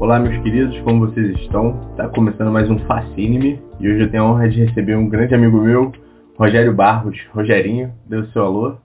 [0.00, 1.90] Olá, meus queridos, como vocês estão?
[1.90, 5.34] Está começando mais um Fascine-me e hoje eu tenho a honra de receber um grande
[5.34, 5.92] amigo meu,
[6.38, 7.22] Rogério Barros.
[7.34, 8.78] Rogerinho, dê o seu alô.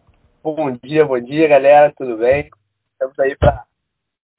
[0.43, 2.50] Bom dia, bom dia, galera, tudo bem?
[2.92, 3.64] Estamos aí para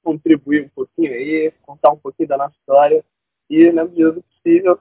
[0.03, 3.03] contribuir um pouquinho aí, contar um pouquinho da nossa história
[3.49, 4.79] e, na medida do possível,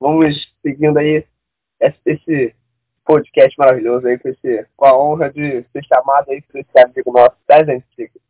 [0.00, 1.24] vamos seguindo aí
[1.78, 2.56] esse
[3.04, 7.12] podcast maravilhoso aí, com, esse, com a honra de ser chamado aí por esse amigo
[7.12, 8.20] nosso das antigas.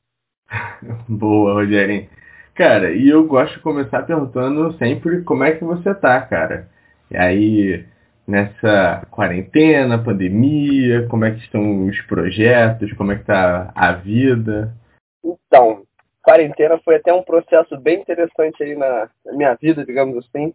[1.08, 2.20] Boa, Rogerinho.
[2.60, 6.68] Cara, e eu gosto de começar perguntando sempre como é que você tá, cara.
[7.10, 7.86] E aí,
[8.28, 14.76] nessa quarentena, pandemia, como é que estão os projetos, como é que tá a vida?
[15.24, 15.86] Então,
[16.22, 20.52] quarentena foi até um processo bem interessante aí na, na minha vida, digamos assim.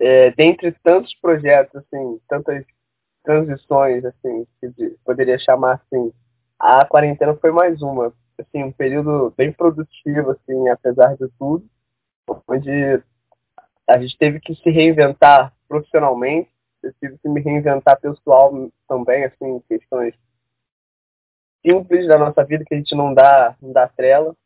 [0.00, 2.64] É, dentre tantos projetos, assim, tantas
[3.24, 6.12] transições, assim, que poderia chamar assim,
[6.60, 11.64] a quarentena foi mais uma assim, um período bem produtivo, assim, apesar de tudo,
[12.48, 13.02] onde
[13.86, 16.50] a gente teve que se reinventar profissionalmente,
[16.82, 18.52] eu tive que me reinventar pessoal
[18.88, 20.14] também, assim, questões
[21.64, 24.36] simples da nossa vida que a gente não dá, não dá trela.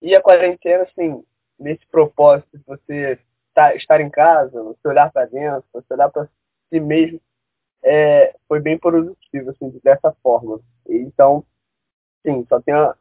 [0.00, 1.22] E a quarentena, assim,
[1.58, 3.18] nesse propósito de você
[3.52, 6.28] tá, estar em casa, você olhar para dentro, você olhar para
[6.68, 7.20] si mesmo,
[7.82, 10.60] é, foi bem produtivo, assim, dessa forma.
[10.88, 11.44] Então,
[12.24, 12.96] sim, só tenho a,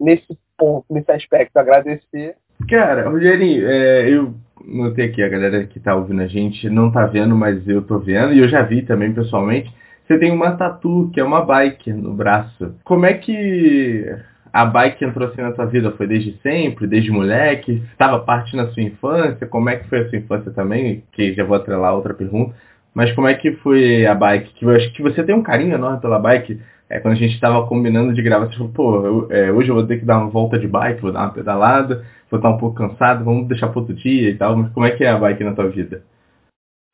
[0.00, 2.36] nesse ponto, nesse aspecto, agradecer.
[2.68, 7.06] Cara, Rogerinho, é, eu notei aqui, a galera que tá ouvindo a gente não tá
[7.06, 9.72] vendo, mas eu tô vendo, e eu já vi também pessoalmente.
[10.06, 12.74] Você tem uma tatu, que é uma bike no braço.
[12.84, 14.04] Como é que
[14.52, 15.92] a bike entrou assim na tua vida?
[15.92, 17.82] Foi desde sempre, desde moleque?
[17.90, 19.46] Estava parte na sua infância?
[19.46, 21.02] Como é que foi a sua infância também?
[21.12, 22.54] Que já vou atrelar outra pergunta.
[22.92, 24.52] Mas como é que foi a bike?
[24.54, 26.60] Que eu acho que você tem um carinho enorme pela bike.
[26.88, 29.74] É, quando a gente estava combinando de gravar, você falou, pô, eu, é, hoje eu
[29.74, 32.58] vou ter que dar uma volta de bike, vou dar uma pedalada, vou estar um
[32.58, 34.56] pouco cansado, vamos deixar para outro dia e tal.
[34.56, 36.04] Mas como é que é a bike na tua vida?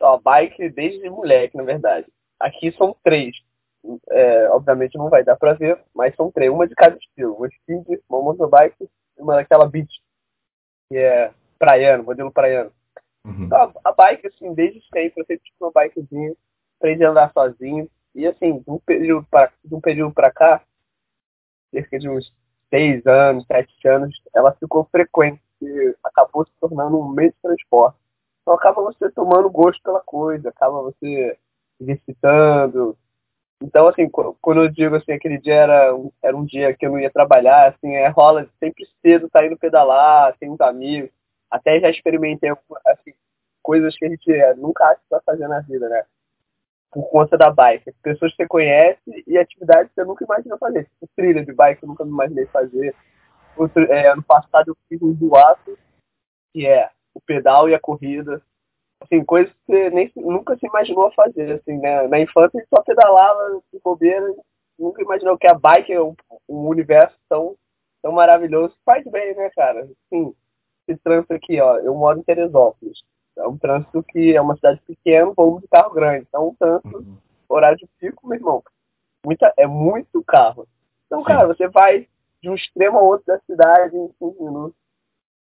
[0.00, 2.06] Ó, bike desde moleque, na verdade.
[2.38, 3.36] Aqui são três.
[4.10, 6.50] É, obviamente não vai dar para ver, mas são três.
[6.50, 7.34] Uma de cada estilo.
[7.34, 10.00] Uma speed, uma motobike e uma daquela beach,
[10.88, 12.72] que é praiano, modelo praiano.
[13.26, 13.44] Uhum.
[13.44, 16.34] Então, a, a, bike, assim, desde sempre, eu sempre tive uma bikezinha,
[16.78, 17.88] aprendi a andar sozinho.
[18.14, 20.62] E assim, de um período para um período para cá,
[21.72, 22.32] cerca de uns
[22.68, 27.98] seis anos, sete anos, ela ficou frequente e acabou se tornando um meio de transporte.
[28.42, 31.38] Então acaba você tomando gosto pela coisa, acaba você
[31.80, 32.96] exercitando.
[33.62, 36.92] Então, assim, quando eu digo assim, aquele dia era um, era um dia que eu
[36.92, 41.10] não ia trabalhar, assim, é, rola sempre cedo tá indo pedalar, tem uns amigos.
[41.50, 42.50] Até já experimentei
[42.86, 43.12] assim,
[43.62, 46.04] coisas que a gente é, nunca acha que vai fazer na vida, né?
[46.90, 47.92] Por conta da bike.
[48.02, 50.84] Pessoas que você conhece e atividades que você nunca imaginou fazer.
[50.84, 52.94] Tipo, trilha de bike eu nunca me imaginei fazer.
[53.56, 55.78] Outro, é, ano passado eu fiz um duato,
[56.52, 58.42] que é o pedal e a corrida.
[59.00, 61.52] Assim, coisas que você nem, nunca se imaginou fazer.
[61.52, 62.06] Assim, né?
[62.08, 64.34] Na infância a gente só pedalava de bobeira.
[64.78, 66.14] Nunca imaginou que a bike é um,
[66.48, 67.54] um universo tão,
[68.02, 68.74] tão maravilhoso.
[68.84, 69.82] Faz bem, né, cara?
[69.82, 70.34] Assim,
[70.88, 71.76] esse trânsito aqui, ó.
[71.78, 73.02] Eu moro em Teresópolis.
[73.40, 76.26] É um trânsito que é uma cidade pequena, volume de carro grande.
[76.28, 77.16] Então, um trânsito, uhum.
[77.48, 78.62] horário de pico, meu irmão,
[79.24, 80.66] muita, é muito carro.
[81.06, 81.26] Então, Sim.
[81.26, 82.08] cara, você vai
[82.42, 84.76] de um extremo a outro da cidade em 5 minutos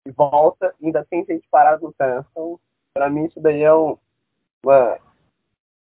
[0.06, 2.28] e volta, ainda tem gente parada no trânsito.
[2.32, 2.60] Então,
[2.94, 3.96] pra mim, isso daí é um
[4.66, 4.98] uma,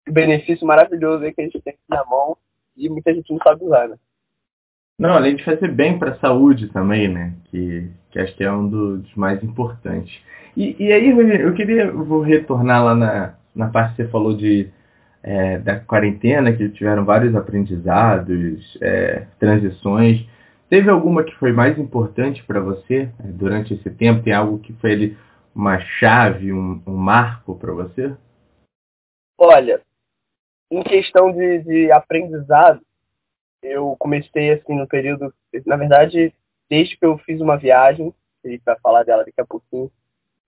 [0.09, 2.37] um benefício maravilhoso aí que a gente tem na mão
[2.77, 3.97] e muita gente não sabe usar, né?
[4.99, 7.35] Não, além de fazer bem para a saúde também, né?
[7.51, 10.23] Que, que acho que é um dos mais importantes.
[10.57, 14.71] E, e aí, eu queria vou retornar lá na, na parte que você falou de,
[15.23, 20.27] é, da quarentena, que tiveram vários aprendizados, é, transições.
[20.71, 24.23] Teve alguma que foi mais importante para você é, durante esse tempo?
[24.23, 25.15] Tem algo que foi
[25.55, 28.15] uma chave, um, um marco para você?
[29.39, 29.83] Olha,
[30.73, 32.81] em questão de, de aprendizado,
[33.71, 35.33] eu comecei assim no período,
[35.65, 36.33] na verdade,
[36.69, 38.13] desde que eu fiz uma viagem,
[38.45, 39.91] ele vai falar dela daqui a pouquinho,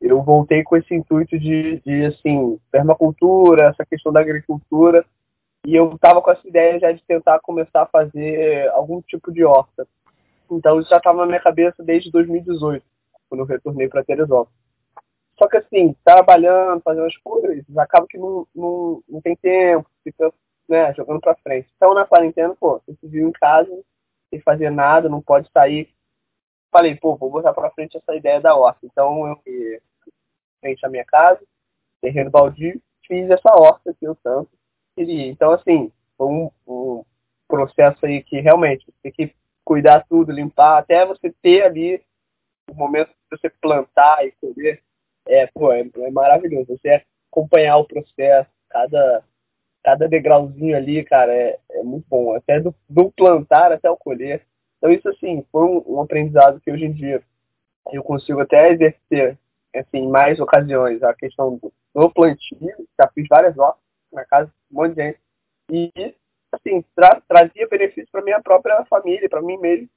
[0.00, 5.05] eu voltei com esse intuito de, de assim, permacultura, essa questão da agricultura,
[5.67, 9.44] e eu estava com essa ideia já de tentar começar a fazer algum tipo de
[9.44, 9.87] horta.
[10.50, 12.85] Então isso já estava na minha cabeça desde 2018,
[13.29, 14.56] quando eu retornei para Teresópolis.
[15.37, 20.32] Só que assim, trabalhando, fazendo as coisas, acaba que não, não, não tem tempo, fica
[20.69, 21.69] né, jogando para frente.
[21.76, 23.70] Então na quarentena, pô, você viu em casa,
[24.31, 25.93] sem fazer nada, não pode sair.
[26.70, 28.85] Falei, pô, vou botar para frente essa ideia da horta.
[28.85, 29.41] Então eu
[30.61, 31.41] frente à minha casa,
[32.00, 34.50] terreno baldio, fiz essa horta que eu tanto
[34.94, 35.26] queria.
[35.26, 37.05] Então, assim, foi um, um
[37.47, 42.03] processo aí que realmente você tem que cuidar tudo, limpar, até você ter ali
[42.71, 44.82] o momento de você plantar e colher,
[45.26, 46.67] é, pô, é, é maravilhoso.
[46.76, 49.25] Você acompanhar o processo, cada,
[49.82, 52.34] cada degrauzinho ali, cara, é, é muito bom.
[52.34, 54.42] Até do, do plantar até o colher.
[54.78, 57.22] Então isso, assim, foi um, um aprendizado que hoje em dia
[57.92, 59.38] eu consigo até exercer
[59.75, 63.82] assim, em mais ocasiões a questão do, do plantio, já fiz várias hortas
[64.12, 65.20] na casa, um monte de gente,
[65.70, 66.14] e
[66.52, 69.88] assim, tra trazia benefício para minha própria família, para mim mesmo,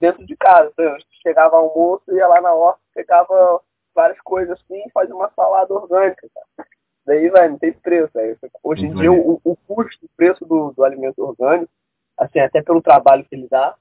[0.00, 0.70] dentro de casa.
[0.72, 3.60] Então, eu chegava almoço, ia lá na horta, pegava
[3.94, 6.68] várias coisas assim fazia uma salada orgânica, cara.
[7.10, 8.12] Daí, velho, não tem preço.
[8.14, 8.38] Véio.
[8.62, 9.00] Hoje em uhum.
[9.00, 11.68] dia, o, o custo, o preço do, do alimento orgânico,
[12.16, 13.74] assim, até pelo trabalho que ele dá,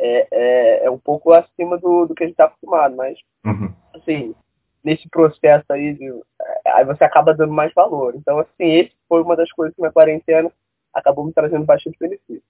[0.00, 3.72] é, é, é um pouco acima do, do que a gente está acostumado, mas, uhum.
[3.94, 4.34] assim,
[4.82, 8.16] nesse processo aí, de, é, aí você acaba dando mais valor.
[8.16, 10.50] Então, assim, esse foi uma das coisas que minha quarentena
[10.92, 12.42] acabou me trazendo bastante benefício.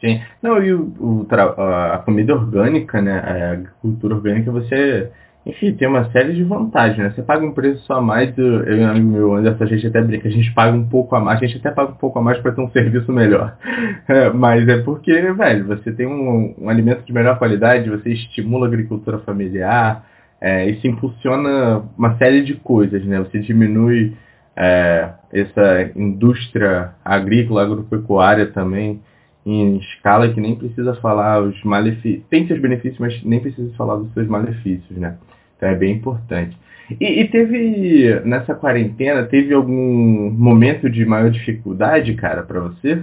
[0.00, 0.22] Sim.
[0.40, 5.10] Não, e o, o a comida orgânica, né, a agricultura orgânica, você,
[5.46, 7.10] enfim, tem uma série de vantagens, né?
[7.10, 10.00] Você paga um preço só a mais, eu e amigo meu, Anderson, a gente até
[10.00, 12.22] brinca, a gente paga um pouco a mais, a gente até paga um pouco a
[12.22, 13.56] mais para ter um serviço melhor.
[14.06, 18.66] É, mas é porque, velho, você tem um, um alimento de melhor qualidade, você estimula
[18.66, 20.04] a agricultura familiar,
[20.40, 23.18] é, isso impulsiona uma série de coisas, né?
[23.20, 24.14] Você diminui
[24.56, 29.00] é, essa indústria agrícola, agropecuária também,
[29.46, 32.26] em escala que nem precisa falar os malefícios.
[32.28, 35.16] Tem seus benefícios, mas nem precisa falar dos seus malefícios, né?
[35.64, 36.58] Então é bem importante.
[37.00, 43.02] E, e, teve, nessa quarentena, teve algum momento de maior dificuldade, cara, para você?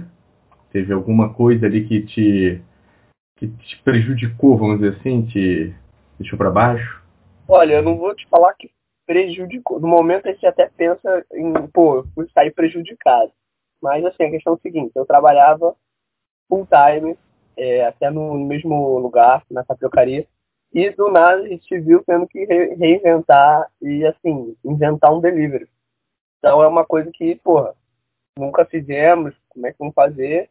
[0.70, 2.62] Teve alguma coisa ali que te,
[3.36, 5.74] que te prejudicou, vamos dizer assim, te
[6.16, 7.02] deixou para baixo?
[7.48, 8.70] Olha, eu não vou te falar que
[9.04, 9.80] prejudicou.
[9.80, 13.32] No momento a gente até pensa em, pô, eu fui sair prejudicado.
[13.82, 15.74] Mas assim, a questão é a seguinte, eu trabalhava
[16.48, 17.18] full time,
[17.56, 20.24] é, até no mesmo lugar, na tapiocaria,
[20.72, 25.68] e do nada a gente viu tendo que re reinventar e assim, inventar um delivery.
[26.38, 27.74] Então é uma coisa que, porra,
[28.38, 30.50] nunca fizemos, como é que vamos fazer?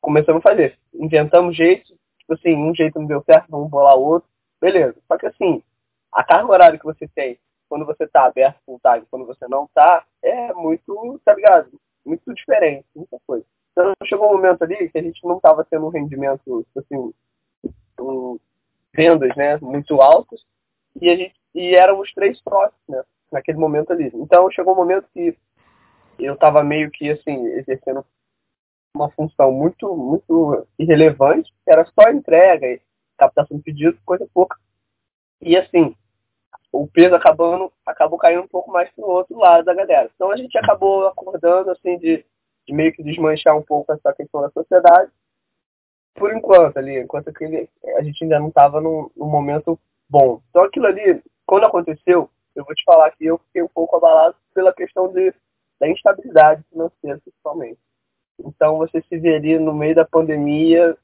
[0.00, 0.78] Começamos a fazer.
[0.94, 4.28] Inventamos jeitos, tipo assim, um jeito não deu certo, vamos bolar outro.
[4.60, 4.96] Beleza.
[5.06, 5.62] Só que assim,
[6.12, 7.38] a carga horária que você tem
[7.68, 11.70] quando você tá aberto full time, quando você não tá, é muito, tá ligado?
[12.04, 13.44] Muito diferente, muita coisa.
[13.70, 17.12] Então chegou um momento ali que a gente não estava tendo um rendimento, assim,
[18.00, 18.38] um,
[18.94, 20.44] vendas, né, muito altos,
[21.00, 24.10] e a gente e éramos três sócios, né, naquele momento ali.
[24.14, 25.36] Então chegou um momento que
[26.18, 28.04] eu estava meio que assim exercendo
[28.94, 32.80] uma função muito muito irrelevante, era só entrega e
[33.18, 34.56] captação de pedido, coisa pouca.
[35.40, 35.94] E assim,
[36.72, 40.10] o peso acabando, acabou caindo um pouco mais pro outro lado da galera.
[40.14, 42.24] Então a gente acabou acordando assim de,
[42.66, 45.10] de meio que desmanchar um pouco essa questão da sociedade.
[46.14, 49.78] Por enquanto ali, enquanto que ele, a gente ainda não estava num, num momento
[50.08, 50.40] bom.
[50.50, 54.36] Então aquilo ali, quando aconteceu, eu vou te falar que eu fiquei um pouco abalado
[54.54, 55.32] pela questão de,
[55.78, 57.78] da instabilidade financeira, principalmente.
[58.38, 60.96] Então você se ali no meio da pandemia,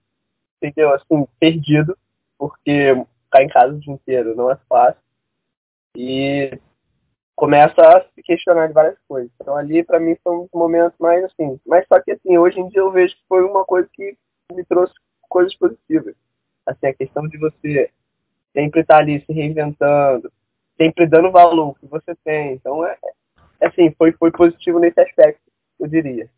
[0.61, 0.93] entendeu?
[0.93, 1.97] Assim, perdido,
[2.38, 2.94] porque
[3.25, 5.00] ficar em casa o dia inteiro não é fácil.
[5.97, 6.58] E
[7.35, 9.31] começa a se questionar de várias coisas.
[9.41, 12.69] Então ali para mim foi um momento mais assim, mas só que assim, hoje em
[12.69, 14.17] dia eu vejo que foi uma coisa que
[14.55, 14.94] me trouxe
[15.29, 16.15] coisas positivas.
[16.67, 17.91] Assim, a questão de você
[18.53, 20.32] sempre estar tá ali se reinventando,
[20.76, 22.55] sempre dando valor que você tem.
[22.55, 22.96] Então é,
[23.60, 25.41] é assim, foi foi positivo nesse aspecto,
[25.81, 26.29] eu diria.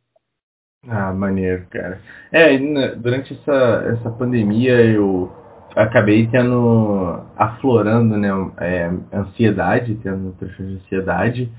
[0.86, 2.00] Ah, maneiro, cara.
[2.32, 2.56] É,
[2.94, 5.30] durante essa, essa pandemia eu
[5.74, 11.52] acabei tendo, aflorando, né, é, ansiedade, tendo transtorno de ansiedade,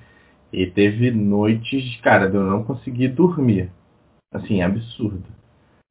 [0.51, 3.72] e teve noites, cara, de eu não conseguir dormir.
[4.32, 5.38] Assim, absurdo.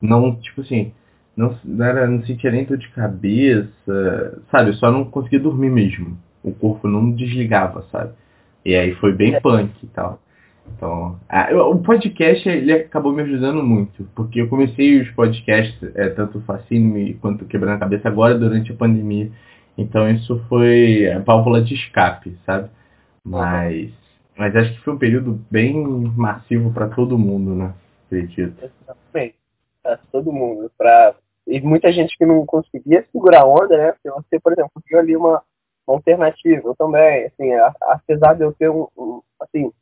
[0.00, 0.92] Não, tipo assim,
[1.36, 4.70] não, não, era, não sentia nem dor de cabeça, sabe?
[4.70, 6.18] Eu só não conseguia dormir mesmo.
[6.42, 8.12] O corpo não desligava, sabe?
[8.64, 9.40] E aí foi bem é.
[9.40, 10.20] punk e tal.
[10.76, 16.10] Então, ah, o podcast ele acabou me ajudando muito, porque eu comecei os podcasts, é,
[16.10, 19.30] tanto Fascine quanto Quebrando a Cabeça, agora durante a pandemia.
[19.76, 22.68] Então isso foi a válvula de escape, sabe?
[23.24, 23.90] Mas,
[24.36, 25.74] mas acho que foi um período bem
[26.16, 27.72] massivo para todo mundo, né?
[28.06, 28.56] Acredito.
[28.62, 29.38] Exatamente.
[30.11, 30.71] Todo mundo.
[30.76, 31.14] Pra...
[31.47, 33.92] E muita gente que não conseguia segurar a onda, né?
[33.92, 35.42] Porque você, por exemplo, conseguiu ali uma,
[35.87, 36.68] uma alternativa.
[36.68, 39.73] Eu também, assim, apesar de eu ter um, um assim,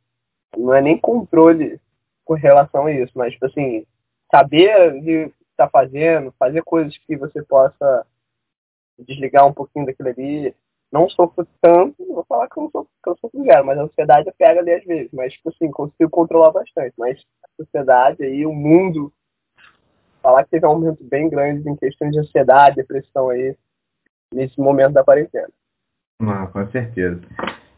[0.55, 1.79] não é nem controle
[2.23, 3.85] com relação a isso, mas, tipo assim,
[4.31, 8.05] saber o que está fazendo, fazer coisas que você possa
[8.99, 10.55] desligar um pouquinho daquilo ali.
[10.91, 13.83] Não sofro tanto, vou falar que eu não sou, que eu sofro zero, mas a
[13.83, 15.11] ansiedade pega ali às vezes.
[15.11, 16.93] Mas, tipo assim, consigo controlar bastante.
[16.97, 19.11] Mas a sociedade aí, o mundo,
[20.27, 23.55] falar que teve um aumento bem grande em questões de ansiedade, depressão aí,
[24.33, 25.49] nesse momento da quarentena.
[26.21, 27.21] Ah, com certeza.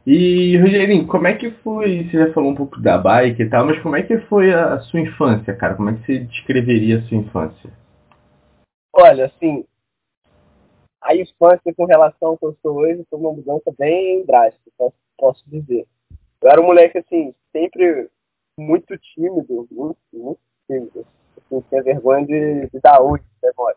[0.03, 2.05] E, Rogerinho, como é que foi?
[2.05, 4.79] Você já falou um pouco da bike e tal, mas como é que foi a
[4.79, 5.75] sua infância, cara?
[5.75, 7.69] Como é que você descreveria a sua infância?
[8.93, 9.63] Olha, assim,
[11.03, 14.95] a infância com relação ao que eu sou hoje foi uma mudança bem drástica, posso,
[15.19, 15.85] posso dizer.
[16.41, 18.09] Eu era um moleque, assim, sempre
[18.57, 21.05] muito tímido, muito, muito tímido.
[21.39, 23.75] Assim, tinha vergonha de, de dar oi, demora.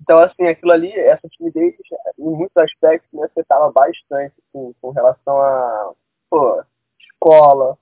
[0.00, 1.74] Então, assim, aquilo ali, essa timidez,
[2.18, 5.92] em muitos aspectos, me afetava bastante, assim, com relação a,
[6.30, 6.62] pô,
[7.00, 7.76] escola.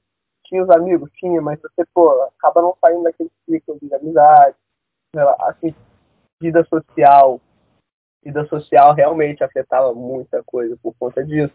[0.45, 1.11] Tinha os amigos?
[1.13, 4.57] Tinha, mas você, pô, acaba não saindo daquele ciclo de amizade,
[5.41, 5.75] assim,
[6.41, 7.41] vida social.
[8.23, 11.55] Vida social realmente afetava muita coisa por conta disso.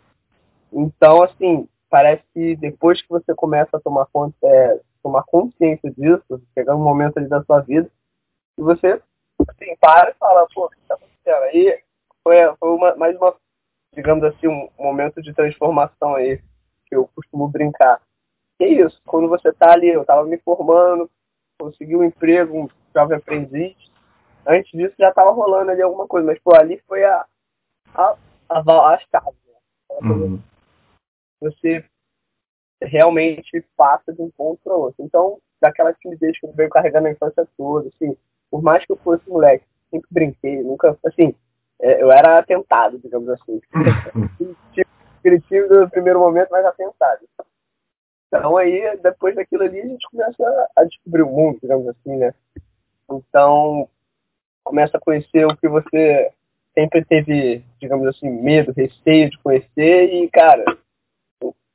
[0.71, 6.41] Então, assim, parece que depois que você começa a tomar, conta, é, tomar consciência disso,
[6.53, 7.89] chegar um momento ali da sua vida,
[8.57, 9.01] e você
[9.47, 11.43] assim, para e fala, pô, o que tá acontecendo?
[11.43, 11.81] Aí
[12.23, 13.35] foi, foi uma, mais uma,
[13.93, 16.41] digamos assim, um momento de transformação aí,
[16.85, 18.01] que eu costumo brincar.
[18.57, 21.09] Que é isso, quando você tá ali, eu tava me formando,
[21.59, 23.75] consegui um emprego, um jovem aprendiz,
[24.45, 27.25] antes disso já tava rolando ali alguma coisa, mas pô, ali foi a,
[27.93, 28.15] a,
[28.49, 29.99] a, a chave, né?
[30.01, 30.41] Uhum.
[31.41, 31.85] Você
[32.81, 35.03] realmente passa de um ponto para outro.
[35.03, 38.15] Então, daquela timidez que eu venho carregando a infância toda, assim,
[38.49, 41.35] por mais que eu fosse moleque, sempre brinquei, nunca, assim,
[41.81, 43.61] é, eu era atentado, digamos assim.
[45.23, 47.21] Criativo no primeiro momento, mas atentado.
[48.27, 52.33] Então aí, depois daquilo ali, a gente começa a descobrir o mundo, digamos assim, né?
[53.11, 53.87] Então,
[54.63, 56.31] começa a conhecer o que você
[56.73, 60.63] sempre teve, digamos assim, medo, receio de conhecer e, cara,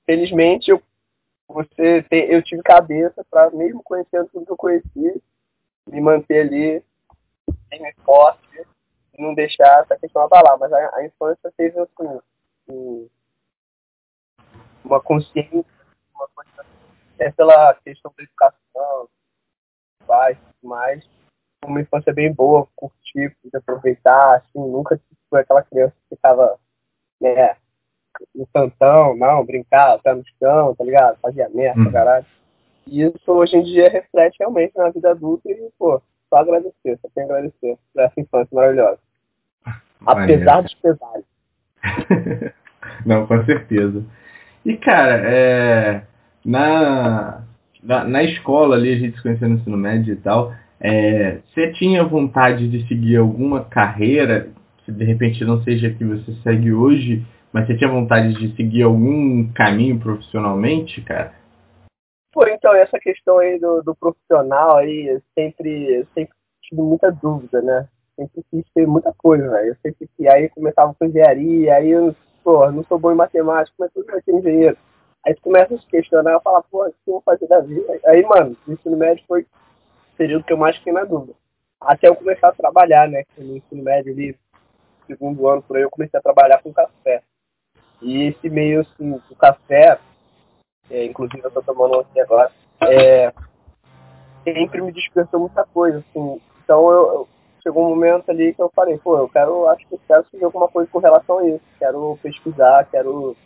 [0.07, 0.83] felizmente eu,
[1.49, 5.23] você eu tive cabeça para mesmo conhecendo tudo que eu conheci,
[5.89, 6.85] me manter ali
[7.69, 8.47] firme forte
[9.19, 10.59] não deixar essa questão abalar.
[10.59, 12.21] Mas a, a infância teve assim,
[12.69, 13.09] um,
[14.85, 15.65] uma consciência,
[16.15, 16.67] uma coisa,
[17.15, 19.09] até pela questão da educação,
[20.07, 21.09] pais mais
[21.65, 26.61] uma infância bem boa, curtir, aproveitar, assim, nunca foi aquela criança que ficava
[27.21, 27.57] né,
[28.35, 31.19] no tantão, não, brincar, pé no chão, tá ligado?
[31.21, 31.93] Fazia merda, hum.
[31.93, 32.27] caralho.
[32.87, 37.09] E isso hoje em dia reflete realmente na vida adulta e, pô, só agradecer, só
[37.21, 38.99] a agradecer por essa infância maravilhosa.
[40.05, 41.25] Apesar dos pesares.
[43.05, 44.05] Não, com certeza.
[44.65, 46.03] E, cara, é,
[46.45, 47.43] na,
[47.83, 51.73] na, na, escola ali, a gente se conheceu no ensino médio e tal, é, você
[51.73, 54.49] tinha vontade de seguir alguma carreira
[54.85, 57.25] que de repente não seja a que você segue hoje,
[57.57, 61.33] mas você tinha vontade de seguir algum caminho profissionalmente, cara?
[62.31, 67.89] Pô, então, essa questão aí do, do profissional aí, sempre, sempre tive muita dúvida, né?
[68.15, 69.71] Sempre quis ter muita coisa, né?
[69.71, 73.75] Eu sempre que aí começava com engenharia, aí eu, pô, não sou bom em matemática,
[73.79, 74.77] mas tudo vai ser engenheiro.
[75.25, 77.61] Aí tu começa a se questionar, eu falo, pô, o que eu vou fazer da
[77.61, 77.99] vida?
[78.05, 79.47] Aí, mano, o ensino médio foi o
[80.19, 81.33] período que eu mais fiquei na dúvida.
[81.81, 83.23] Até eu começar a trabalhar, né?
[83.39, 84.39] No ensino médio ali,
[85.07, 87.23] segundo ano por aí, eu comecei a trabalhar com café.
[88.03, 89.99] E esse meio, assim, do café,
[90.91, 92.51] é, inclusive eu tô tomando um aqui agora,
[92.83, 93.33] é,
[94.45, 96.41] sempre me despertou muita coisa, assim.
[96.63, 97.29] Então eu, eu,
[97.63, 100.45] chegou um momento ali que eu falei, pô, eu quero, acho que eu quero seguir
[100.45, 101.63] alguma coisa com relação a isso.
[101.79, 103.37] Quero pesquisar, quero.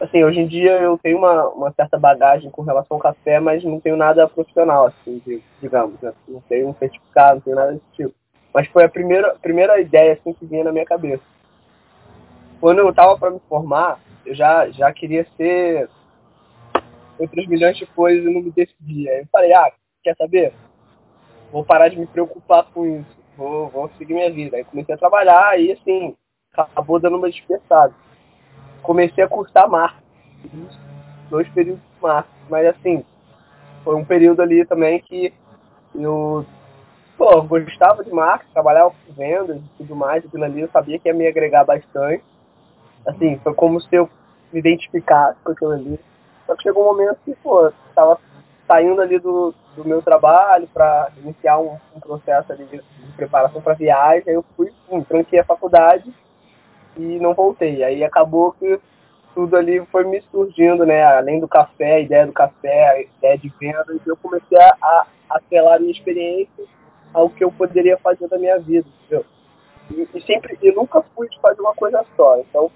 [0.00, 3.62] Assim, hoje em dia eu tenho uma, uma certa bagagem com relação ao café, mas
[3.62, 5.20] não tenho nada profissional, assim,
[5.60, 6.12] digamos, né?
[6.26, 8.14] Não tenho um certificado, não tenho nada desse tipo.
[8.54, 11.22] Mas foi a primeira, primeira ideia assim, que vinha na minha cabeça.
[12.60, 15.88] Quando eu tava para me formar, eu já, já queria ser
[17.18, 19.20] outras milhões de coisas e não me decidia.
[19.20, 20.52] Eu falei, ah, quer saber?
[21.50, 23.20] Vou parar de me preocupar com isso.
[23.36, 24.56] Vou, vou seguir minha vida.
[24.56, 26.14] Aí comecei a trabalhar e assim,
[26.52, 27.94] acabou dando uma dispersada.
[28.82, 30.68] Comecei a cursar marketing.
[31.30, 32.44] Dois períodos de marketing.
[32.50, 33.04] Mas assim,
[33.82, 35.32] foi um período ali também que
[35.94, 36.44] eu
[37.16, 41.08] pô, gostava de marketing, trabalhava com vendas e tudo mais, aquilo ali eu sabia que
[41.08, 42.24] ia me agregar bastante.
[43.06, 44.08] Assim, foi como se eu
[44.52, 46.00] me identificasse com aquilo ali.
[46.46, 48.18] Só que chegou um momento que, pô, tava
[48.66, 53.60] saindo ali do, do meu trabalho para iniciar um, um, processo ali de, de preparação
[53.60, 56.12] para viagem, aí eu fui, um, tranquei a faculdade
[56.96, 57.82] e não voltei.
[57.82, 58.80] Aí acabou que
[59.34, 61.02] tudo ali foi me surgindo, né?
[61.04, 65.06] Além do café, a ideia do café, a ideia de venda, e eu comecei a,
[65.30, 66.64] atrelar a minha experiência
[67.14, 69.24] ao que eu poderia fazer da minha vida, entendeu?
[69.90, 72.38] E, e sempre, eu nunca fui de fazer uma coisa só.
[72.38, 72.70] Então,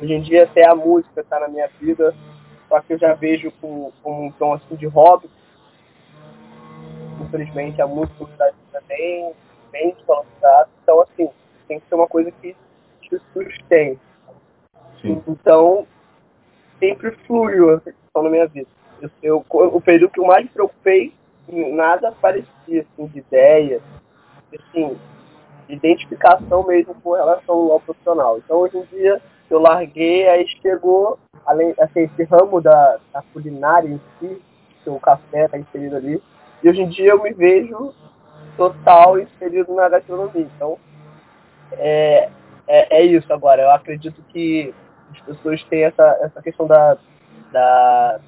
[0.00, 2.14] hoje em dia até a música está na minha vida,
[2.68, 5.28] só que eu já vejo com, com um tom assim de hobby.
[7.20, 9.32] Infelizmente a música está bem,
[9.70, 10.68] bem desvalorizada.
[10.82, 11.28] Então assim,
[11.68, 12.56] tem que ser uma coisa que
[13.00, 14.00] te sustente.
[15.00, 15.22] Sim.
[15.26, 15.86] Então,
[16.78, 18.68] sempre fluiu essa questão na minha vida.
[19.00, 19.44] Eu, eu,
[19.76, 21.12] o período que eu mais me preocupei,
[21.48, 22.46] nada parecia,
[22.82, 23.80] assim, de ideia,
[24.52, 24.96] assim,
[25.66, 28.38] de identificação mesmo com relação ao profissional.
[28.38, 29.20] Então, hoje em dia,
[29.54, 34.42] eu larguei, aí chegou, além, assim, esse ramo da, da culinária em si,
[34.82, 36.22] que o café está inserido ali,
[36.62, 37.94] e hoje em dia eu me vejo
[38.56, 40.48] total inserido na gastronomia.
[40.56, 40.78] Então,
[41.72, 42.28] é,
[42.66, 43.62] é, é isso agora.
[43.62, 44.74] Eu acredito que
[45.10, 46.96] as pessoas têm essa, essa questão da,
[47.50, 48.20] da,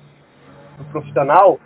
[0.78, 1.58] do profissional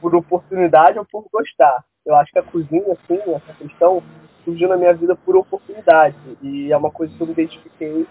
[0.00, 1.84] por oportunidade ou por gostar.
[2.04, 4.02] Eu acho que a cozinha, assim, essa questão,
[4.44, 6.16] surgiu na minha vida por oportunidade.
[6.40, 8.06] E é uma coisa que eu me identifiquei,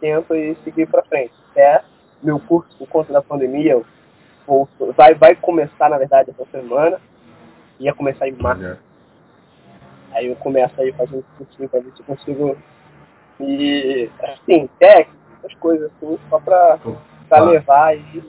[0.00, 1.34] tento e seguir para frente.
[1.56, 1.82] É
[2.22, 3.80] meu curso por conta da pandemia,
[4.46, 7.00] vou, vai, vai começar, na verdade, essa semana.
[7.78, 8.62] Ia começar em março.
[10.12, 12.56] Aí eu começo aí fazendo cursinho pra ver se eu consigo.
[13.40, 16.78] E, assim, técnico, essas coisas assim, só pra,
[17.28, 18.22] pra levar e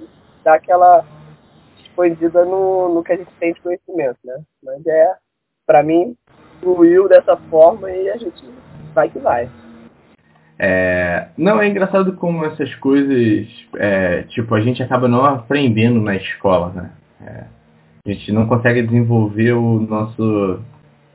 [0.44, 1.04] dar aquela
[1.80, 4.40] expandida no, no que a gente tem de conhecimento, né?
[4.62, 5.16] Mas é,
[5.66, 6.16] pra mim,
[6.60, 8.46] fluiu dessa forma e a gente
[8.94, 9.50] vai que vai.
[10.62, 13.48] É, não, é engraçado como essas coisas,
[13.78, 16.89] é, tipo, a gente acaba não aprendendo na escola, né?
[17.25, 17.44] É,
[18.06, 20.60] a gente não consegue desenvolver o nosso,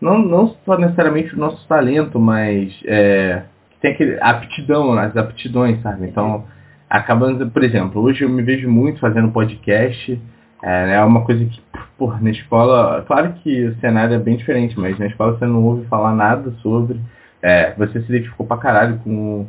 [0.01, 3.43] não, não só necessariamente o nosso talento, mas é,
[3.83, 6.07] tem aquele aptidão, as aptidões, sabe?
[6.07, 6.45] Então,
[6.89, 10.19] acabando, por exemplo, hoje eu me vejo muito fazendo podcast,
[10.63, 11.61] é, é uma coisa que,
[11.99, 15.63] por na escola, claro que o cenário é bem diferente, mas na escola você não
[15.63, 16.99] ouve falar nada sobre,
[17.45, 19.47] é, você se identificou pra caralho com,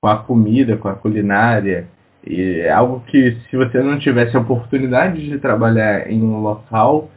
[0.00, 1.88] com a comida, com a culinária,
[2.24, 7.10] e é algo que se você não tivesse a oportunidade de trabalhar em um local,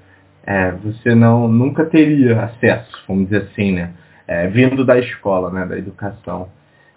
[0.43, 3.93] é, você não nunca teria acesso, vamos dizer assim, né?
[4.27, 6.49] É, vindo da escola, né, da educação.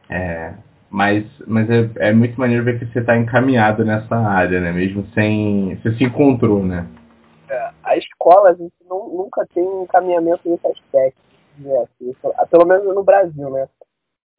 [0.09, 0.55] É,
[0.89, 4.73] mas mas é, é, muito maneiro ver que você está encaminhado nessa área, né?
[4.73, 5.79] Mesmo sem.
[5.83, 6.87] Você se encontrou, né?
[7.51, 11.28] É, a escola, a gente não, nunca tem um encaminhamento nesse aspecto.
[11.59, 11.77] Né?
[11.83, 12.15] Assim,
[12.51, 13.69] pelo menos no Brasil, né?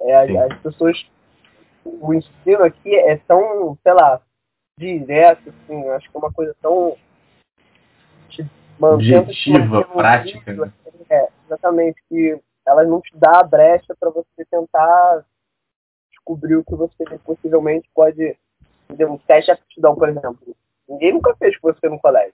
[0.02, 1.06] É, as, as, pessoas.
[1.86, 4.22] O ensino aqui é tão, sei lá,
[4.78, 6.96] direto, assim, acho que é uma coisa tão.
[8.82, 10.54] Objetiva, prática.
[10.54, 10.72] Né?
[11.10, 15.26] É, exatamente, que ela não te dá a brecha para você tentar
[16.10, 18.38] descobrir o que você possivelmente pode.
[18.92, 20.56] Um teste de aptidão, por exemplo.
[20.88, 22.34] Ninguém nunca fez com você no colégio.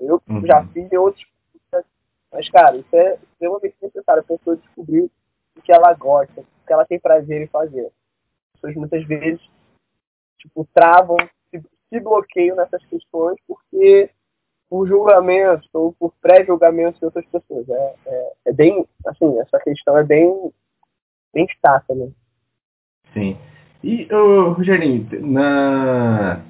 [0.00, 0.46] Eu uhum.
[0.46, 1.24] já fiz em outros.
[2.32, 4.22] Mas, cara, isso é extremamente necessário.
[4.22, 5.10] A pessoa descobrir
[5.56, 7.86] o que ela gosta, o que ela tem prazer em fazer.
[7.86, 9.40] As pessoas muitas vezes
[10.38, 11.16] tipo, travam,
[11.50, 14.10] se, se bloqueiam nessas questões porque
[14.70, 17.68] por julgamentos ou por pré-julgamentos de outras pessoas.
[17.68, 20.52] É, é, é, bem, assim, essa questão é bem,
[21.34, 22.08] bem chata, né?
[23.12, 23.36] Sim.
[23.82, 26.40] E, oh, Rogerinho, na...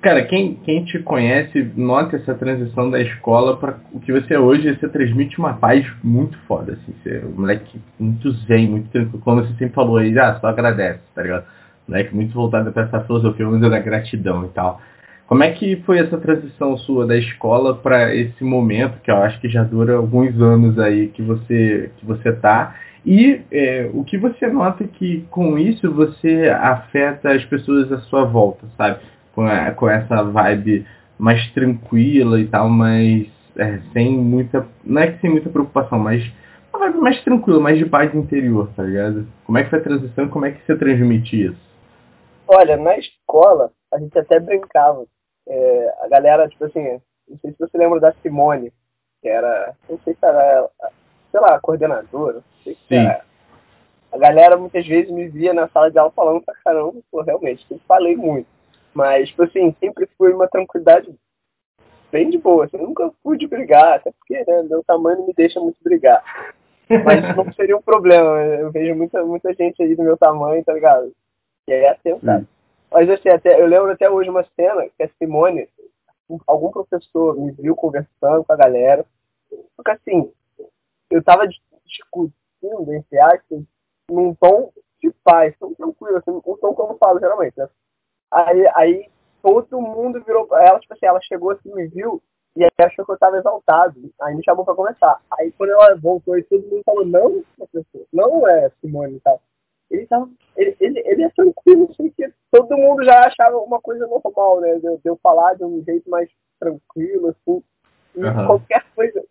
[0.00, 4.38] Cara, quem, quem te conhece nota essa transição da escola para o que você é
[4.38, 6.94] hoje, você transmite uma paz muito foda, assim.
[7.02, 9.20] Você é um moleque muito zen, muito tranquilo.
[9.24, 11.44] Como você sempre falou aí, ah, só agradece, tá ligado?
[11.88, 14.80] Moleque muito voltado para essa filosofia da gratidão e tal.
[15.26, 19.40] Como é que foi essa transição sua da escola para esse momento, que eu acho
[19.40, 22.76] que já dura alguns anos aí que você que você tá?
[23.04, 28.24] E é, o que você nota que com isso você afeta as pessoas à sua
[28.24, 29.00] volta, sabe?
[29.38, 30.84] Com, a, com essa vibe
[31.16, 34.66] mais tranquila e tal, mas é, sem muita.
[34.82, 36.28] Não é que sem muita preocupação, mas
[36.74, 39.28] uma vibe mais tranquila, mais de paz interior, tá ligado?
[39.44, 41.68] Como é que foi a transição e como é que você transmite isso?
[42.48, 45.04] Olha, na escola, a gente até brincava
[45.48, 48.72] é, a galera, tipo assim, não sei se você lembra da Simone,
[49.22, 50.68] que era, não sei se era,
[51.30, 53.06] sei lá, coordenadora, não sei se Sim.
[53.06, 53.24] era.
[54.10, 57.64] A galera muitas vezes me via na sala de aula falando pra caramba, pô, realmente,
[57.68, 58.57] sempre falei muito.
[58.94, 61.14] Mas, tipo assim, sempre fui uma tranquilidade
[62.10, 65.34] bem de boa, assim, nunca fui de brigar, até porque, né, meu tamanho não me
[65.34, 66.22] deixa muito brigar.
[67.04, 70.72] Mas não seria um problema, eu vejo muita, muita gente aí do meu tamanho, tá
[70.72, 71.12] ligado?
[71.66, 72.48] E aí é atentado.
[72.90, 75.68] Mas assim, até, eu lembro até hoje uma cena que a Simone,
[76.46, 79.04] algum professor me viu conversando com a galera.
[79.76, 80.32] Só que assim,
[81.10, 81.46] eu tava
[81.84, 83.62] discutindo, entre aspas,
[84.10, 84.72] num tom
[85.02, 87.68] de paz, tão tranquilo, assim, um tom como eu falo geralmente, né?
[88.30, 89.10] Aí, aí
[89.42, 92.22] todo mundo virou pra ela, tipo assim, ela chegou assim, me viu,
[92.56, 93.98] e aí achou que eu tava exaltado.
[94.22, 95.20] Aí me chamou pra conversar.
[95.38, 99.40] Aí quando ela voltou e todo mundo falou, não, professor, não é Simone e tal
[99.90, 104.06] ele, tava, ele, ele, ele é tranquilo, assim, que todo mundo já achava uma coisa
[104.06, 104.74] normal, né?
[104.74, 106.28] De, de eu falar de um jeito mais
[106.60, 107.62] tranquilo, assim.
[108.14, 108.46] E uhum.
[108.46, 109.24] qualquer coisa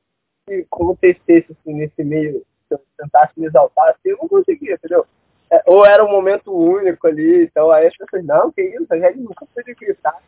[0.47, 5.05] que acontecesse assim, nesse meio, se eu tentasse me exaltar, assim, eu não conseguia, entendeu?
[5.49, 8.97] É, ou era um momento único ali, então aí as pessoas, não, que isso, a
[8.97, 10.21] gente nunca de gritar.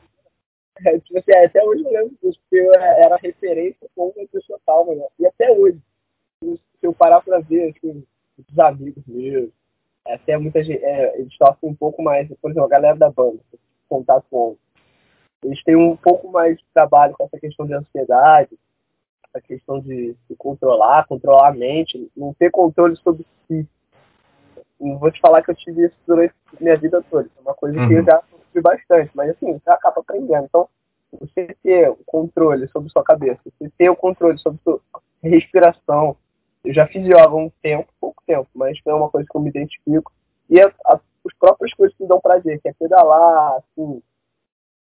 [0.86, 4.60] É, tipo assim, até hoje eu lembro disso, porque eu era referência como uma pessoa
[4.66, 5.06] calma, né?
[5.20, 5.78] E até hoje,
[6.42, 8.06] se eu parar pra ver, assim,
[8.38, 9.50] os amigos meus,
[10.08, 13.40] até muita gente, é, eles torcem um pouco mais, por exemplo, a galera da banda,
[13.90, 14.56] contato com
[15.44, 18.58] eles têm um pouco mais de trabalho com essa questão de ansiedade,
[19.28, 23.66] essa questão de se controlar, controlar a mente, não ter controle sobre si.
[24.80, 27.88] Vou te falar que eu tive isso durante minha vida toda, é uma coisa uhum.
[27.88, 28.06] que eu uhum.
[28.06, 30.46] já sofri bastante, mas assim, você acaba aprendendo.
[30.46, 30.70] Então,
[31.12, 34.80] você ter o controle sobre sua cabeça, você ter o controle sobre sua
[35.24, 36.16] respiração.
[36.64, 39.42] Eu já fiz yoga há um tempo, pouco tempo, mas é uma coisa que eu
[39.42, 40.12] me identifico.
[40.50, 44.02] E a, a, as próprias coisas que me dão prazer, que é pedalar, assim,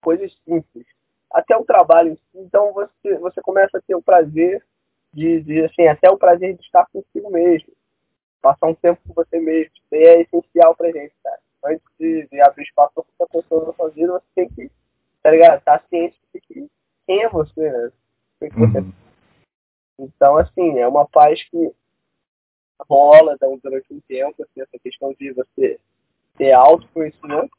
[0.01, 0.87] coisas simples.
[1.33, 2.19] Até o trabalho.
[2.35, 4.65] Então você, você começa a ter o prazer
[5.13, 7.73] de, de, assim, até o prazer de estar consigo mesmo.
[8.45, 9.73] Passar um tempo com você mesmo.
[9.75, 11.39] Isso é essencial pra gente, cara.
[11.65, 14.71] Antes de, de abrir espaço para outra pessoa na sua vida, você tem que,
[15.23, 15.61] tá ligado?
[15.61, 16.71] Estar tá ciente de que
[17.07, 17.91] quem é você, né?
[18.41, 18.79] Que você...
[18.81, 18.93] Uhum.
[19.99, 21.73] Então, assim, é uma paz que
[22.87, 25.81] rola durante um tempo, assim, essa questão de você
[26.37, 27.57] ter autoconhecimento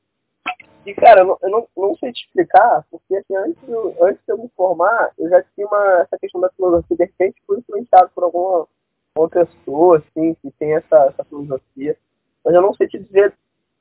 [0.86, 3.58] e, cara, eu não, eu não, não sei te explicar, porque assim, antes,
[4.00, 7.42] antes de eu me formar, eu já tinha uma, essa questão da filosofia, de repente
[7.48, 8.68] fui influenciado por alguma
[9.16, 11.98] outra pessoa, assim, que tem essa, essa filosofia.
[12.44, 13.34] Mas eu não sei te dizer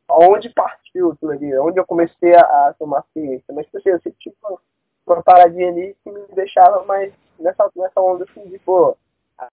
[0.08, 3.52] aonde partiu aquilo ali, onde eu comecei a, a tomar ciência.
[3.52, 4.58] Mas, tipo assim, eu sempre tive uma,
[5.06, 8.96] uma paradinha ali que me deixava mais nessa, nessa onda, assim, de, pô,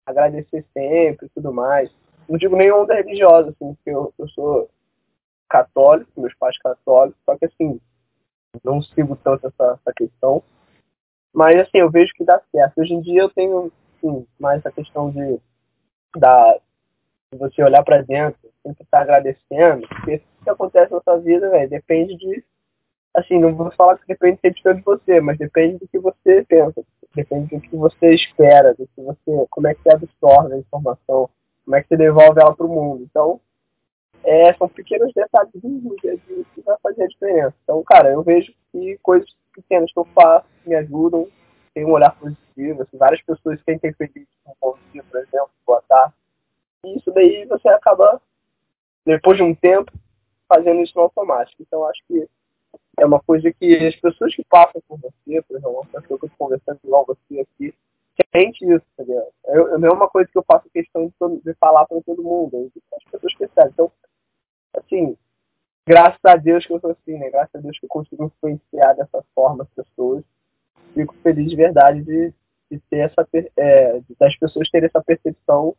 [0.06, 1.92] agradecer sempre e tudo mais.
[2.30, 4.70] Não digo nem onda religiosa, assim, porque eu, eu sou
[5.50, 7.80] católico, meus pais católicos, só que assim,
[8.64, 10.42] não sigo tanto essa, essa questão.
[11.34, 12.80] Mas assim, eu vejo que dá certo.
[12.80, 15.40] Hoje em dia eu tenho assim, mais a questão de,
[16.18, 16.60] da,
[17.38, 21.70] você olhar para dentro, sempre estar agradecendo, porque o que acontece na sua vida, véio,
[21.70, 22.44] depende de.
[23.14, 26.82] Assim, não vou falar que depende sempre de você, mas depende do que você pensa,
[27.14, 31.30] depende do que você espera, do que você, como é que você absorve a informação,
[31.66, 33.04] como é que você devolve ela para o mundo.
[33.04, 33.42] Então,
[34.24, 37.54] é, são pequenos detalhes do dia que vai fazer a diferença.
[37.64, 41.28] Então, cara, eu vejo que coisas pequenas que eu faço me ajudam,
[41.74, 45.50] tem um olhar positivo, assim, várias pessoas sentem feliz com um bom dia, por exemplo,
[45.66, 46.14] boa tarde.
[46.86, 48.22] E isso daí você acaba,
[49.06, 49.92] depois de um tempo,
[50.48, 51.62] fazendo isso no automático.
[51.62, 52.28] Então, acho que
[52.98, 56.12] é uma coisa que as pessoas que passam por você, por exemplo, uma pessoa que
[56.12, 57.74] eu estou conversando igual você aqui,
[58.34, 59.28] sente isso, entendeu?
[59.46, 62.72] Eu, não é uma coisa que eu faço questão de, de falar para todo mundo,
[62.96, 63.72] as pessoas percebem.
[63.72, 63.92] Então,
[64.76, 65.18] assim,
[65.86, 67.30] graças a Deus que eu sou assim, né?
[67.30, 70.24] Graças a Deus que eu consigo influenciar dessa forma as pessoas.
[70.94, 72.34] Fico feliz de verdade de,
[72.72, 75.76] de ter essa, é, das pessoas terem essa percepção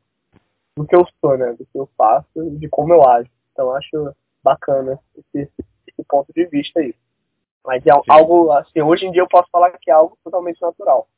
[0.76, 1.52] do que eu sou, né?
[1.52, 3.30] Do que eu faço e de como eu ajo.
[3.52, 5.50] Então acho bacana esse,
[5.88, 6.94] esse ponto de vista aí.
[7.64, 8.00] Mas é Sim.
[8.08, 11.08] algo, assim, hoje em dia eu posso falar que é algo totalmente natural.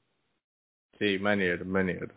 [0.99, 2.11] Sim, maneiro, maneiro.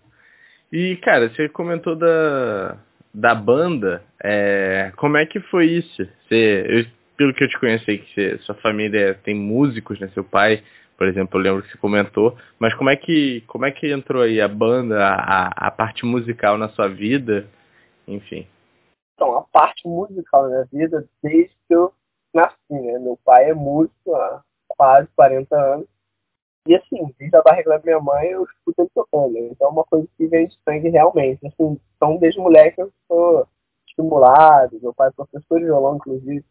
[0.71, 2.77] E, cara, você comentou da,
[3.13, 6.07] da banda, é, como é que foi isso?
[6.27, 10.09] Você, eu, pelo que eu te conheci, que você, sua família tem músicos, né?
[10.09, 10.61] Seu pai,
[10.97, 14.23] por exemplo, eu lembro que você comentou, mas como é que, como é que entrou
[14.23, 17.47] aí a banda, a, a parte musical na sua vida,
[18.07, 18.47] enfim?
[19.13, 21.93] Então, a parte musical na minha vida, desde que eu
[22.33, 22.99] nasci, né?
[22.99, 24.41] Meu pai é músico há
[24.75, 25.87] quase 40 anos,
[26.67, 29.33] e assim, desde a barriga da minha mãe eu escuto ele tocando.
[29.33, 29.47] Né?
[29.51, 31.47] Então é uma coisa que vem de sangue realmente.
[31.47, 33.47] Assim, então desde moleque eu sou
[33.87, 36.43] estimulado, meu pai é professor de violão, inclusive.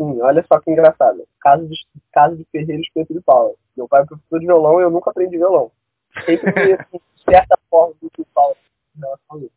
[0.00, 1.26] Olha só que engraçado.
[1.40, 1.76] Caso de,
[2.12, 3.54] caso de Ferreira Espeto de Paula.
[3.76, 5.70] Meu pai é professor de violão e eu nunca aprendi violão.
[6.24, 8.54] Sempre vi, assim, de certa forma, do que fala
[8.96, 9.52] em relação a isso.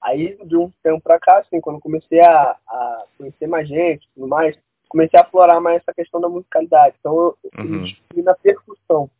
[0.00, 4.08] Aí, de um tempo pra cá, assim, quando comecei a, a conhecer mais gente e
[4.14, 4.56] tudo mais,
[4.88, 6.96] comecei a aflorar mais essa questão da musicalidade.
[6.98, 7.84] Então, eu, eu uhum.
[8.22, 9.10] na percussão.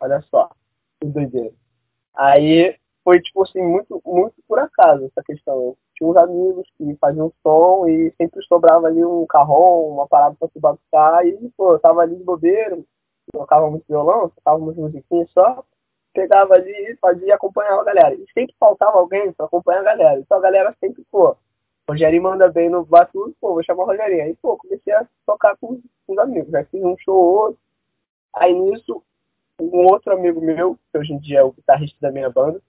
[0.00, 0.50] Olha só,
[1.00, 1.52] que doideira.
[2.14, 5.54] Aí foi, tipo assim, muito, muito por acaso essa questão.
[5.54, 10.36] Eu tinha uns amigos que faziam som e sempre sobrava ali um carrão, uma parada
[10.38, 11.26] pra se bagunçar.
[11.26, 12.84] E, pô, eu tava ali de bobeiro,
[13.32, 15.64] tocava muito violão, tocava umas musiquinhas só.
[16.12, 18.14] Pegava ali, fazia e acompanhava a galera.
[18.14, 20.20] E sempre faltava alguém pra acompanhar a galera.
[20.20, 21.36] Então a galera sempre, pô,
[21.88, 24.24] Rogerinho manda bem no batuque, pô, vou chamar o Rogerinho.
[24.24, 26.50] Aí, pô, comecei a tocar com, com os amigos.
[26.50, 27.58] Já fiz um show ou outro.
[28.34, 29.02] Aí nisso,
[29.60, 32.60] um outro amigo meu, que hoje em dia é o guitarrista da minha banda,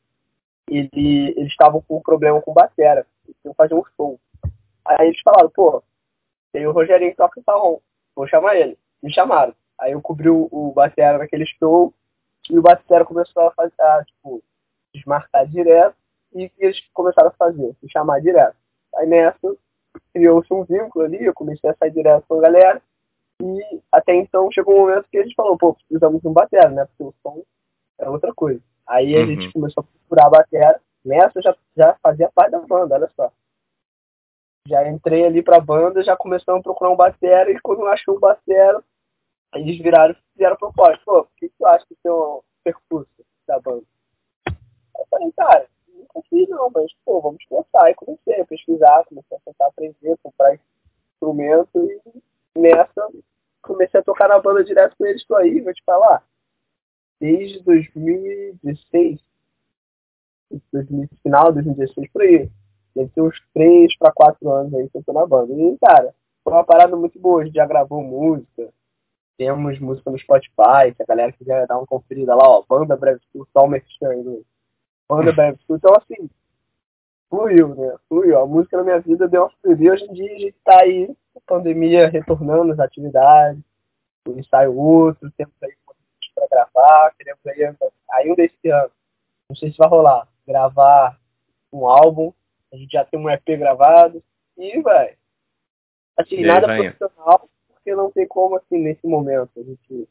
[0.70, 4.20] ele, eles estavam com um problema com batera, eles iam fazer um show.
[4.86, 5.84] Aí eles falaram, pô,
[6.52, 7.82] tem o Rogerinho que toca salão,
[8.16, 8.78] vou chamar ele.
[9.02, 9.54] Me chamaram.
[9.80, 11.94] Aí eu cobri o, o batera naquele show,
[12.50, 14.42] e o batera começou a fazer, a, tipo,
[14.94, 15.96] desmarcar direto,
[16.34, 18.56] e eles começaram a fazer, se chamar direto.
[18.96, 19.56] Aí nessa,
[20.14, 22.82] criou-se um vínculo ali, eu comecei a sair direto com a galera.
[23.42, 26.70] E até então chegou um momento que a gente falou, pô, precisamos de um batera,
[26.70, 26.86] né?
[26.86, 27.44] Porque o som
[28.00, 28.62] é outra coisa.
[28.88, 29.26] Aí a uhum.
[29.28, 30.82] gente começou a procurar a batera.
[31.04, 33.32] Nessa já, já fazia parte da banda, olha só.
[34.68, 38.12] Já entrei ali pra banda, já começamos a procurar um batera, e quando eu achei
[38.12, 38.84] um batera,
[39.54, 41.00] eles viraram e fizeram proposta.
[41.06, 43.10] Pô, o que tu acha do seu percurso
[43.48, 43.84] da banda?
[44.48, 47.86] Eu falei, cara, nunca fiz não, mas, pô, vamos começar.
[47.86, 50.60] Aí comecei a pesquisar, comecei a tentar aprender, comprar
[51.14, 53.08] instrumento e nessa
[53.62, 55.22] comecei a tocar na banda direto com eles.
[55.22, 56.24] Estou aí, vou te falar.
[57.20, 59.22] Desde 2016,
[61.24, 62.50] final de 2016 por aí.
[62.96, 65.54] Deve ter uns 3 para 4 anos aí que eu tô na banda.
[65.54, 67.42] E, cara, foi uma parada muito boa.
[67.42, 68.70] A gente já gravou música.
[69.38, 70.94] Temos música no Spotify.
[70.96, 72.64] Se a galera quiser dar uma conferida lá, ó.
[72.68, 74.24] Banda Breve School, só o merchan
[75.10, 75.78] Banda Breve School.
[75.78, 76.30] Então, assim,
[77.30, 77.96] fluiu, né?
[78.08, 78.40] Fluiu.
[78.40, 79.92] A música na minha vida deu uma fluida.
[79.92, 83.62] Hoje em dia a gente tá aí, a pandemia retornando as atividades.
[84.28, 85.74] Um ensaio outro, temos aí
[86.34, 87.76] para gravar, queremos aí,
[88.12, 88.92] ainda esse ano.
[89.50, 90.28] Não sei se vai rolar.
[90.48, 91.20] Gravar
[91.72, 92.34] um álbum.
[92.72, 94.24] A gente já tem um EP gravado.
[94.58, 95.16] E, vai.
[96.18, 100.08] Assim, e nada profissional, porque não tem como, assim, nesse momento, a gente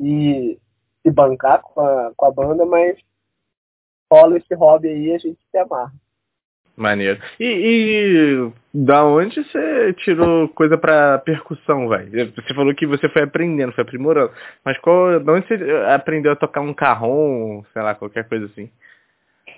[0.00, 0.58] ir
[1.02, 2.98] se bancar com a, com a banda, mas
[4.10, 5.92] rola esse hobby aí a gente se amarra.
[6.78, 7.20] Maneiro.
[7.40, 12.32] E, e, da onde você tirou coisa pra percussão, velho?
[12.32, 14.32] Você falou que você foi aprendendo, foi aprimorando.
[14.64, 15.54] Mas qual, da onde você
[15.92, 18.70] aprendeu a tocar um carrom, sei lá, qualquer coisa assim?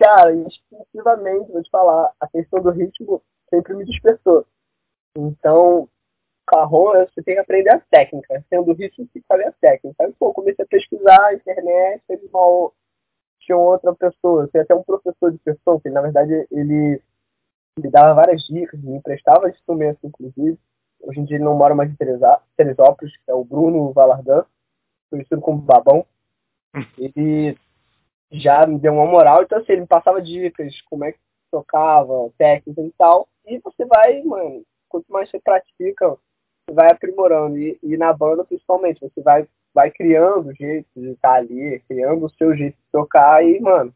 [0.01, 4.47] Cara, instintivamente, vou te falar, a questão do ritmo sempre me despertou.
[5.15, 5.87] Então,
[6.47, 8.43] carrom, você tem que aprender a técnica.
[8.49, 10.03] Sendo o ritmo, tem que saber a técnica.
[10.03, 12.73] Aí, pô, comecei a pesquisar na internet, teve uma,
[13.41, 17.03] tinha outra pessoa, tem até um professor de percussão, que na verdade ele
[17.79, 20.59] me dava várias dicas, me emprestava instrumentos, inclusive.
[21.03, 21.97] Hoje em dia ele não mora mais em
[22.57, 24.47] Teresópolis, que é o Bruno Valardan,
[25.11, 26.07] conhecido como Babão.
[26.97, 27.59] Ele
[28.31, 31.19] já me deu uma moral, então assim, ele me passava dicas, como é que
[31.51, 33.29] tocava, técnicas e tal.
[33.47, 37.59] E você vai, mano, quanto mais você pratica, você vai aprimorando.
[37.59, 42.31] E, e na banda, principalmente, você vai, vai criando jeitos de estar ali, criando o
[42.31, 43.93] seu jeito de tocar e, mano,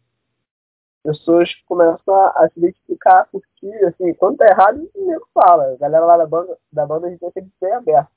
[1.05, 5.73] pessoas começam a, a, se identificar, a curtir, assim, quando tá errado, o nego fala.
[5.73, 8.11] A galera lá da banda, da banda a gente tem sempre bem aberto.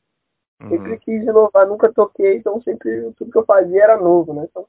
[0.62, 0.69] Uhum.
[0.69, 4.47] Sempre quis inovar, nunca toquei, então sempre tudo que eu fazia era novo, né?
[4.49, 4.65] Então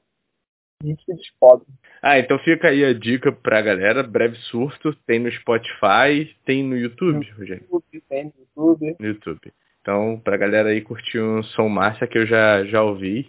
[0.85, 1.67] gente se descobre.
[2.01, 6.77] Ah, então fica aí a dica pra galera, Breve Surto, tem no Spotify, tem no
[6.77, 7.65] YouTube, no Rogério?
[7.65, 8.97] YouTube, tem no YouTube.
[9.01, 9.53] No YouTube.
[9.83, 13.29] Então, pra galera aí curtir um som massa que eu já, já ouvi,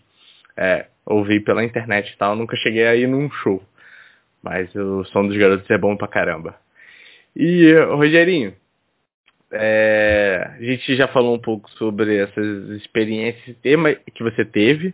[0.55, 3.63] é, ouvi pela internet e tal, nunca cheguei aí num show.
[4.43, 6.55] Mas o som dos garotos é bom pra caramba.
[7.35, 8.53] E, Rogerinho,
[9.51, 13.57] é, a gente já falou um pouco sobre essas experiências
[14.13, 14.93] que você teve,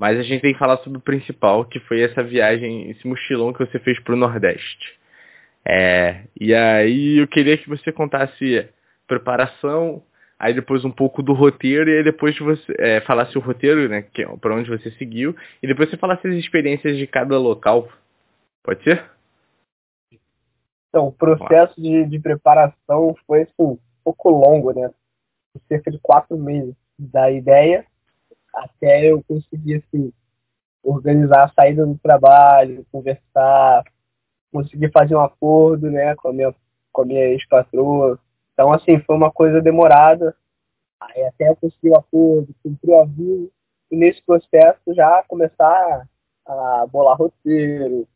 [0.00, 3.52] mas a gente tem que falar sobre o principal, que foi essa viagem, esse mochilão
[3.52, 4.98] que você fez para o Nordeste.
[5.62, 8.66] É, e aí eu queria que você contasse
[9.06, 10.02] preparação,
[10.38, 14.02] aí depois um pouco do roteiro, e aí depois você é, falasse o roteiro, né,
[14.02, 17.86] que, é para onde você seguiu, e depois você falasse as experiências de cada local
[18.62, 19.10] Pode ser?
[20.88, 24.90] Então, o processo de, de preparação foi assim, um pouco longo, né?
[25.68, 27.86] Cerca de quatro meses da ideia
[28.54, 30.12] até eu conseguir assim,
[30.82, 33.84] organizar a saída do trabalho, conversar,
[34.52, 36.54] conseguir fazer um acordo né, com a minha,
[36.92, 38.18] com minha ex-patroa.
[38.52, 40.34] Então, assim, foi uma coisa demorada.
[41.00, 43.50] Aí até eu conseguir o acordo, cumprir o aviso,
[43.90, 46.06] e nesse processo já começar
[46.46, 48.06] a bolar roteiro,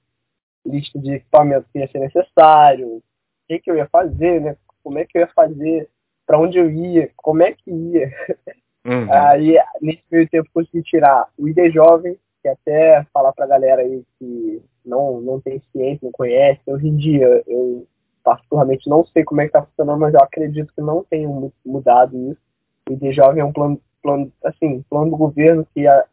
[0.65, 3.03] lista de equipamentos que ia ser necessário, o
[3.49, 4.57] que, que eu ia fazer, né?
[4.83, 5.89] Como é que eu ia fazer,
[6.27, 8.11] para onde eu ia, como é que ia.
[8.85, 9.13] Uhum.
[9.13, 14.03] Aí, nesse meio tempo, consegui tirar o ID Jovem, que até falar pra galera aí
[14.19, 16.61] que não, não tem ciência, não conhece.
[16.67, 17.87] Hoje em dia, eu
[18.23, 21.29] particularmente não sei como é que tá funcionando, mas eu acredito que não tenha
[21.65, 22.41] mudado isso.
[22.89, 26.05] O ID Jovem é um plano, plano assim, plano do governo que é,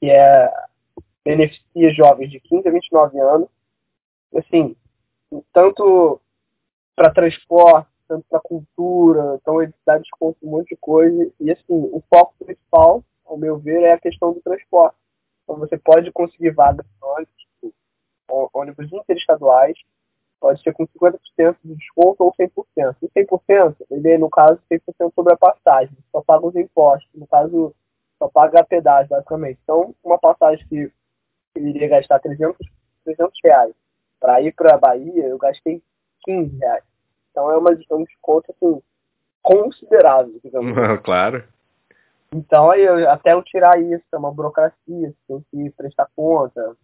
[0.00, 0.50] que é
[1.24, 3.48] beneficia jovens de 15 a 29 anos
[4.38, 4.76] assim,
[5.52, 6.20] tanto
[6.94, 11.30] para transporte, tanto para cultura, então ele dá desconto em um monte de coisa.
[11.40, 14.96] E assim, o foco principal, ao meu ver, é a questão do transporte.
[15.42, 17.74] Então você pode conseguir vagas ônibus, tipo,
[18.52, 19.76] ônibus interestaduais,
[20.40, 22.96] pode ser com 50% de desconto ou 100%.
[23.02, 27.74] E 100%, ele no caso, 100% sobre a passagem, só paga os impostos, no caso,
[28.18, 29.58] só paga a pedágio, basicamente.
[29.62, 30.92] Então, uma passagem que
[31.54, 32.56] eu iria gastar 300,
[33.04, 33.74] 300 reais
[34.20, 35.82] para ir para a Bahia, eu gastei
[36.24, 36.93] 15 reais.
[37.34, 38.80] Então é uma, um desconto assim,
[39.42, 40.72] considerável, digamos.
[41.02, 41.42] claro.
[42.32, 46.76] Então aí até eu tirar isso, é uma burocracia, tem que prestar conta.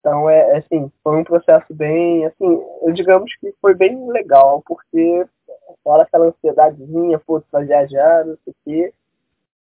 [0.00, 4.62] Então é, é assim, foi um processo bem, assim, eu digamos que foi bem legal,
[4.66, 5.26] porque
[5.84, 8.94] fora aquela ansiedadezinha, pô, tu vai viajar, não sei o quê.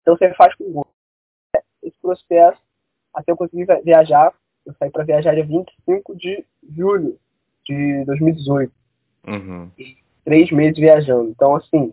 [0.02, 0.90] Então você faz com gosto.
[1.82, 2.60] Esse processo,
[3.12, 4.32] até eu conseguir viajar,
[4.64, 6.44] eu saí para viajar dia 25 de
[6.76, 7.18] julho
[7.64, 8.79] de 2018.
[9.26, 9.70] Uhum.
[10.24, 11.30] três meses viajando.
[11.30, 11.92] Então, assim,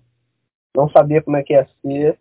[0.76, 2.18] não sabia como é que ia ser.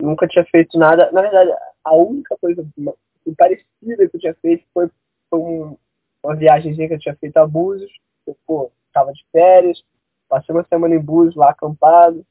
[0.00, 1.10] Nunca tinha feito nada.
[1.12, 1.50] Na verdade,
[1.84, 4.88] a única coisa assim, parecida que eu tinha feito foi,
[5.32, 5.76] um,
[6.22, 7.90] uma viagemzinha que eu tinha feito a Búzios.
[8.26, 9.82] Eu, pô, tava de férias,
[10.28, 12.24] passei uma semana em Búzios lá acampado,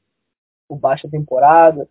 [0.68, 1.88] por baixa temporada,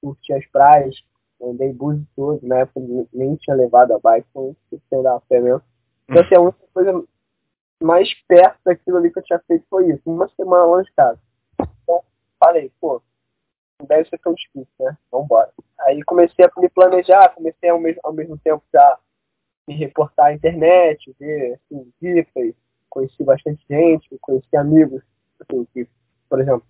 [0.00, 1.02] curti as praias,
[1.42, 2.80] andei Búzios todo, na época
[3.12, 5.62] nem tinha levado a bike, então sem dar a pé mesmo.
[6.08, 7.04] Então, assim, a única coisa
[7.82, 11.18] mais perto daquilo ali que eu tinha feito foi isso, uma semana longe de casa.
[11.60, 12.02] Então,
[12.38, 13.02] falei, pô,
[13.80, 14.96] não deve ser tão difícil, né?
[15.10, 15.50] Vambora.
[15.80, 18.98] Aí comecei a me planejar, comecei ao mesmo, ao mesmo tempo já
[19.66, 22.54] me reportar à internet, ver assim, dicas,
[22.88, 25.02] conheci bastante gente, conheci amigos,
[25.40, 25.88] assim, que,
[26.28, 26.64] por exemplo,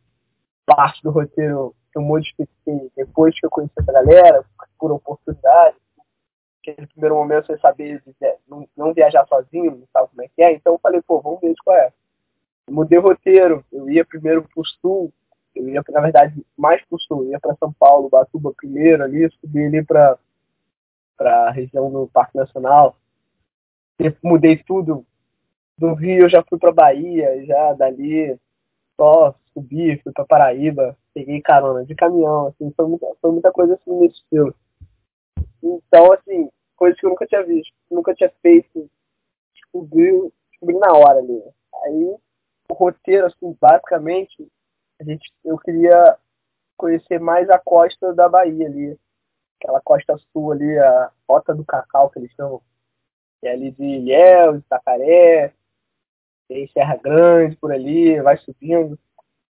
[0.65, 4.45] parte do roteiro eu modifiquei depois que eu conheci essa galera,
[4.79, 5.77] por oportunidade,
[6.71, 8.03] aquele primeiro momento sem saber
[8.49, 10.53] não, não, viajar sozinho, não sabe como é que é.
[10.53, 11.93] Então eu falei, pô, vamos ver qual é.
[12.71, 15.13] mudei o roteiro, eu ia primeiro pro sul,
[15.55, 19.29] eu ia, na verdade, mais pro sul, eu ia para São Paulo, Batuba primeiro ali,
[19.41, 20.19] subi ali para
[21.19, 22.97] a região do Parque Nacional.
[23.99, 25.05] E mudei tudo.
[25.77, 28.39] Do Rio eu já fui para Bahia, já dali
[28.97, 33.75] só subi, fui para Paraíba, peguei carona de caminhão, assim, foi muita, foi muita coisa
[33.75, 34.55] assim nesse estilo.
[35.63, 38.91] Então, assim, coisas que eu nunca tinha visto, nunca tinha feito,
[39.55, 41.43] descobri, descobri na hora ali.
[41.85, 42.17] Aí,
[42.69, 44.49] o roteiro, assim, basicamente,
[45.01, 46.19] a gente, eu queria
[46.77, 48.99] conhecer mais a costa da Bahia ali.
[49.61, 52.61] Aquela costa sul ali, a Rota do Cacau, que eles chamam.
[53.41, 55.53] Que é ali de Ilhéus, Itacaré,
[56.49, 58.99] tem Serra Grande por ali, vai subindo.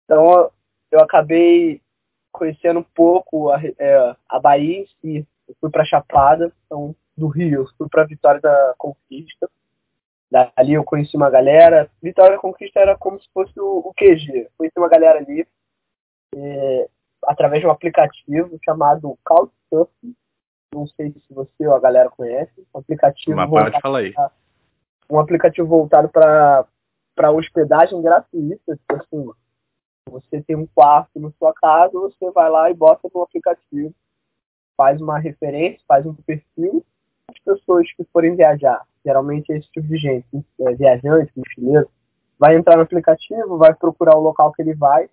[0.03, 0.51] Então,
[0.91, 1.81] eu acabei
[2.31, 7.27] conhecendo um pouco a, é, a Bahia em si, eu fui para Chapada, então, do
[7.27, 9.49] Rio, eu fui para Vitória da Conquista.
[10.29, 11.89] Dali eu conheci uma galera.
[12.01, 14.49] Vitória da Conquista era como se fosse o, o QG.
[14.57, 15.47] Conheci uma galera ali
[16.35, 16.89] é,
[17.23, 19.91] através de um aplicativo chamado Couchsurf.
[20.73, 22.51] Não sei se você ou a galera conhece.
[22.73, 23.49] Um aplicativo Mas
[23.81, 24.13] falar aí.
[24.13, 24.31] Pra,
[25.09, 28.75] um aplicativo voltado para hospedagem gratuita.
[28.75, 29.31] Tipo assim,
[30.09, 33.93] você tem um quarto na sua casa, você vai lá e bota no aplicativo
[34.77, 36.83] faz uma referência, faz um perfil
[37.29, 38.81] as pessoas que forem viajar.
[39.03, 40.25] Geralmente é esse tipo de gente,
[40.61, 41.89] é, viajante, mochileiro,
[42.37, 45.09] vai entrar no aplicativo, vai procurar o local que ele vai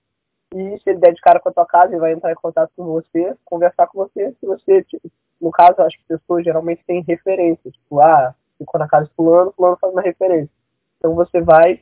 [0.55, 2.71] e se ele der de cara com a tua casa, ele vai entrar em contato
[2.77, 4.35] com você, conversar com você.
[4.39, 7.73] Se você, tipo, no caso, acho que pessoas geralmente têm referências.
[7.73, 10.53] Tipo, ah, ficou na casa de fulano, fulano faz uma referência.
[10.99, 11.81] Então você vai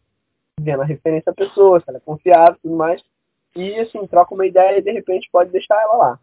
[0.60, 3.02] vendo a referência da pessoa, se ela é confiável e tudo mais.
[3.56, 6.20] E assim, troca uma ideia e de repente pode deixar ela lá.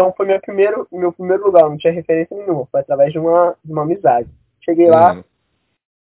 [0.00, 3.54] Então foi meu primeiro, meu primeiro lugar, não tinha referência nenhuma, foi através de uma,
[3.62, 4.30] de uma amizade.
[4.64, 5.24] Cheguei lá, uhum.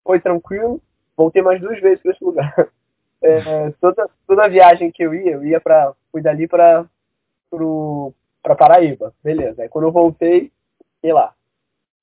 [0.05, 0.83] foi tranquilo,
[1.17, 2.55] voltei mais duas vezes para esse lugar.
[3.23, 6.85] É, toda, toda viagem que eu ia, eu ia para fui dali para
[8.43, 9.63] para Paraíba, beleza.
[9.63, 10.53] Aí quando eu voltei,
[10.97, 11.33] fiquei lá.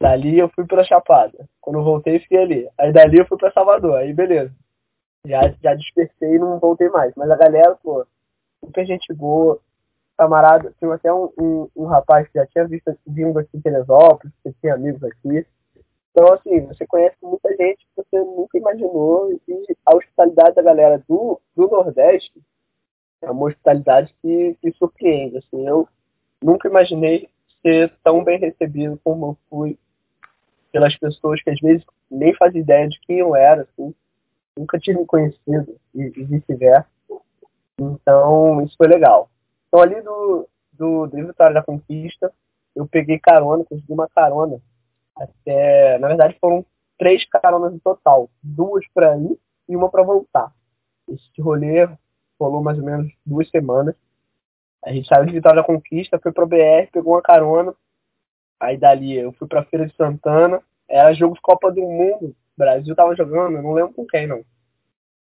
[0.02, 1.48] Dali eu fui para Chapada.
[1.62, 2.70] Quando eu voltei, fiquei ali.
[2.80, 3.98] Aí dali eu fui para Salvador.
[3.98, 4.52] Aí beleza.
[5.28, 7.14] Já, já dispersei e não voltei mais.
[7.16, 8.06] Mas a galera, pô,
[8.60, 9.62] super gente boa
[10.24, 14.34] camarada, tinha até um, um, um, rapaz que já tinha visto vindo aqui em Teresópolis,
[14.42, 15.46] que tinha amigos aqui.
[16.12, 21.04] Então, assim, você conhece muita gente que você nunca imaginou e a hospitalidade da galera
[21.08, 22.42] do, do Nordeste
[23.22, 25.38] é uma hospitalidade que, que surpreende.
[25.38, 25.88] Assim, eu
[26.41, 27.30] nunca imaginei
[27.62, 29.78] ser tão bem recebido como eu fui
[30.72, 33.93] pelas pessoas que às vezes nem fazia ideia de quem eu era, assim,
[34.58, 36.88] nunca me conhecido e, e vice-versa.
[37.80, 39.30] Então, isso foi legal.
[39.74, 42.32] Então, ali do, do, do Vitória da Conquista,
[42.76, 44.61] eu peguei carona, consegui uma carona.
[45.15, 46.63] Até, na verdade, foram
[46.95, 48.30] três caronas no total.
[48.43, 49.36] Duas para ir
[49.67, 50.53] e uma para voltar.
[51.09, 51.89] Esse rolê
[52.39, 53.95] rolou mais ou menos duas semanas.
[54.86, 57.74] A gente saiu de Vitória da Conquista, foi para BR, pegou uma carona.
[58.59, 60.61] Aí dali eu fui para Feira de Santana.
[60.88, 62.28] Era jogo de Copa do Mundo.
[62.28, 64.45] O Brasil tava jogando, eu não lembro com quem não.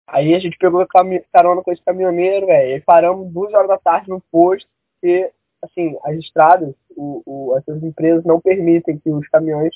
[0.07, 0.85] Aí a gente pegou
[1.31, 2.77] carona com esse caminhoneiro, velho.
[2.77, 5.31] E paramos duas horas da tarde no posto, porque,
[5.61, 9.75] assim, as estradas, o, o, essas empresas não permitem que os caminhões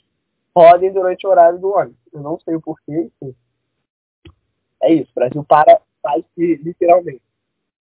[0.55, 1.97] rodem durante o horário do ônibus.
[2.13, 3.35] Eu não sei o porquê, enfim.
[4.81, 7.21] É isso, o Brasil para bike literalmente.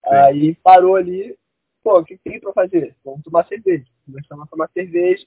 [0.03, 0.15] Sim.
[0.15, 1.37] Aí parou ali,
[1.83, 2.95] pô, o que tem pra fazer?
[3.05, 3.85] Vamos tomar cerveja.
[4.05, 5.25] Começamos a tomar cerveja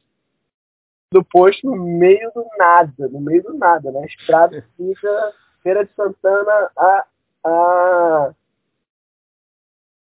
[1.12, 4.05] do posto no meio do nada, no meio do nada, né?
[4.07, 7.07] Estrada fica Feira de Santana a,
[7.45, 8.34] a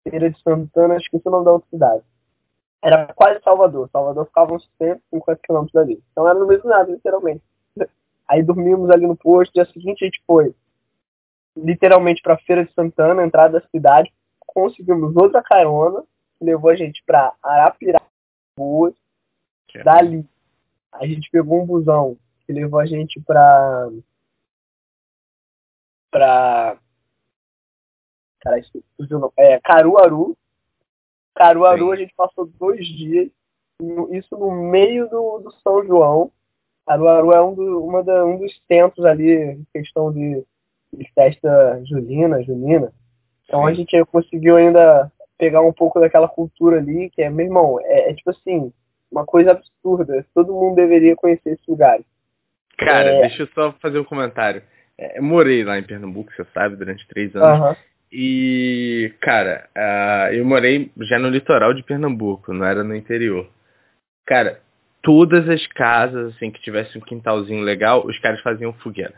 [0.04, 2.04] Feira de Santana, esqueci o nome da outra cidade.
[2.82, 3.90] Era quase Salvador.
[3.90, 6.04] Salvador ficava uns 150 quilômetros dali.
[6.12, 7.44] Então era no meio do nada, literalmente.
[8.28, 9.54] Aí dormimos ali no posto.
[9.54, 10.54] Dia seguinte a gente foi
[11.56, 14.12] literalmente para Feira de Santana, entrada da cidade.
[14.40, 16.04] Conseguimos outra carona
[16.38, 18.06] que levou a gente para Arapiraca,
[19.84, 20.28] Dali
[20.94, 23.90] a gente pegou um busão que levou a gente pra.
[26.12, 26.78] pra.
[28.44, 28.62] Cara,
[29.38, 30.36] é, Caruaru.
[31.34, 31.94] Caruaru Sim.
[31.94, 33.30] a gente passou dois dias,
[34.12, 36.32] isso no meio do, do São João.
[36.86, 40.44] Caruaru é um, do, uma da, um dos centros ali, questão de,
[40.92, 42.92] de festa julina, junina.
[43.46, 43.72] Então Sim.
[43.72, 48.12] a gente conseguiu ainda pegar um pouco daquela cultura ali, que é, meu irmão, é,
[48.12, 48.72] é tipo assim,
[49.10, 50.26] uma coisa absurda.
[50.34, 52.00] Todo mundo deveria conhecer esse lugar.
[52.78, 53.22] Cara, é...
[53.22, 54.62] deixa eu só fazer um comentário.
[54.98, 57.70] É, morei lá em Pernambuco, você sabe, durante três anos.
[57.70, 57.76] Uhum.
[58.14, 63.50] E, cara, uh, eu morei já no litoral de Pernambuco, não era no interior.
[64.26, 64.62] Cara,
[65.02, 69.16] todas as casas, assim, que tivesse um quintalzinho legal, os caras faziam fogueira.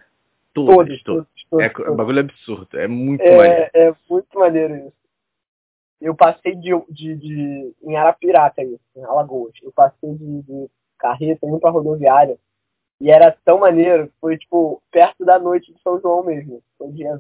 [0.53, 1.27] Todas, todos, todos.
[1.49, 3.69] todos, todos é um bagulho absurdo, é muito é, maneiro.
[3.73, 5.05] É muito maneiro isso
[6.05, 9.53] eu passei de, de, de em Arapiraca, aí, em Alagoas.
[9.61, 10.69] Eu passei de, de
[10.99, 12.37] carreta indo pra rodoviária.
[13.01, 16.61] E era tão maneiro, foi tipo perto da noite de São João mesmo.
[16.77, 17.17] Foi dia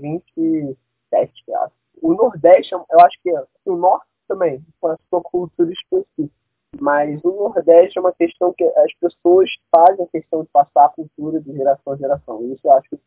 [1.11, 1.73] 27, acho.
[2.01, 3.43] O Nordeste, eu acho que é.
[3.65, 6.33] O Norte também, com a sua cultura específica.
[6.79, 10.89] Mas o Nordeste é uma questão que as pessoas fazem a questão de passar a
[10.89, 12.51] cultura de geração a geração.
[12.51, 12.99] Isso eu acho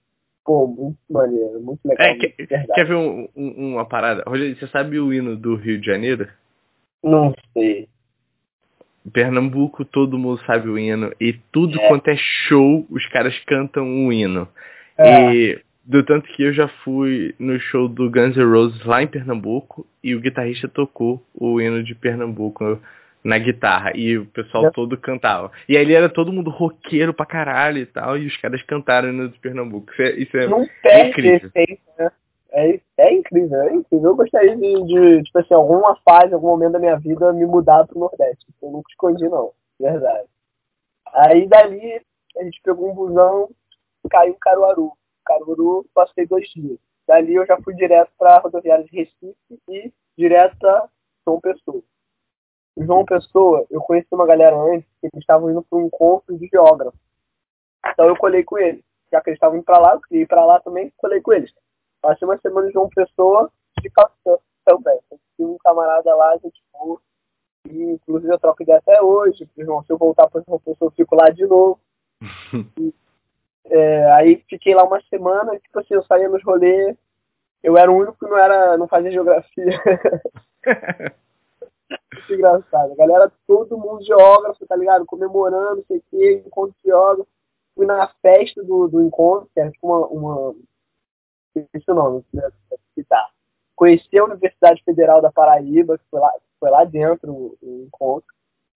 [0.48, 2.06] Pô, muito maneiro, muito legal.
[2.06, 4.24] É, quer, quer ver um, um, uma parada?
[4.26, 6.26] Rogério, você sabe o hino do Rio de Janeiro?
[7.04, 7.86] Não sei.
[9.12, 11.12] Pernambuco, todo mundo sabe o hino.
[11.20, 11.88] E tudo é.
[11.88, 14.48] quanto é show, os caras cantam o hino.
[14.96, 15.34] É.
[15.34, 19.06] E do tanto que eu já fui no show do Guns N' Roses lá em
[19.06, 22.78] Pernambuco e o guitarrista tocou o hino de Pernambuco
[23.24, 24.70] na guitarra e o pessoal é.
[24.70, 25.50] todo cantava.
[25.66, 29.30] E aí era todo mundo roqueiro pra caralho e tal, e os caras cantaram no
[29.30, 29.90] de Pernambuco.
[29.90, 31.50] Isso é, isso é Não incrível.
[31.98, 32.10] né?
[32.50, 34.10] É, é incrível, é incrível.
[34.10, 37.86] Eu gostaria de, de, tipo assim, alguma fase, algum momento da minha vida, me mudar
[37.86, 38.44] pro Nordeste.
[38.62, 39.52] Eu nunca escondi, não.
[39.80, 40.28] Verdade.
[41.14, 42.02] Aí dali,
[42.36, 43.48] a gente pegou um busão
[44.04, 44.92] e caiu em Caruaru.
[45.28, 46.78] Caruaru, passei dois dias.
[47.06, 49.36] Dali eu já fui direto pra rodoviária de Recife
[49.68, 50.88] e direto pra
[51.24, 51.82] São Pessoa.
[52.76, 56.46] João Pessoa, eu conheci uma galera antes que eles estavam indo para um encontro de
[56.46, 56.96] geógrafo.
[57.86, 58.82] Então eu colei com eles.
[59.12, 61.32] Já que eles estavam indo para lá, eu queria ir para lá também, colei com
[61.32, 61.52] eles.
[62.00, 63.50] Passei uma semana em João Pessoa
[63.80, 64.98] de calção também.
[65.36, 67.00] Tive um camarada lá, gente boa.
[67.68, 69.48] E, inclusive eu troco ideia até hoje.
[69.56, 71.80] João, se eu voltar para João Pessoa, eu fico lá de novo.
[73.70, 76.96] é, aí fiquei lá uma semana, tipo assim, eu saía nos rolês.
[77.62, 79.80] Eu era o único que não, era, não fazia geografia.
[82.28, 82.92] muito engraçado.
[82.92, 85.06] A galera, todo mundo geógrafo, tá ligado?
[85.06, 87.28] Comemorando, sei o que, encontro de geógrafo.
[87.74, 90.06] Fui na festa do, do encontro, que era tipo uma.
[90.08, 90.54] uma...
[91.74, 92.48] Esse nome, né?
[92.94, 93.28] citar.
[93.74, 98.28] Conheci a Universidade Federal da Paraíba, que foi lá, foi lá dentro o, o encontro.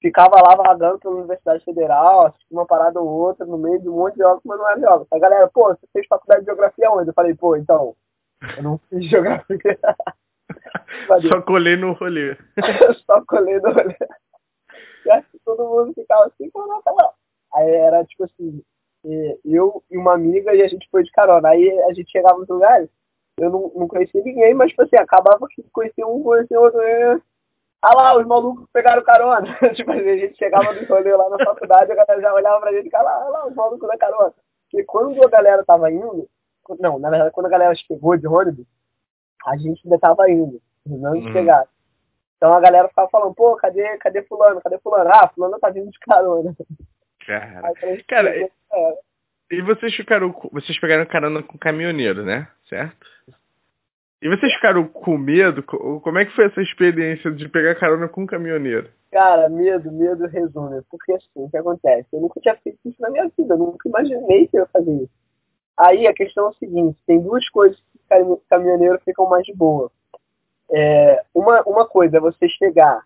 [0.02, 3.92] Ficava lá vagando pela Universidade Federal, assistindo uma parada ou outra, no meio de um
[3.92, 5.14] monte de geógrafo, mas não era geógrafo.
[5.14, 7.08] A galera, pô, você fez faculdade de geografia onde?
[7.08, 7.94] Eu falei, pô, então,
[8.56, 9.56] eu não fiz geografia.
[11.28, 12.36] Só colei no rolê.
[13.06, 13.96] Só colei no rolê.
[15.06, 17.10] E aí todo mundo ficava assim, caraca, não.
[17.54, 18.60] Aí era tipo assim,
[19.44, 21.48] eu e uma amiga e a gente foi de carona.
[21.48, 22.88] Aí a gente chegava nos lugares,
[23.38, 26.80] eu não, não conhecia ninguém, mas tipo assim, acabava que conhecia um, conhecia outro.
[27.82, 29.58] Ah lá, os malucos pegaram carona.
[29.74, 32.72] tipo assim, a gente chegava no rolê lá na faculdade, a galera já olhava pra
[32.72, 34.32] gente e ficava lá, ah lá, os malucos da carona.
[34.70, 36.28] Porque quando a galera tava indo,
[36.78, 38.66] não, na verdade, quando a galera chegou de ônibus,
[39.46, 41.32] a gente ainda tava indo, não hum.
[41.32, 41.66] chegar.
[42.36, 45.10] Então a galera ficava falando, pô, cadê, cadê fulano, cadê fulano?
[45.12, 46.54] Ah, fulano tá vindo de carona.
[47.26, 47.72] Cara,
[48.08, 48.98] cara e, é.
[49.52, 52.48] e vocês ficaram, vocês pegaram carona com caminhoneiro, né?
[52.68, 53.06] Certo?
[54.22, 55.64] E vocês ficaram com medo?
[55.64, 58.88] Como é que foi essa experiência de pegar carona com um caminhoneiro?
[59.10, 60.80] Cara, medo, medo resume.
[60.88, 62.06] Porque assim, o que acontece?
[62.12, 64.92] Eu nunca tinha feito isso na minha vida, eu nunca imaginei que eu ia fazer
[64.92, 65.10] isso.
[65.76, 67.82] Aí a questão é o seguinte, tem duas coisas
[68.48, 69.90] caminhoneiro ficam mais de boa.
[70.70, 73.02] É, uma, uma coisa é você chegar,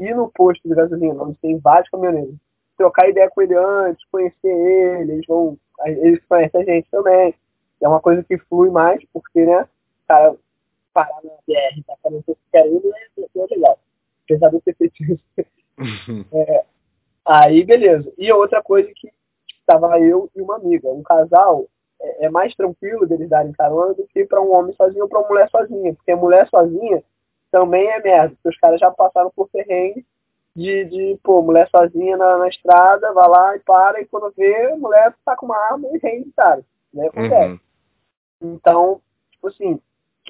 [0.00, 2.34] ir no posto de gasolina, onde tem vários caminhoneiros,
[2.76, 5.56] trocar ideia com ele antes, conhecer ele, eles vão.
[5.84, 7.34] Eles conhecem a gente também.
[7.80, 9.68] É uma coisa que flui mais, porque, né,
[10.12, 10.36] cara,
[10.92, 12.82] parar na BR, tá falando que quer ir,
[13.34, 13.78] não é legal.
[14.24, 15.22] Apesar de eu ter feito isso.
[16.34, 16.64] é,
[17.24, 18.12] aí, beleza.
[18.18, 19.10] E outra coisa que
[19.58, 20.90] estava eu e uma amiga.
[20.90, 21.66] Um casal
[21.98, 25.20] é, é mais tranquilo deles darem carona do que para um homem sozinho ou para
[25.20, 25.94] uma mulher sozinha.
[25.94, 27.02] Porque a mulher sozinha
[27.50, 28.34] também é merda.
[28.34, 30.04] Porque os caras já passaram por perrengue
[30.54, 34.70] de, de pô, mulher sozinha na, na, estrada, vai lá e para, e quando vê,
[34.70, 36.62] a mulher tá com uma arma e rende, cara.
[36.92, 37.06] Né?
[37.06, 37.60] Acontece.
[38.42, 38.54] Uhum.
[38.54, 39.00] Então,
[39.30, 39.80] tipo assim,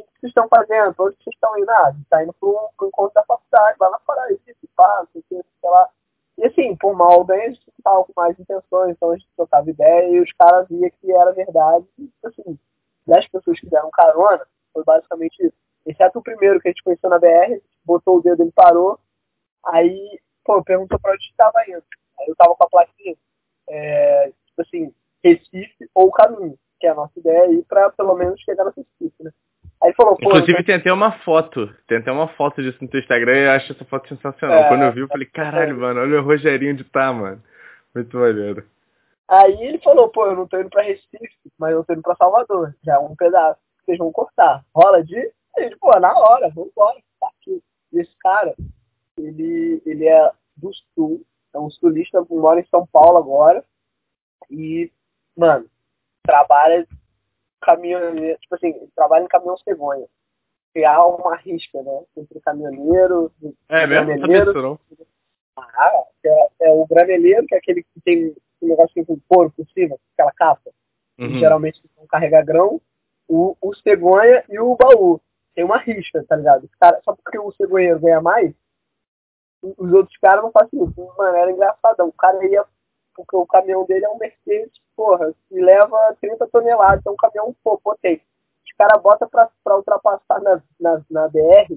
[0.01, 0.95] o que vocês estão fazendo?
[0.99, 1.71] Onde vocês estão indo?
[1.71, 5.43] Ah, tá indo pro, pro encontro da faculdade, vai lá fora isso, pá, sei, sei
[5.65, 5.89] lá.
[6.39, 9.69] E assim, por mal bem, a gente tava com mais intenções, então a gente trocava
[9.69, 11.87] ideia e os caras via que era verdade.
[11.99, 12.59] E, tipo assim,
[13.07, 15.57] 10 pessoas que deram carona, foi basicamente isso.
[15.85, 18.99] Exceto o primeiro que a gente conheceu na BR, botou o dedo, ele parou.
[19.67, 21.85] Aí, pô, perguntou pra onde estava indo.
[22.19, 23.17] Aí eu tava com a plaquinha,
[23.69, 28.41] é, tipo assim, Recife ou caminho, que é a nossa ideia ir pra pelo menos
[28.41, 29.31] chegar no Recife, né?
[29.83, 30.29] Aí falou, pô.
[30.29, 31.69] Inclusive tem até uma foto.
[31.89, 34.59] Tem até uma foto disso no teu Instagram e eu acho essa foto sensacional.
[34.59, 35.81] É, Quando eu vi, eu falei, caralho, é.
[35.81, 37.43] mano, olha o Rogerinho de tá, mano.
[37.95, 38.65] Muito maneiro.
[39.29, 42.15] Aí ele falou, pô, eu não tô indo pra Recife, mas eu tô indo pra
[42.15, 42.75] Salvador.
[42.85, 43.59] Já é um pedaço.
[43.85, 44.65] Vocês vão cortar.
[44.75, 45.33] Rola de?
[45.57, 46.99] Ele, pô, na hora, vambora.
[47.21, 47.61] Tá aqui.
[47.93, 48.55] E esse cara,
[49.19, 51.25] ele, ele é do sul,
[51.55, 53.65] é um sulista, mora em São Paulo agora.
[54.51, 54.91] E,
[55.37, 55.67] mano,
[56.25, 56.87] trabalha
[57.63, 60.07] caminhoneiro, tipo assim, trabalha em caminhão cegonha.
[60.75, 62.03] Criar uma risca, né?
[62.17, 63.33] Entre caminhoneiro,
[63.69, 64.55] é, graneleiro.
[64.55, 64.81] Mesmo?
[65.57, 69.67] Ah, é, é, o graneleiro, que é aquele que tem um negocinho com couro por
[69.73, 70.71] cima, aquela capa.
[71.19, 71.39] Uhum.
[71.39, 72.81] geralmente vão carregar grão.
[73.29, 75.21] O, o cegonha e o baú.
[75.55, 76.69] Tem uma risca, tá ligado?
[76.81, 78.55] Cara, só porque o cegonheiro ganha mais,
[79.63, 81.15] os outros caras não fazem isso.
[81.17, 82.09] Mano, era engraçadão.
[82.09, 82.65] O cara ia
[83.15, 87.55] porque o caminhão dele é um Mercedes, porra, que leva 30 toneladas, é um caminhão
[87.63, 88.25] pô, potente.
[88.65, 91.75] Os caras botam pra, pra ultrapassar na, na, na BR,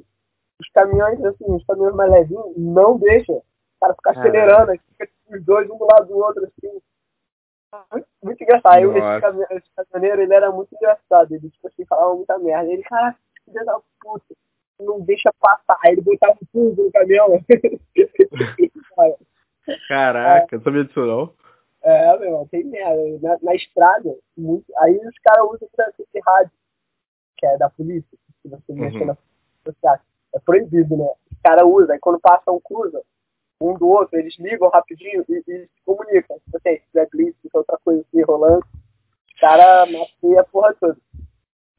[0.59, 3.35] os caminhões, assim, os caminhões mais levinhos, não deixam.
[3.35, 3.43] O
[3.81, 6.79] cara fica acelerando, fica os dois um do lado do outro, assim.
[7.91, 8.73] Muito, muito engraçado.
[8.73, 11.33] Aí esse, caminhão, esse caminhoneiro, ele era muito engraçado.
[11.33, 12.71] Ele, tipo assim, falava muita merda.
[12.71, 14.33] Ele, cara, filho da puta,
[14.79, 15.77] não deixa passar.
[15.85, 17.27] Ele botava tudo no caminhão.
[19.87, 20.59] Caraca, é.
[20.59, 21.33] sabia disso não.
[21.83, 23.19] É, meu irmão, tem merda.
[23.21, 24.65] Na, na estrada, muito...
[24.77, 25.67] aí os caras usam
[25.99, 26.51] esse rádio,
[27.37, 28.79] que é da polícia, se você uhum.
[28.79, 29.15] mexer na
[29.63, 30.01] polícia,
[30.33, 31.11] é proibido, né?
[31.31, 33.01] Os caras usam, aí quando passam cruza,
[33.61, 36.37] um do outro, eles ligam rapidinho e, e se comunicam.
[36.39, 38.65] Tipo assim, se tiver blitz, se outra coisa assim rolando,
[39.33, 40.97] os caras matam a porra toda.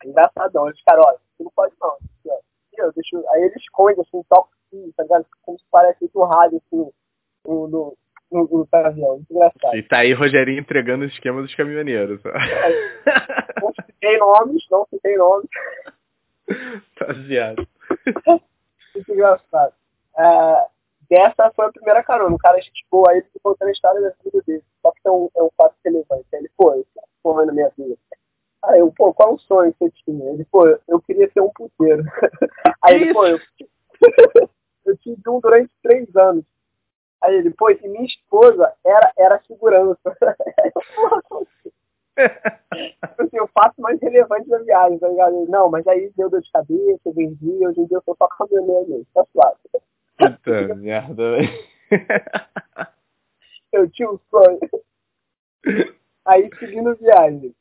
[0.02, 0.64] É engraçadão.
[0.66, 1.88] Os caras, olha, você não pode não.
[1.88, 2.92] Ó.
[2.94, 3.30] Deixa eu...
[3.30, 5.26] Aí eles escondem assim, tocam assim, tá ligado?
[5.42, 6.90] Como se parece um rádio assim
[7.46, 7.96] no, no,
[8.30, 9.16] no, no.
[9.16, 9.76] Muito engraçado.
[9.76, 12.20] E tá aí Rogerinho entregando o esquema dos caminhoneiros.
[12.24, 15.48] É, não citei nomes, não citei nomes.
[16.96, 17.66] Tá viado.
[18.94, 19.74] Muito engraçado.
[20.16, 20.66] É,
[21.10, 22.34] dessa foi a primeira carona.
[22.34, 24.62] O cara gente boa aí, ficou contando a história da vida dele.
[24.80, 26.26] Só que é um, é um fato relevante.
[26.32, 26.88] Ele, pô, isso
[27.22, 27.96] foi na minha vida.
[28.64, 30.30] Aí eu, pô, qual é o sonho que você tinha?
[30.30, 32.02] Ele, pô, eu queria ser um puteiro.
[32.82, 33.38] Aí ele, pô, eu,
[34.86, 36.44] eu tive um durante três anos.
[37.22, 39.98] Aí ele, pô, e minha esposa era, era segurança.
[43.18, 45.46] assim, o fato mais relevante da viagem, tá ligado?
[45.48, 48.26] Não, mas aí deu dor de cabeça, eu vendi, hoje em dia eu sou só
[48.28, 49.58] caminhoneiro mesmo, tá suave.
[50.16, 51.48] Puta merda, velho.
[53.72, 54.60] Eu tinha um sonho.
[56.24, 57.54] Aí seguindo viagem.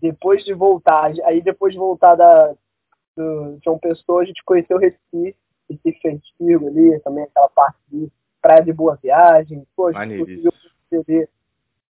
[0.00, 2.54] Depois de voltar, aí depois de voltar da,
[3.16, 5.36] do João Pessoa, a gente conheceu o Recife,
[5.68, 10.52] Recife Antigo ali, também aquela parte disso Praia de Boa Viagem, poxa, conseguiu
[11.06, 11.30] ver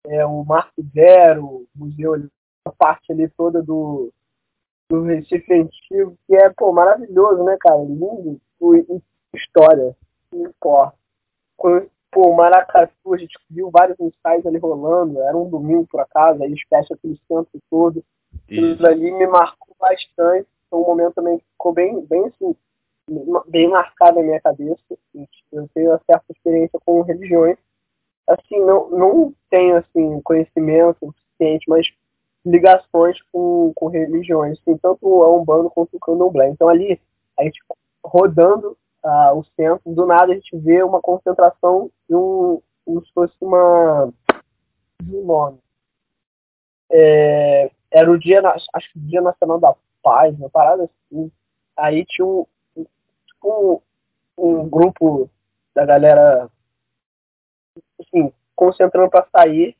[0.06, 2.28] é, o Marco Zero, o museu ali,
[2.64, 4.12] a parte ali toda do,
[4.88, 7.78] do Recife Antigo, que é, pô, maravilhoso, né, cara?
[7.78, 9.02] Lindo, e
[9.36, 9.96] história,
[10.32, 10.96] não importa.
[12.12, 16.48] Pô, Maracatu, a gente viu vários ensaios ali rolando, era um domingo por acaso, aí
[16.48, 18.04] eles fecham aquele centro todo.
[18.48, 20.46] Isso ali me marcou bastante.
[20.70, 22.54] Foi um momento também que ficou bem, bem assim,
[23.48, 24.80] bem marcada na minha cabeça.
[25.52, 27.56] Eu tenho uma certa experiência com religiões.
[28.26, 31.86] Assim, não, não tenho assim, conhecimento suficiente, mas
[32.44, 36.48] ligações com, com religiões, assim, tanto a Umbanda quanto o Candomblé.
[36.48, 37.00] Então ali,
[37.38, 37.60] a gente
[38.04, 43.12] rodando uh, o centro, do nada a gente vê uma concentração de um, como se
[43.12, 44.12] fosse uma
[45.02, 45.58] de um nome.
[46.90, 48.40] É, era o dia,
[48.74, 51.30] acho que o Dia Nacional da Paz, uma parada assim.
[51.76, 52.46] Aí tinha um,
[53.42, 53.80] um,
[54.36, 55.30] um grupo
[55.74, 56.50] da galera
[58.00, 59.76] assim, concentrando para sair.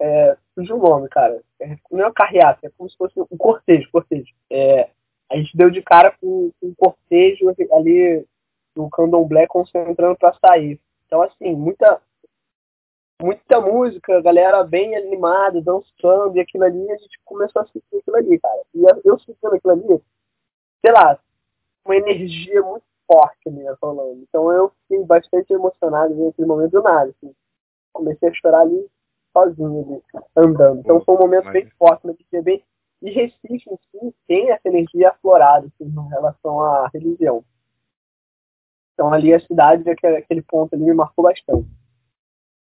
[0.00, 1.42] É, o nome, cara.
[1.60, 4.32] É, não é uma carreata, é como se fosse um cortejo, cortejo.
[4.50, 4.90] É,
[5.30, 8.24] A gente deu de cara com, com um cortejo ali
[8.74, 10.80] do candomblé concentrando para sair.
[11.06, 12.00] Então, assim, muita,
[13.20, 18.16] muita música, galera bem animada, dançando, e aquilo ali, a gente começou a assistir aquilo
[18.16, 18.62] ali, cara.
[18.74, 20.02] E eu assistindo aquilo ali,
[20.84, 21.18] sei lá,
[21.86, 24.22] uma energia muito forte mesmo falando.
[24.22, 27.10] Então eu fiquei bastante emocionado naquele momento do nada.
[27.10, 27.34] Assim.
[27.92, 28.86] Comecei a chorar ali
[29.32, 30.80] sozinho, ali, andando.
[30.80, 32.62] Então foi um momento bem forte, mas que bem.
[33.02, 37.44] E Recife em si tem essa energia aflorada assim, em relação à religião.
[38.94, 41.68] Então ali a cidade, aquele ponto ali me marcou bastante.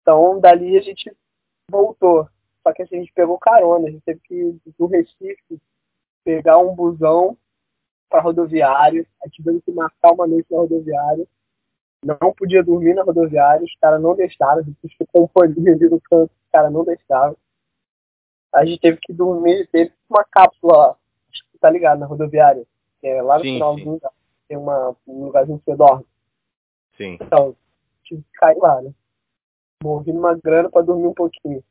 [0.02, 1.16] Então dali a gente
[1.70, 2.28] voltou.
[2.64, 5.62] Só que assim, a gente pegou carona, a gente teve que ir do Recife
[6.24, 7.38] pegar um busão
[8.12, 11.26] para rodoviária, a gente teve que marcar uma noite na rodoviária,
[12.04, 16.02] não podia dormir na rodoviária, os caras não deixaram, a gente ficou companhia ali no
[16.02, 17.38] canto, os caras não deixaram.
[18.54, 20.98] A gente teve que dormir, teve uma cápsula,
[21.32, 22.66] acho que tá ligado, na rodoviária,
[23.00, 24.10] que é lá no sim, finalzinho, sim.
[24.50, 26.06] tem uma, um lugarzinho que você dorme.
[26.98, 27.18] Sim.
[27.22, 27.56] Então,
[28.04, 28.92] tive que cair lá, né?
[29.82, 31.64] Morri numa grana para dormir um pouquinho.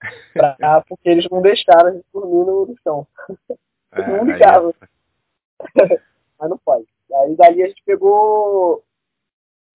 [0.32, 3.06] Pra, porque eles não deixaram a gente dormir no, chão.
[3.90, 4.72] É, não ligava.
[4.80, 4.97] É...
[6.38, 6.86] Mas não pode.
[7.22, 8.82] Aí dali a gente pegou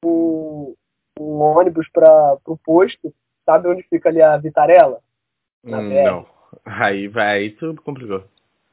[0.04, 0.76] um,
[1.20, 3.14] um ônibus para o posto.
[3.46, 5.02] Sabe onde fica ali a Vitarella?
[5.64, 6.26] Hum, não.
[6.66, 8.24] Aí, aí tudo complicou.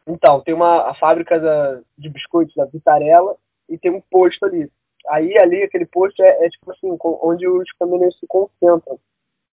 [0.07, 3.37] Então, tem uma a fábrica da, de biscoitos da Vitarella
[3.69, 4.71] e tem um posto ali.
[5.09, 8.99] Aí ali, aquele posto é, é tipo assim, onde os caminhoneiros se concentram.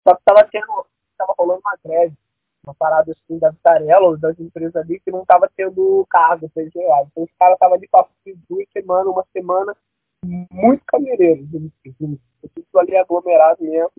[0.07, 0.85] Só que tava tendo,
[1.17, 2.15] tava rolando uma greve
[2.63, 6.73] uma parada assim da Vitarella ou das empresas ali que não tava tendo cargo eles
[6.73, 7.03] levar.
[7.03, 8.07] Então os caras estavam ali para
[8.49, 9.75] duas semanas, uma semana,
[10.51, 11.45] muito caminhoneiros.
[12.55, 13.91] Tudo ali aglomerado mesmo,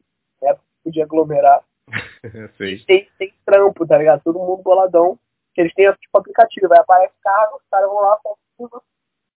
[0.43, 0.57] né?
[0.83, 1.62] Podia aglomerar.
[2.87, 4.23] tem, tem trampo, tá ligado?
[4.23, 5.19] Todo mundo boladão.
[5.55, 8.83] Que eles têm tipo aplicativo, vai aparecer carga, os caras vão lá, confirma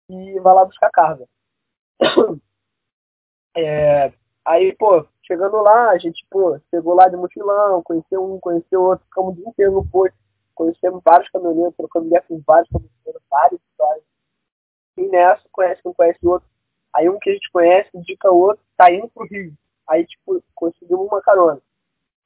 [0.10, 1.28] e vai lá buscar carga.
[3.60, 4.14] É,
[4.46, 9.06] aí, pô, Chegando lá, a gente, pô, chegou lá de mochilão, conheceu um, conheceu outro,
[9.06, 10.18] ficamos o dia inteiro no posto,
[10.56, 14.04] conhecemos vários caminhoneiros, trocando ideia com vários caminhoneiros, várias histórias.
[14.96, 16.48] E nessa, conhece um, conhece o outro.
[16.94, 19.54] Aí um que a gente conhece, indica o outro, tá indo pro Rio.
[19.86, 21.62] Aí, tipo, conseguimos uma carona.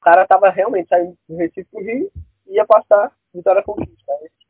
[0.00, 2.08] cara tava realmente saindo do Recife pro Rio
[2.46, 4.12] e ia passar Vitória Conquista.
[4.12, 4.46] Aí a gente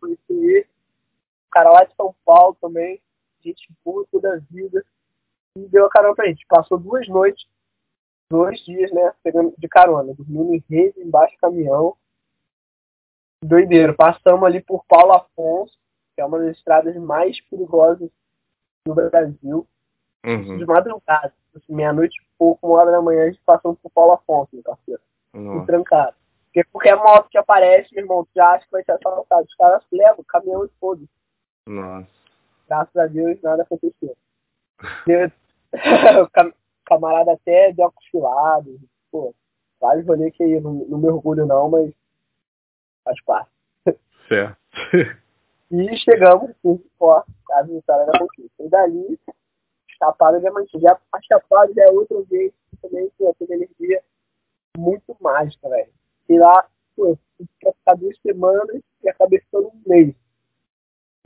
[0.00, 3.00] conheceu, o cara lá de São Paulo também,
[3.44, 4.84] gente boa toda a vida.
[5.56, 6.44] E deu a carona pra gente.
[6.48, 7.46] Passou duas noites
[8.30, 11.96] dois dias, né, pegando de carona, dormindo em rede, embaixo do caminhão.
[13.42, 13.94] Doideiro.
[13.94, 15.78] Passamos ali por Paulo Afonso,
[16.14, 18.10] que é uma das estradas mais perigosas
[18.86, 19.66] do Brasil.
[20.24, 20.58] Uhum.
[20.58, 24.12] De madrugada, assim, meia-noite e pouco, uma hora da manhã, a gente passou por Paulo
[24.12, 25.00] Afonso, meu parceiro.
[25.32, 25.64] Uhum.
[25.64, 26.16] Trancado.
[26.46, 29.44] Porque qualquer moto que aparece, meu irmão, tu já acha que vai ser assaltado.
[29.44, 31.02] Os caras levam o caminhão e foda
[31.66, 32.08] Nossa.
[32.66, 34.16] Graças a Deus, nada aconteceu.
[36.86, 38.80] camarada até de óculos filados,
[39.10, 39.34] pô,
[39.80, 41.92] vários rolês que aí, não, não me orgulho não, mas
[43.04, 43.50] faz parte.
[44.28, 44.56] Certo.
[45.70, 47.22] e chegamos, sim, ó,
[47.52, 48.62] a vitória da conquista.
[48.62, 49.20] E dali,
[49.98, 50.80] Chapada Diamantina.
[50.80, 54.02] Já, a Chapada já é outro jeito também, pô, tem energia
[54.76, 55.92] muito mágica, velho.
[56.28, 56.66] E lá,
[56.96, 60.14] pô, ficar duas semanas e acabei ficando um mês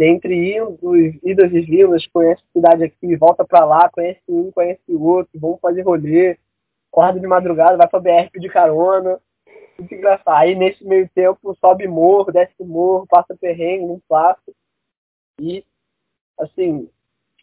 [0.05, 4.80] entre idos, idas e vindas, conhece a cidade aqui, volta pra lá, conhece um, conhece
[4.88, 6.38] o outro, vamos fazer rolê,
[6.92, 9.20] acorda de madrugada, vai pra BR pedir carona,
[9.78, 10.36] muito engraçado.
[10.36, 14.53] Aí nesse meio tempo sobe morro, desce morro, passa perrengue, não passa.
[15.40, 15.64] E,
[16.38, 16.88] assim,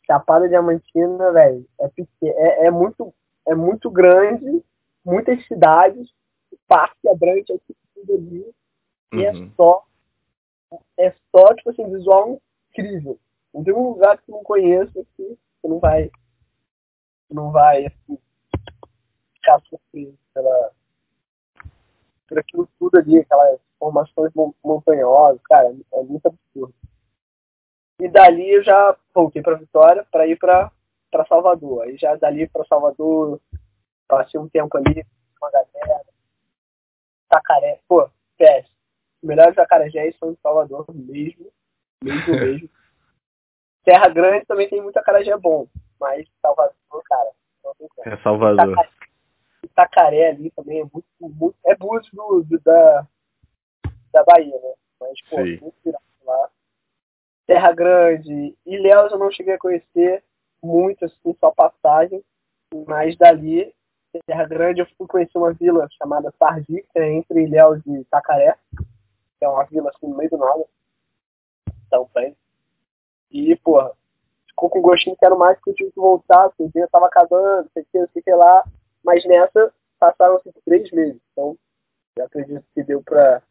[0.05, 1.89] Chapada Diamantina, velho, é,
[2.23, 3.13] é, é, muito,
[3.47, 4.63] é muito grande,
[5.03, 6.09] muitas cidades,
[6.51, 8.45] o parque abrange aqui tudo ali,
[9.13, 9.19] uhum.
[9.19, 9.51] e é uhum.
[9.55, 9.87] só
[10.97, 12.41] é só, tipo assim, visual
[12.77, 13.19] incrível.
[13.53, 16.11] Não tem um lugar que não conheça que você não vai.
[17.29, 18.17] Não vai assim,
[19.33, 20.71] ficar surpreso pela,
[22.27, 24.31] por aquilo tudo ali, aquelas formações
[24.63, 26.73] montanhosas, cara, é muito absurdo.
[27.99, 30.71] E dali eu já voltei para Vitória para ir para
[31.27, 31.83] Salvador.
[31.83, 33.41] Aí já dali para Salvador,
[34.07, 35.03] passei um tempo ali
[35.39, 36.05] com a galera.
[37.27, 38.07] Tacaré, pô,
[38.37, 38.69] PS.
[39.21, 41.51] Melhores jacarejés são de Salvador mesmo.
[42.03, 42.69] Mesmo, mesmo.
[43.83, 45.67] Terra Grande também tem muita acarajé bom,
[45.99, 47.31] mas Salvador, cara,
[48.05, 48.71] É Salvador.
[48.71, 48.89] Itacaré,
[49.63, 53.07] Itacaré ali também é muito, muito é Búzios do, do, da,
[54.11, 54.73] da Bahia, né?
[54.99, 55.59] Mas, pô, Sim.
[55.61, 56.49] muito virado lá.
[57.45, 60.23] Terra Grande, Ilhéus eu não cheguei a conhecer
[60.61, 62.21] muito, assim, só passagem,
[62.85, 63.73] mas dali,
[64.25, 68.57] Terra Grande, eu fui conhecer uma vila chamada Sardi, que é entre Ilhéus e Itacaré,
[68.75, 70.65] que é uma vila assim no meio do nada.
[71.87, 72.35] Então, bem.
[73.31, 73.91] E, porra,
[74.47, 77.07] ficou com gostinho que era mais que eu tive que voltar, porque o dia tava
[77.07, 78.63] acabando, sei que, sei que lá.
[79.03, 81.19] Mas nessa, passaram-se três meses.
[81.31, 81.57] Então,
[82.17, 83.41] eu acredito que deu pra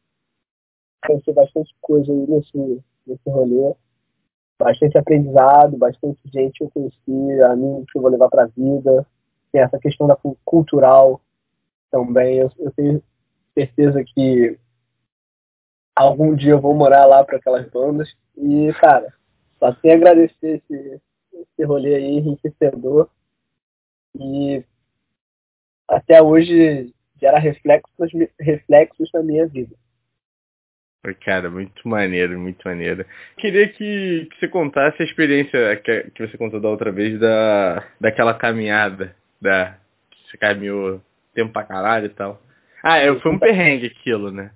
[1.07, 3.74] conhecer bastante coisa aí nesse, nesse rolê.
[4.59, 9.07] Bastante aprendizado, bastante gente eu conheci, amigos que eu vou levar pra vida.
[9.53, 11.20] Tem essa questão da cultural
[11.91, 12.39] também.
[12.39, 13.03] Eu, eu tenho
[13.55, 14.59] certeza que
[15.95, 18.14] algum dia eu vou morar lá para aquelas bandas.
[18.37, 19.12] E, cara,
[19.59, 21.01] só tenho a agradecer esse,
[21.32, 23.09] esse rolê aí enriquecedor.
[24.18, 24.64] E
[25.89, 29.74] até hoje gera reflexos, reflexos na minha vida.
[31.24, 33.07] Cara, muito maneiro, muito maneiro.
[33.37, 37.87] Queria que, que você contasse a experiência que, que você contou da outra vez da,
[38.01, 39.78] daquela caminhada, da,
[40.11, 41.01] que você caminhou
[41.32, 42.43] tempo pra caralho e tal.
[42.82, 44.51] Ah, é, foi um perrengue aquilo, né?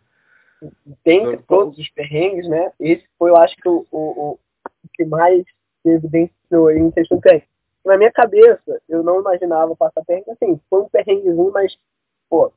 [1.05, 2.73] Dentre todos os perrengues, né?
[2.79, 4.39] Esse foi, eu acho que, o, o, o
[4.93, 5.45] que mais
[5.83, 7.49] se evidenciou em questão perrengue.
[7.85, 10.61] Na minha cabeça, eu não imaginava passar perrengue assim.
[10.69, 11.77] Foi um perrenguezinho, mas,
[12.29, 12.53] pô,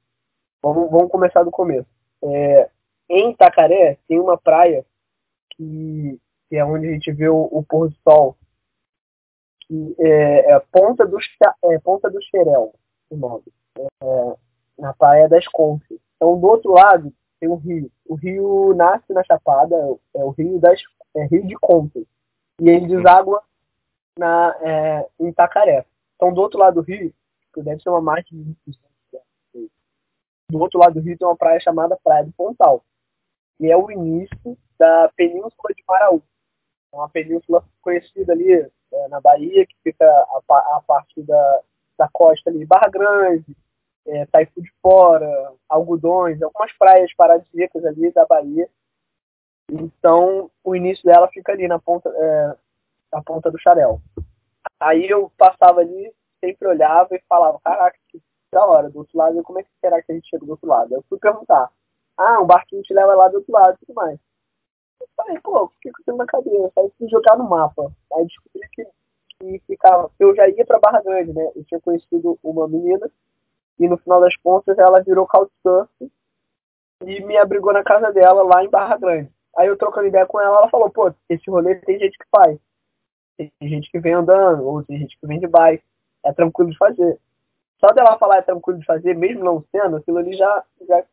[0.61, 1.87] vamos, vamos começar do começo.
[2.23, 2.69] É,
[3.09, 4.85] em Itacaré, tem uma praia
[5.51, 8.35] que, que é onde a gente vê o, o pôr do sol.
[9.61, 11.17] Que é, é Ponta do,
[11.65, 12.73] é, Ponta do Xerel,
[13.09, 13.43] o nome.
[13.77, 14.35] É,
[14.77, 15.97] na Praia das Conchas.
[16.15, 17.13] Então, do outro lado,
[17.43, 17.91] tem o rio.
[18.05, 19.75] O rio nasce na Chapada,
[20.15, 20.81] é o rio das
[21.13, 22.05] é Rio de Contas.
[22.61, 23.43] E ele deságua
[24.17, 25.85] na, é, em Itacaré.
[26.15, 27.13] Então, do outro lado do rio,
[27.53, 28.79] que deve ser uma margem de
[30.49, 32.85] do outro lado do rio tem uma praia chamada Praia do Pontal,
[33.57, 36.21] que é o início da Península de Maraú.
[36.91, 41.61] É uma península conhecida ali é, na Bahia, que fica a, a parte da,
[41.97, 43.57] da costa ali, Barra Grande,
[44.07, 48.69] é, Taifu de Fora, Algodões, algumas praias paradisíacas ali da Bahia.
[49.71, 52.55] Então, o início dela fica ali na ponta, é,
[53.13, 54.01] na ponta do Xarel.
[54.79, 59.41] Aí eu passava ali, sempre olhava e falava, caraca, que da hora, do outro lado,
[59.43, 60.93] como é que será que a gente chega do outro lado?
[60.93, 61.71] Eu fui perguntar,
[62.17, 64.19] ah, um barquinho te leva lá do outro lado e tudo mais.
[65.01, 67.91] Eu falei, pô, fiquei com isso na cabeça, aí fui jogar no mapa.
[68.13, 68.85] Aí descobri que,
[69.39, 71.51] que ficava, eu já ia pra Barra Grande, né?
[71.55, 73.09] Eu tinha conhecido uma menina
[73.79, 75.89] e no final das contas ela virou couchsurf
[77.05, 79.31] e me abrigou na casa dela lá em Barra Grande.
[79.57, 82.57] Aí eu trocando ideia com ela, ela falou, pô, esse rolê tem gente que faz.
[83.37, 85.83] Tem gente que vem andando, ou tem gente que vem de bike.
[86.23, 87.19] É tranquilo de fazer.
[87.79, 91.03] Só dela falar é tranquilo de fazer, mesmo não sendo, aquilo ali já, já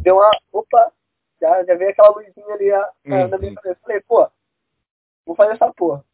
[0.00, 0.30] deu uma.
[0.52, 0.92] Opa!
[1.40, 3.28] Já, já veio aquela luzinha ali a, uhum.
[3.28, 3.80] na minha cabeça.
[3.82, 4.28] Falei, pô,
[5.24, 6.04] vou fazer essa porra.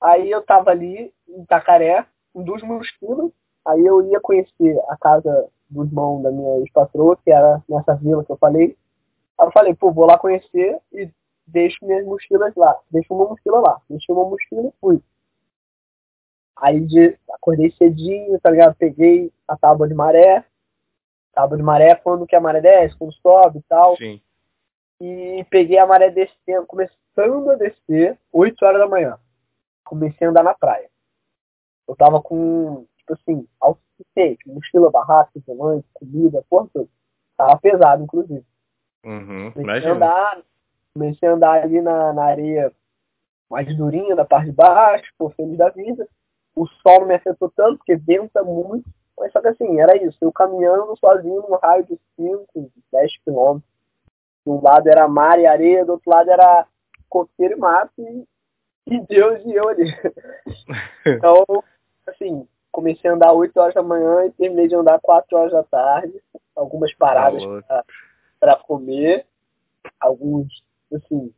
[0.00, 3.32] Aí eu tava ali em Itacaré, com duas mosquitos,
[3.66, 8.24] Aí eu ia conhecer a casa do irmão da minha ex-patroa, que era nessa vila
[8.24, 8.76] que eu falei.
[9.38, 11.10] Aí eu falei, pô, vou lá conhecer e
[11.46, 12.76] deixo minhas mochilas lá.
[12.90, 13.80] Deixo uma mochila lá.
[13.88, 15.00] Deixei uma mochila e fui.
[16.56, 18.76] Aí de, acordei cedinho, tá ligado?
[18.76, 20.44] Peguei a tábua de maré.
[21.32, 23.96] Tábua de maré é quando que a maré desce, quando sobe e tal.
[23.96, 24.20] Sim.
[25.00, 29.18] E peguei a maré descendo, começando a descer, 8 horas da manhã.
[29.84, 30.88] Comecei a andar na praia.
[31.88, 34.48] Eu tava com tipo assim, autossuficiente.
[34.48, 36.88] Mochila, barraca, volante, comida, porra tudo.
[37.36, 38.44] Tava pesado, inclusive.
[39.04, 40.42] Uhum, comecei, a andar,
[40.94, 42.72] comecei a andar ali na, na areia
[43.50, 46.08] mais durinha, da parte de baixo, por feliz da vida.
[46.56, 48.88] O sol não me afetou tanto, porque venta muito.
[49.18, 50.16] Mas só que assim, era isso.
[50.20, 53.70] Eu caminhando sozinho num raio de 5, 10 quilômetros.
[54.44, 56.66] De um lado era mar e areia, do outro lado era
[57.08, 57.92] coqueiro e mato.
[57.98, 58.26] E,
[58.86, 59.94] e Deus e eu ali.
[61.06, 61.44] então,
[62.06, 65.62] assim, comecei a andar 8 horas da manhã e terminei de andar 4 horas da
[65.62, 66.20] tarde.
[66.56, 67.84] Algumas paradas tá
[68.40, 69.24] para comer.
[70.00, 70.48] Alguns,
[70.92, 71.32] assim,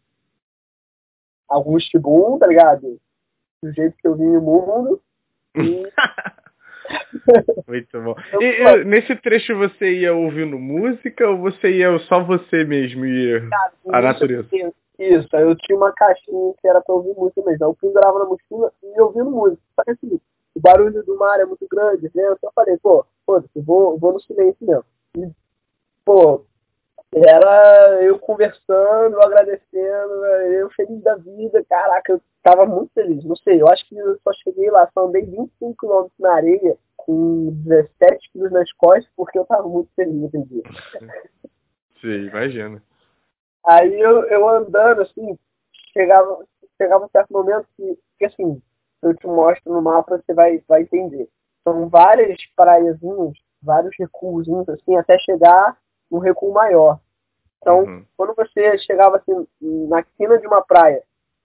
[1.46, 2.98] alguns tibum, tá ligado?
[3.62, 5.02] Do jeito que eu vim no mundo.
[5.56, 5.82] E...
[7.66, 8.14] Muito bom.
[8.40, 13.42] E, e, nesse trecho você ia ouvindo música ou você ia só você mesmo e
[13.92, 14.48] a natureza?
[14.98, 17.66] Isso, eu tinha uma caixinha que era pra ouvir música mesmo.
[17.66, 19.60] Eu pendurava na mochila e ouvindo música.
[19.74, 20.20] Só que assim,
[20.56, 22.22] o barulho do mar é muito grande, né?
[22.28, 24.84] Eu só falei, pô, foda-se, vou, vou no silêncio mesmo.
[25.18, 25.30] E,
[26.02, 26.46] pô,
[27.14, 33.60] era eu conversando, agradecendo, eu feliz da vida, caraca, eu tava muito feliz, não sei,
[33.60, 38.32] eu acho que eu só cheguei lá, só andei 25 km na areia, com 17
[38.32, 40.62] quilos nas costas, porque eu tava muito feliz naquele dia.
[42.00, 42.82] Sim, imagina.
[43.64, 45.38] Aí eu, eu andando, assim,
[45.92, 46.44] chegava,
[46.76, 48.62] chegava um certo momento que, que assim,
[49.02, 51.28] eu te mostro no mapa, você vai, vai entender.
[51.62, 53.32] São várias praiazinhas,
[53.62, 55.76] vários recuos, assim, até chegar
[56.10, 57.00] num recuo maior.
[57.58, 58.04] Então, uhum.
[58.16, 59.46] quando você chegava assim,
[59.88, 61.02] na quina de uma praia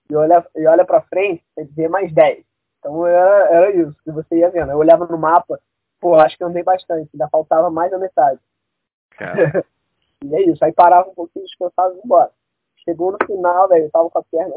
[0.10, 2.44] e olha, e olha pra frente, quer dizer mais 10.
[2.80, 4.72] Então era, era isso que você ia vendo.
[4.72, 5.60] Eu olhava no mapa,
[6.00, 8.40] pô, acho que andei bastante, ainda faltava mais da metade.
[10.24, 12.32] e é isso, aí parava um pouquinho, descansava e embora.
[12.84, 14.56] Chegou no final, velho, eu tava com a perna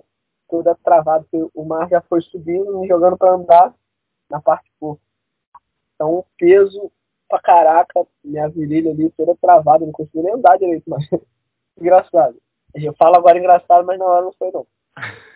[0.55, 3.75] toda travada, porque o mar já foi subindo, me jogando para andar
[4.31, 5.03] na parte curta.
[5.95, 6.93] Então, peso
[7.29, 11.05] pra caraca, minha virilha ali toda travada, não consigo nem andar direito, mas
[11.77, 12.37] engraçado.
[12.73, 14.65] Eu falo agora engraçado, mas na hora não foi não.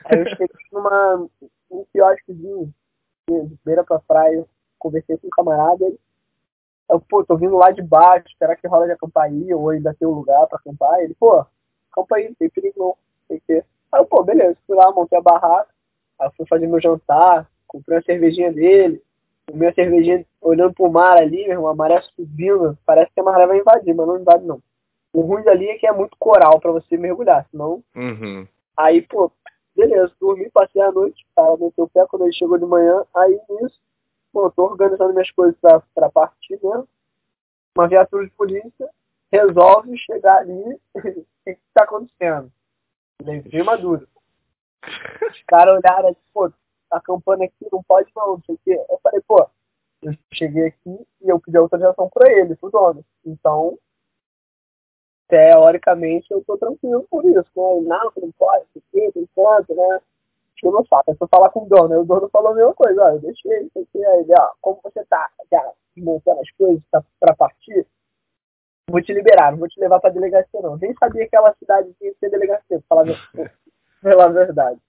[0.05, 1.29] Aí eu cheguei numa,
[1.71, 2.73] um quiosquezinho,
[3.29, 4.45] de beira pra praia,
[4.79, 5.99] conversei com um camarada, ele,
[6.89, 9.95] eu, pô, tô vindo lá de baixo, será que rola de acampar aí, ou ainda
[9.95, 11.01] tem um lugar pra acampar?
[11.01, 11.45] Ele, pô,
[11.91, 12.97] acampa aí, não tem perigo não,
[13.29, 15.69] tem que Aí eu, pô, beleza, fui lá, montei a barraca,
[16.21, 19.03] aí fui fazer meu jantar, comprei uma cervejinha dele,
[19.47, 23.25] comi a cervejinha olhando pro mar ali, meu irmão, a maré subindo, parece que a
[23.25, 24.61] maré vai invadir, mas não invade não.
[25.13, 27.83] O ruim dali é que é muito coral para você mergulhar, senão.
[27.97, 28.47] Uhum.
[28.77, 29.33] Aí, pô,
[29.75, 33.41] beleza, dormi, passei a noite, cara, meteu o pé quando ele chegou de manhã, aí
[33.49, 33.81] nisso,
[34.33, 36.87] pô, tô organizando minhas coisas pra, pra partir mesmo.
[37.77, 38.89] Uma viatura de polícia
[39.33, 41.03] resolve chegar ali, o
[41.45, 42.53] que, que tá acontecendo?
[43.23, 44.09] Levei maduro.
[45.31, 46.53] Os caras olharam assim, pô,
[46.91, 48.85] acampando aqui, não pode não, não sei o quê.
[48.89, 49.49] Eu falei, pô,
[50.03, 53.05] eu cheguei aqui e eu pedi autorização pra ele, pro dono.
[53.25, 53.79] Então,
[55.29, 57.39] teoricamente, eu tô tranquilo por isso.
[57.57, 57.89] Né?
[57.89, 60.01] Não, não pode, não sei tem quanto, né?
[60.63, 61.93] Eu não saco, é só falar com o dono.
[61.95, 64.05] Aí o dono falou a mesma coisa, ó, eu deixei, não sei o que.
[64.05, 67.87] Aí ele, ó, como você tá já montando as coisas pra, pra partir,
[68.89, 70.77] vou te liberar, não vou te levar pra delegacia não.
[70.77, 73.31] Nem sabia que aquela cidade tinha que ser delegacia, pra falar,
[74.03, 74.81] pela verdade.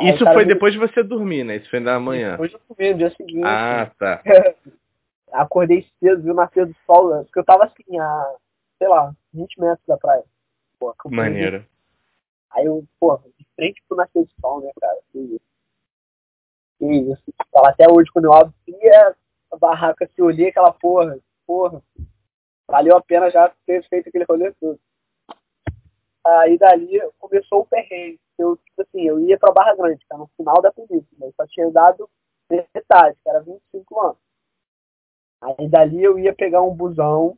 [0.00, 1.56] Isso foi depois de você dormir, né?
[1.56, 2.32] Isso foi na manhã.
[2.32, 3.44] Depois eu dormi, no dia seguinte.
[3.44, 4.22] Ah, tá.
[5.32, 7.22] Acordei cedo, vi o nascer do sol, né?
[7.24, 8.34] porque eu tava assim, a,
[8.78, 10.24] sei lá, 20 metros da praia.
[10.78, 11.64] Pô, Maneiro.
[12.50, 14.98] Aí eu, pô, de frente pro nascer do sol, né, cara?
[15.12, 15.40] Que isso.
[16.78, 17.22] Que isso.
[17.56, 19.14] Até hoje, quando eu abria
[19.52, 21.82] a barraca, se olhei aquela porra, porra,
[22.68, 24.78] valeu a pena já ter feito aquele rolê todo.
[26.24, 28.20] Aí dali começou o perrengue.
[28.38, 31.06] Eu, assim, eu ia pra Barra Grande, era no final da película.
[31.20, 32.08] Eu só tinha andado
[32.50, 34.18] metade, que era 25 anos.
[35.40, 37.36] Aí dali eu ia pegar um busão,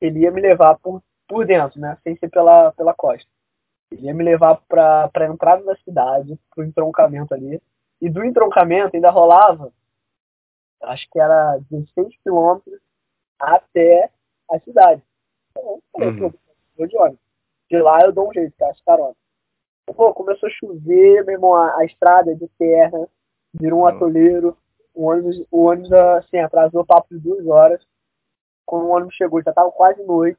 [0.00, 1.96] ele ia me levar por, por dentro, né?
[2.02, 3.28] Sem ser pela, pela costa.
[3.90, 7.62] Ele ia me levar pra, pra entrada da cidade, pro entroncamento ali.
[8.00, 9.72] E do entroncamento ainda rolava,
[10.82, 12.80] acho que era 16 quilômetros
[13.38, 14.10] até
[14.50, 15.02] a cidade.
[15.50, 16.32] Então, eu uhum.
[16.76, 17.20] vou de ônibus.
[17.70, 18.72] De lá eu dou um jeito, tá?
[18.84, 19.14] Carona.
[19.86, 23.08] Pô, começou a chover, meu irmão, a, a estrada de terra,
[23.54, 23.88] virou um uhum.
[23.88, 24.56] atoleiro.
[24.94, 27.86] O ônibus, o ônibus, assim, atrasou o papo de duas horas.
[28.64, 30.38] Quando o ônibus chegou, já tava quase noite.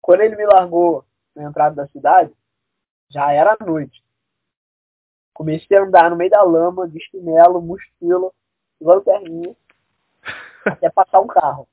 [0.00, 1.04] Quando ele me largou
[1.34, 2.32] na entrada da cidade,
[3.08, 4.02] já era noite.
[5.34, 8.30] Comecei a andar no meio da lama, de chinelo, mochila,
[8.80, 9.54] lanterninha,
[10.64, 11.68] até passar um carro.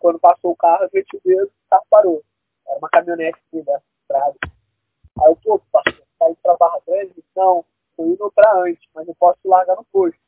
[0.00, 2.22] Quando passou o carro, meti o dedo, o carro parou.
[2.66, 4.36] Era uma caminhonete assim, da estrada.
[4.42, 7.22] Aí eu, pô, parceiro, saí pra Barra Grande?
[7.36, 7.64] Não,
[7.96, 10.18] tô indo pra antes, mas eu posso largar no posto.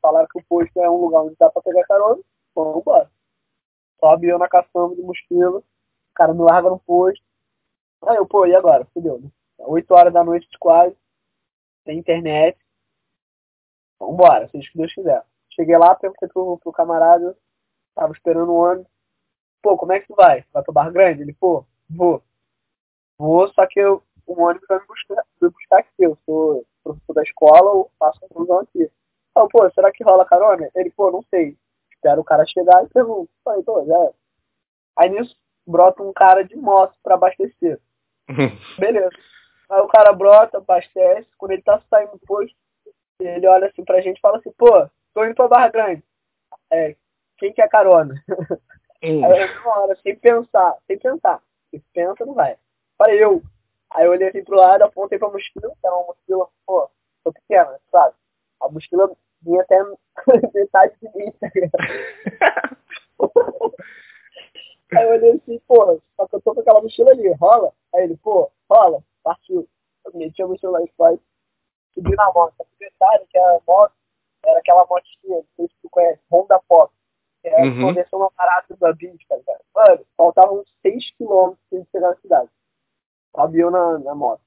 [0.00, 2.22] Falaram que o posto é um lugar onde dá pra pegar carona,
[2.54, 2.84] vamos.
[3.98, 5.64] Sobe eu na caçamba de mochila, o
[6.14, 7.24] cara me larga no posto.
[8.06, 8.84] Aí eu, pô, e agora?
[8.94, 9.28] Fudeu, né?
[9.58, 10.96] 8 horas da noite quase,
[11.84, 12.56] sem internet.
[13.98, 15.24] Vambora, seja o que Deus quiser.
[15.50, 17.36] Cheguei lá, perguntei pro, pro camarada,
[17.98, 18.86] tava esperando um ônibus.
[19.60, 20.44] Pô, como é que tu vai?
[20.52, 21.22] Vai pro Bar Grande?
[21.22, 22.22] Ele, pô, vou.
[23.18, 25.90] Vou, só que eu, o ônibus vai me buscar, me buscar aqui.
[25.98, 28.88] Eu sou professor da escola, ou faço conclusão aqui.
[29.30, 30.70] Então, pô, será que rola carona?
[30.74, 31.56] Ele, pô, não sei.
[31.92, 33.28] Espero o cara chegar e pergunto.
[33.44, 34.12] Falei, pô, já
[34.96, 35.36] Aí nisso,
[35.66, 37.80] brota um cara de moto pra abastecer.
[38.78, 39.10] Beleza.
[39.70, 41.28] Aí o cara brota, abastece.
[41.36, 42.56] Quando ele tá saindo do posto,
[43.20, 46.04] ele olha assim pra gente e fala assim, pô, tô indo pra Barra Grande.
[46.70, 46.96] É,
[47.38, 48.14] quem quer carona?
[49.02, 49.24] Hum.
[49.24, 51.42] Aí eu, uma hora, sem pensar, sem pensar.
[51.70, 52.56] Se pensa, não vai.
[52.96, 53.42] Falei, eu.
[53.90, 56.90] Aí eu olhei assim pro lado, apontei pra mochila, que era uma mochila, pô,
[57.24, 58.14] tô pequena, sabe?
[58.60, 59.10] A mochila
[59.40, 59.82] vinha até
[60.52, 61.48] metade de mim, tá
[64.96, 67.72] Aí eu olhei assim, pô, só que eu tô com aquela mochila ali, rola?
[67.94, 69.68] Aí ele, pô, rola, partiu.
[70.04, 71.18] Eu meti a mochila lá e faz,
[71.94, 72.54] subi na moto.
[72.60, 73.94] A detalhe que a moto
[74.44, 76.92] era aquela motinha, não sei se tu conhece, Honda Pop.
[77.44, 77.80] É uhum.
[77.80, 79.60] conversão mais barata da tá ligado?
[79.74, 82.50] Mano, faltavam 6 km pra gente chegar na cidade.
[83.54, 84.40] Eu na, na moto.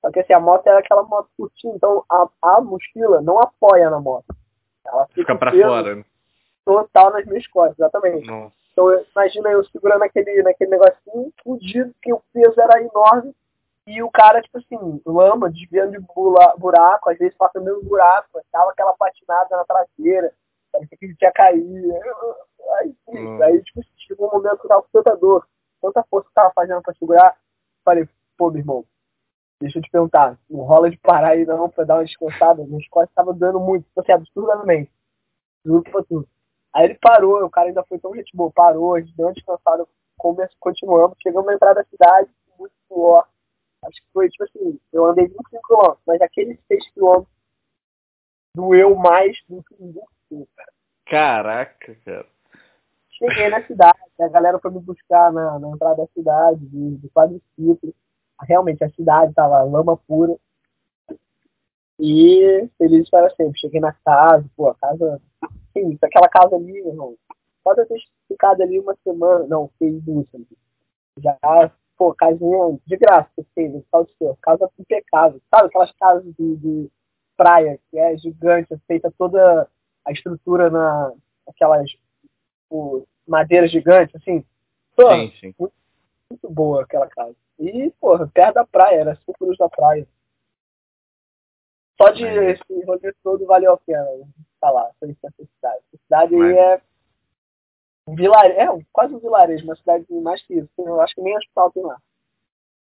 [0.00, 3.90] Só que assim, a moto era aquela moto curtinha, então a, a mochila não apoia
[3.90, 4.26] na moto.
[4.86, 5.96] Ela fica, fica pra fora.
[5.96, 6.04] Né?
[6.64, 8.26] Total nas minhas costas, exatamente.
[8.26, 8.54] Nossa.
[8.72, 13.34] Então imagina eu segurando aquele, naquele negocinho, fudido, que o peso era enorme,
[13.86, 15.98] E o cara, tipo assim, lama, desviando de
[16.58, 20.32] buraco, às vezes passa meio buraco, tava aquela patinada na traseira,
[20.86, 21.92] que ele tinha caído.
[22.78, 23.42] Aí, hum.
[23.42, 25.46] aí tipo, chegou um momento que eu tava com tanta dor,
[25.80, 27.36] tanta força que eu tava fazendo pra segurar.
[27.84, 28.84] Falei, pô, meu irmão,
[29.60, 32.64] deixa eu te perguntar, não rola de parar aí não pra dar uma descansada?
[32.64, 34.90] Minhas costas estavam dando muito, tipo assim, absurdamente.
[35.64, 36.28] Juro pra tudo.
[36.74, 39.32] Aí ele parou, o cara ainda foi tão gente boa, parou, a gente deu uma
[39.32, 39.86] descansada,
[40.60, 43.26] continuamos, chegamos na entrada da cidade, muito suor.
[43.84, 47.24] Acho que foi, tipo assim, eu andei 25 km, mas aqueles 6 km
[48.54, 49.74] doeu mais do que
[50.30, 50.72] 25, cara.
[51.06, 52.26] Caraca, cara.
[53.10, 57.08] Cheguei na cidade, a galera foi me buscar na, na entrada da cidade, de, de
[57.08, 57.92] quadriciclo.
[58.42, 60.36] Realmente, a cidade tava lama pura.
[61.98, 63.58] E feliz para sempre.
[63.58, 65.20] Cheguei na casa, pô, a casa.
[65.72, 67.16] Sim, aquela casa ali, irmão.
[67.64, 67.98] Pode ter
[68.28, 69.44] ficado ali uma semana.
[69.48, 70.26] Não, fez duas.
[71.18, 71.36] Já,
[71.96, 74.38] pô, casinha de graça que fez, tal de seu.
[74.40, 75.40] Casa impecável.
[75.50, 76.90] Sabe aquelas casas de, de
[77.36, 79.68] praia, que é gigante, feita toda
[80.08, 81.12] a estrutura na.
[81.46, 84.44] aquelas tipo, madeiras gigantes, assim.
[84.96, 85.54] Pô, sim, sim.
[85.58, 85.74] Muito,
[86.30, 87.36] muito boa aquela casa.
[87.58, 90.06] E, porra, perto da praia, era minutos da praia.
[92.00, 92.60] Só de Mas...
[92.60, 94.06] esse rolê todo valeu a pena
[94.60, 95.82] falar sobre essa cidade.
[95.92, 96.82] A cidade aí é
[98.06, 100.70] um vilarejo, é quase um vilarejo, uma cidade mais que isso.
[100.78, 102.00] Eu acho que nem hospital tem lá.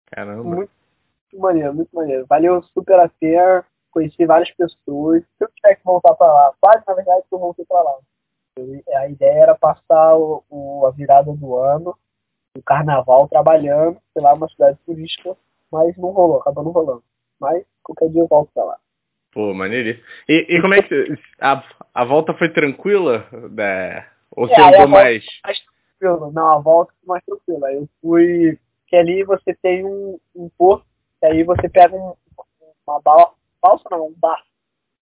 [0.07, 0.43] Caramba.
[0.43, 0.71] Muito,
[1.31, 2.25] muito maneiro, muito maneiro.
[2.25, 3.65] Valeu super a pena.
[3.93, 5.23] Conheci várias pessoas.
[5.37, 7.97] Se eu tiver que voltar pra lá, quase na verdade que eu voltei pra lá.
[8.95, 11.95] A ideia era passar o, o, a virada do ano,
[12.57, 15.35] o carnaval trabalhando, sei lá, uma cidade turística,
[15.71, 17.03] mas não rolou, acabou não rolando.
[17.39, 18.77] Mas qualquer dia eu volto pra lá.
[19.31, 20.05] Pô, maneiríssimo.
[20.27, 21.17] E, e como é que.
[21.39, 21.63] A,
[21.93, 23.27] a volta foi tranquila?
[23.51, 24.05] Né?
[24.31, 25.25] Ou você é, andou mais.
[25.43, 25.59] mais
[25.99, 26.31] tranquilo.
[26.31, 27.71] Não, a volta foi mais tranquila.
[27.71, 28.59] Eu fui.
[28.87, 30.85] Que ali você tem um, um porto,
[31.21, 32.13] e aí você pega um,
[32.85, 33.01] uma
[33.63, 34.47] balsa, não, um barco.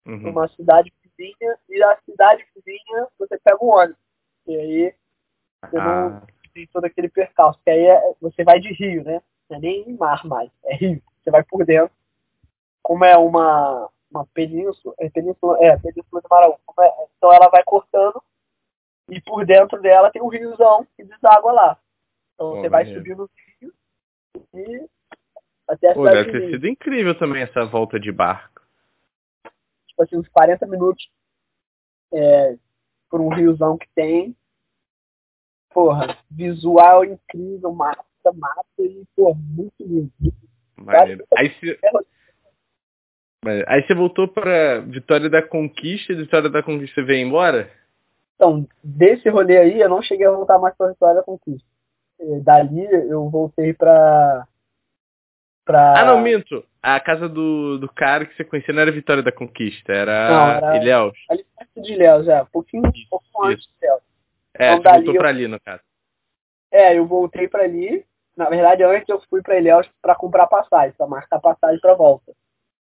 [0.06, 0.30] Uhum.
[0.30, 4.00] Uma cidade vizinha, e da cidade vizinha você pega um ônibus.
[4.46, 4.94] E aí
[5.62, 6.08] você ah.
[6.10, 7.60] não tem todo aquele percalço.
[7.62, 9.22] Que aí é, você vai de rio, né?
[9.50, 11.02] Não é nem mar mais, é rio.
[11.22, 11.94] Você vai por dentro.
[12.82, 16.58] Como é uma, uma península, é península, é, península de Maraú.
[16.80, 18.22] É, então ela vai cortando
[19.10, 21.78] e por dentro dela tem um riozão que deságua lá.
[22.34, 23.28] Então você vai subir no
[23.60, 23.74] rio
[24.54, 24.88] e
[25.68, 28.62] até Pô, deve ter sido incrível também essa volta de barco.
[29.88, 31.08] Tipo assim, uns 40 minutos
[32.12, 32.56] é,
[33.10, 34.34] por um riozão que tem.
[35.70, 38.02] Porra, visual incrível, mata,
[38.34, 40.12] mata e, pô, muito lindo.
[40.86, 41.18] Aí.
[41.82, 41.90] É
[43.66, 47.70] Aí você voltou para Vitória da Conquista e Vitória da Conquista você veio embora?
[48.34, 51.66] Então, desse rolê aí, eu não cheguei a voltar mais para Vitória da Conquista.
[52.42, 54.46] Dali, eu voltei para
[55.68, 56.00] pra...
[56.00, 56.64] Ah, não, minto.
[56.82, 60.48] A casa do, do cara que você conhecia não era Vitória da Conquista, era, não,
[60.48, 60.76] era...
[60.78, 61.18] Ilhéus.
[61.28, 62.42] Ali perto de Ilhéus, é.
[62.42, 64.02] Um pouquinho, um pouco antes de Ilhéus.
[64.54, 65.20] É, então, você voltou eu...
[65.20, 65.82] pra ali, no caso.
[66.72, 68.02] É, eu voltei para ali.
[68.34, 72.32] Na verdade, antes eu fui para Ilhéus para comprar passagem, para marcar passagem para volta.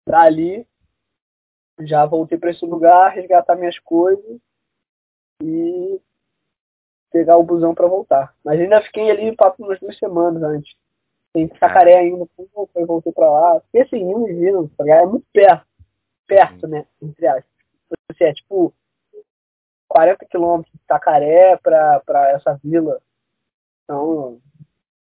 [0.08, 0.66] Dali,
[1.82, 4.40] já voltei para esse lugar, resgatar minhas coisas
[5.40, 6.00] e
[7.12, 8.34] pegar o busão para voltar.
[8.44, 10.74] Mas ainda fiquei ali papo umas duas semanas antes.
[11.32, 12.28] Tem Sacaré ainda,
[12.74, 13.60] eu voltei para lá.
[13.62, 15.66] Fiquei assim, e vindo, tá É muito perto.
[16.26, 16.86] Perto, né?
[17.00, 17.44] Entre aspas.
[18.10, 18.72] Assim, é tipo
[19.88, 23.00] 40 quilômetros de Sacaré para essa vila.
[23.84, 24.40] Então,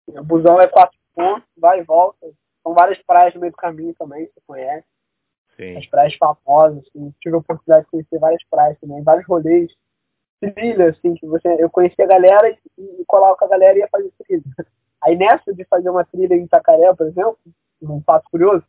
[0.08, 2.30] o busão é quatro pontos, vai e volta.
[2.64, 4.88] São várias praias no meio do caminho também, você conhece.
[5.56, 5.78] Sim.
[5.78, 7.14] As praias famosas, assim.
[7.20, 9.74] Tive a oportunidade de conhecer várias praias também, vários rolês.
[10.40, 11.48] Trilha, assim, que você.
[11.60, 14.44] Eu conhecia a galera e, e colava com a galera e ia fazer trilha.
[15.04, 17.38] Aí nessa de fazer uma trilha em Itacaré, por exemplo,
[17.82, 18.64] um fato curioso,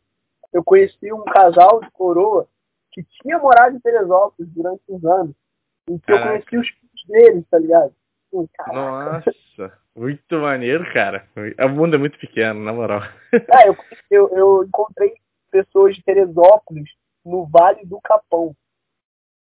[0.53, 2.47] eu conheci um casal de coroa
[2.91, 5.35] que tinha morado em Teresópolis durante uns anos.
[5.89, 7.93] E que eu conheci os filhos deles, tá ligado?
[8.73, 11.27] Nossa, muito maneiro, cara.
[11.35, 13.01] O mundo é muito pequeno, na moral.
[13.51, 13.75] Ah, eu,
[14.09, 15.13] eu, eu encontrei
[15.51, 16.89] pessoas de Teresópolis
[17.25, 18.55] no Vale do Capão,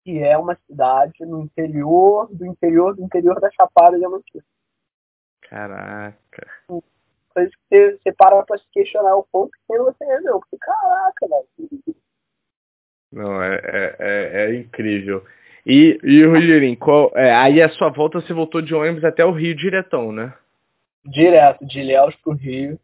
[0.03, 4.43] que é uma cidade no interior do interior do interior da Chapada Diamantina.
[5.49, 6.47] Caraca.
[6.67, 10.39] Coisa que você, você para pra se questionar o ponto que você resolveu.
[10.39, 11.95] Porque, caraca, velho.
[13.11, 15.25] Não, é, é, é, é incrível.
[15.65, 19.31] E, e Rogerinho, qual, é, aí a sua volta você voltou de ônibus até o
[19.31, 20.33] Rio diretão, né?
[21.03, 22.79] Direto, de Ilhéus pro Rio.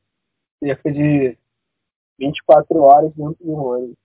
[0.64, 1.38] Cerca de
[2.18, 3.98] 24 horas dentro do ônibus.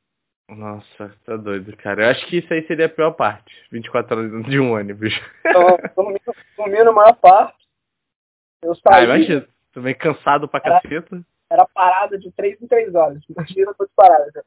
[0.49, 2.05] Nossa, tá doido, cara.
[2.05, 3.55] Eu acho que isso aí seria a pior parte.
[3.71, 5.15] 24 horas dentro de um ônibus.
[5.47, 5.79] Então,
[6.57, 7.60] dormi, na maior parte.
[8.63, 8.95] Eu saí.
[8.95, 9.49] Ah, imagina.
[9.73, 11.25] Também cansado pra caceta.
[11.49, 13.23] era parada de três em três horas.
[13.29, 14.45] Imagina quantas paradas.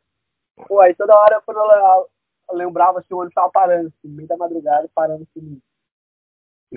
[0.68, 2.06] Pô, aí toda hora quando ela
[2.50, 5.62] eu lembrava assim, o ônibus tava parando, assim, no meio da madrugada, parando assim.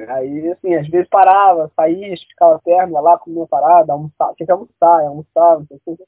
[0.08, 4.52] Aí, assim, às vezes parava, saía, ficava perto, ia lá, comia parada, almoçava, tinha que
[4.52, 6.04] almoçar, almoçava, não sei o que.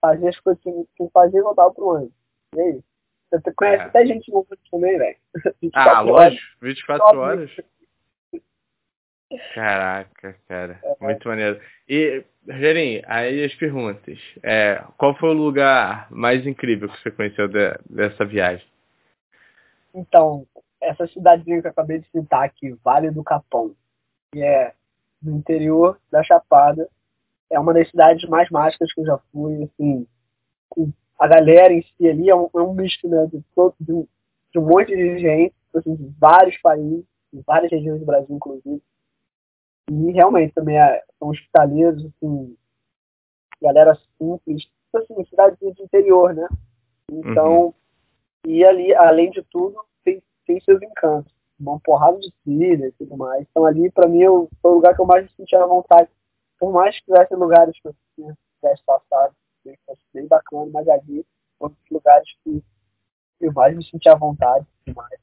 [0.00, 2.14] Fazia as coisas que, que fazia e voltava pro ônibus.
[2.54, 2.80] E aí?
[3.30, 3.86] Você conhece é.
[3.86, 5.16] até gente nova também, velho.
[5.74, 7.50] Ah, lógico, 24 horas.
[9.54, 11.60] Caraca, cara, é, muito maneiro.
[11.86, 14.18] E, Rogerinho, aí as perguntas.
[14.42, 18.66] É, qual foi o lugar mais incrível que você conheceu de, dessa viagem?
[19.94, 20.46] Então,
[20.80, 23.74] essa cidadezinha que eu acabei de citar aqui, Vale do Capão,
[24.32, 24.72] que é
[25.22, 26.88] no interior da Chapada,
[27.50, 30.06] é uma das cidades mais mágicas que eu já fui, assim,
[31.18, 34.06] a galera em si ali é um, é um misto, né, de, todo, de, um,
[34.52, 38.80] de um monte de gente, assim, de vários países, de várias regiões do Brasil, inclusive,
[39.90, 42.56] e realmente também é, são hospitaleiros, assim,
[43.60, 46.46] galera simples, tipo assim, cidade de interior, né?
[47.10, 47.74] Então, uhum.
[48.46, 51.32] e ali, além de tudo, tem, tem seus encantos.
[51.58, 53.44] Uma porrada de trilha e tudo mais.
[53.50, 56.08] Então ali, para mim, eu, foi o lugar que eu mais me sentia à vontade.
[56.58, 59.34] Por mais que tivesse lugares que eu tivesse passado,
[59.64, 61.26] que fosse bem bacana, mas ali,
[61.58, 62.62] outros lugares que
[63.40, 65.20] eu mais me sentia à vontade e mais.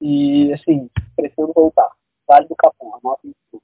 [0.00, 1.95] E, assim, pretendo voltar.
[2.26, 3.62] Vale do Capão, anota isso.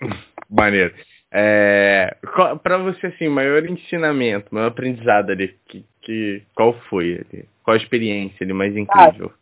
[0.48, 0.94] Maneiro.
[1.30, 2.16] É,
[2.62, 7.48] para você, assim, maior ensinamento, maior aprendizado ali, que, que, qual foi ali?
[7.64, 9.32] Qual a experiência ali mais incrível?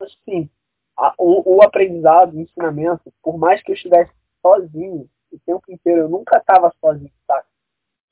[0.00, 0.48] Ah, assim,
[0.96, 6.02] a, o, o, aprendizado, o ensinamento, por mais que eu estivesse sozinho o tempo inteiro,
[6.02, 7.44] eu nunca estava sozinho, tá?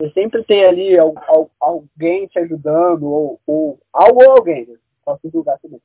[0.00, 4.76] Você sempre tem ali al, al, alguém te ajudando, ou, ou algo ou alguém, né?
[5.04, 5.80] Posso julgar também.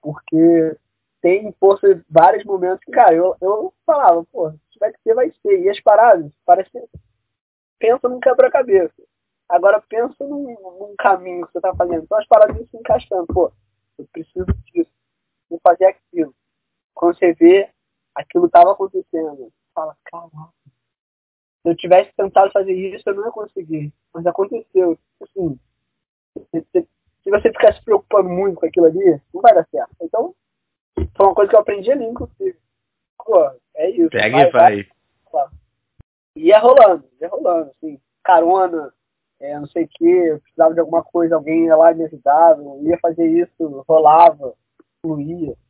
[0.00, 0.76] Porque
[1.20, 5.32] tem, por vários momentos que, cara, eu, eu falava, pô, se tiver que ser, vai
[5.42, 5.60] ser.
[5.60, 6.80] E as paradas, parece que
[7.78, 9.02] pensa num quebra-cabeça.
[9.48, 12.04] Agora pensa num, num, caminho que você tá fazendo.
[12.04, 13.50] Então as paradas se encaixando, pô,
[13.98, 14.90] eu preciso disso,
[15.48, 16.34] vou fazer aquilo.
[16.94, 17.70] Quando você vê,
[18.14, 19.52] aquilo tava acontecendo.
[19.74, 20.52] Fala, caraca.
[21.62, 23.92] Se eu tivesse tentado fazer isso, eu não ia conseguir.
[24.12, 24.98] Mas aconteceu.
[25.20, 25.58] Assim,
[26.50, 26.88] se, se,
[27.22, 29.94] se você ficar se preocupando muito com aquilo ali, não vai dar certo.
[30.00, 30.34] Então,
[31.16, 32.56] foi uma coisa que eu aprendi ali, inclusive.
[33.24, 34.10] Pô, é isso.
[34.10, 34.88] Pega vai, e vai.
[35.32, 35.46] vai.
[36.36, 38.92] Ia rolando, ia rolando, assim, carona,
[39.40, 42.04] é, não sei o que, eu precisava de alguma coisa, alguém ia lá e me
[42.04, 44.54] ajudava, ia fazer isso, rolava,
[45.00, 45.54] fluía.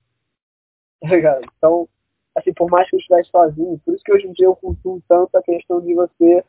[1.00, 1.88] Tá então,
[2.34, 5.00] assim, por mais que eu estivesse sozinho, por isso que hoje em dia eu cultuo
[5.08, 6.44] tanto a questão de você,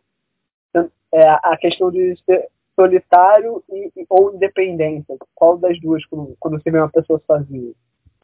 [1.12, 5.18] é, a questão de ser solitário e, ou independência.
[5.36, 7.74] Qual das duas quando, quando você vê uma pessoa sozinha?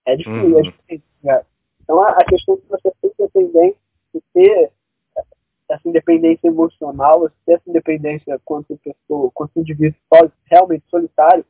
[0.05, 0.59] É difícil, é uhum.
[0.59, 1.03] é difícil.
[1.23, 1.41] Né?
[1.83, 3.77] Então a, questão de você ser independente,
[4.13, 4.71] de ter
[5.69, 9.97] essa independência emocional, ter essa independência quanto pessoa, quanto indivíduo
[10.45, 11.43] realmente solitário,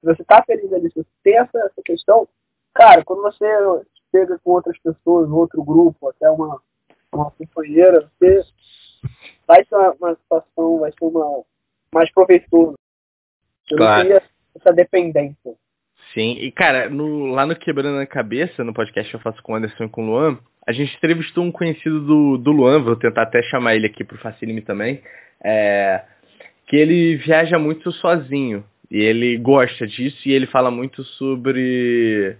[0.00, 2.26] se você está feliz ali, se você tem essa, essa questão,
[2.74, 3.46] cara, quando você
[4.10, 6.60] chega com outras pessoas, outro grupo, até uma,
[7.12, 8.42] uma companheira, você
[9.46, 11.42] vai ser uma, uma situação, vai ser uma
[11.94, 12.74] mais proveitoso.
[13.66, 14.08] Você claro.
[14.08, 14.20] não
[14.54, 15.54] essa dependência.
[16.14, 19.52] Sim, e cara, no, lá no Quebrando a Cabeça, no podcast que eu faço com
[19.52, 22.96] o Anderson e com o Luan, a gente entrevistou um conhecido do, do Luan, vou
[22.96, 25.00] tentar até chamar ele aqui pro Facilime também,
[25.42, 26.02] é,
[26.66, 32.36] que ele viaja muito sozinho, e ele gosta disso, e ele fala muito sobre...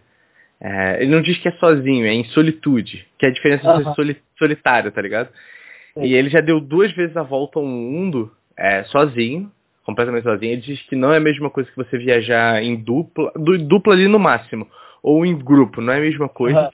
[0.60, 3.84] É, ele não diz que é sozinho, é em solitude, que é a diferença de
[3.84, 5.30] ser soli, solitário, tá ligado?
[5.94, 6.04] Sim.
[6.04, 9.50] E ele já deu duas vezes a volta ao mundo é, sozinho,
[9.84, 10.52] completamente sozinho.
[10.52, 13.32] Ele diz que não é a mesma coisa que você viajar em dupla,
[13.66, 14.66] dupla ali no máximo,
[15.02, 16.62] ou em grupo, não é a mesma coisa.
[16.62, 16.70] Uhum.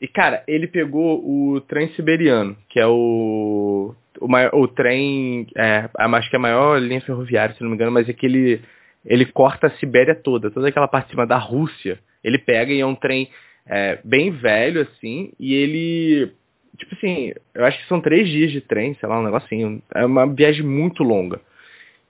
[0.00, 5.88] E, cara, ele pegou o trem siberiano, que é o, o, maior, o trem, é,
[5.98, 8.60] acho que é a maior linha ferroviária, se não me engano, mas é que ele,
[9.04, 11.98] ele corta a Sibéria toda, toda aquela parte de cima da Rússia.
[12.22, 13.30] Ele pega e é um trem
[13.66, 16.32] é, bem velho, assim, e ele,
[16.76, 19.82] tipo assim, eu acho que são três dias de trem, sei lá, um negocinho.
[19.94, 21.40] É uma viagem muito longa.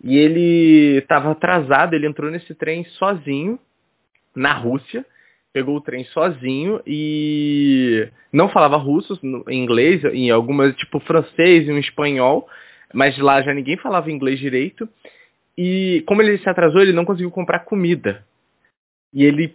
[0.03, 3.59] E ele estava atrasado, ele entrou nesse trem sozinho,
[4.35, 5.05] na Rússia,
[5.53, 9.19] pegou o trem sozinho e não falava russo,
[9.49, 12.47] inglês, em algumas, tipo francês e um espanhol,
[12.93, 14.87] mas lá já ninguém falava inglês direito.
[15.57, 18.23] E como ele se atrasou, ele não conseguiu comprar comida.
[19.15, 19.55] E ele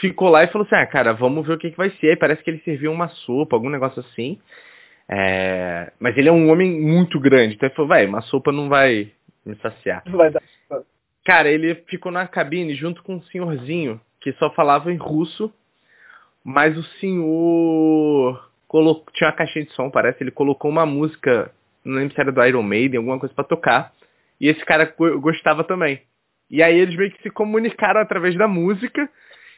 [0.00, 2.16] ficou lá e falou assim, ah, cara, vamos ver o que, que vai ser.
[2.16, 4.38] Parece que ele serviu uma sopa, algum negócio assim.
[5.08, 5.92] É...
[5.98, 9.10] Mas ele é um homem muito grande, então ele falou, vai, uma sopa não vai
[9.44, 10.02] me saciar.
[10.06, 10.42] Vai dar.
[11.24, 15.52] Cara, ele ficou na cabine junto com um senhorzinho que só falava em russo,
[16.42, 21.50] mas o senhor colocou, tinha uma caixinha de som, parece, ele colocou uma música
[21.84, 23.92] não lembro se era do Iron Maiden, alguma coisa para tocar.
[24.40, 26.02] E esse cara gostava também.
[26.50, 29.08] E aí eles meio que se comunicaram através da música.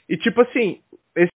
[0.08, 0.80] E tipo assim,
[1.14, 1.30] esses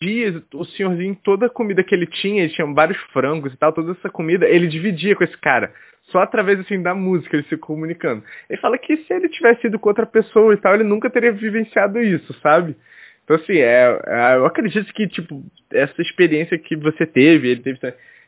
[0.00, 3.72] dias, o senhorzinho, toda a comida que ele tinha, ele tinha vários frangos e tal,
[3.72, 5.72] toda essa comida, ele dividia com esse cara.
[6.12, 8.22] Só através, assim, da música, ele se comunicando.
[8.48, 11.32] Ele fala que se ele tivesse ido com outra pessoa e tal, ele nunca teria
[11.32, 12.76] vivenciado isso, sabe?
[13.24, 17.78] Então, assim, é, é, eu acredito que, tipo, essa experiência que você teve, ele teve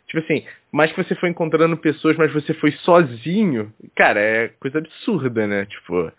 [0.06, 4.78] Tipo assim, mais que você foi encontrando pessoas, mas você foi sozinho, cara, é coisa
[4.78, 5.66] absurda, né?
[5.66, 6.12] Tipo,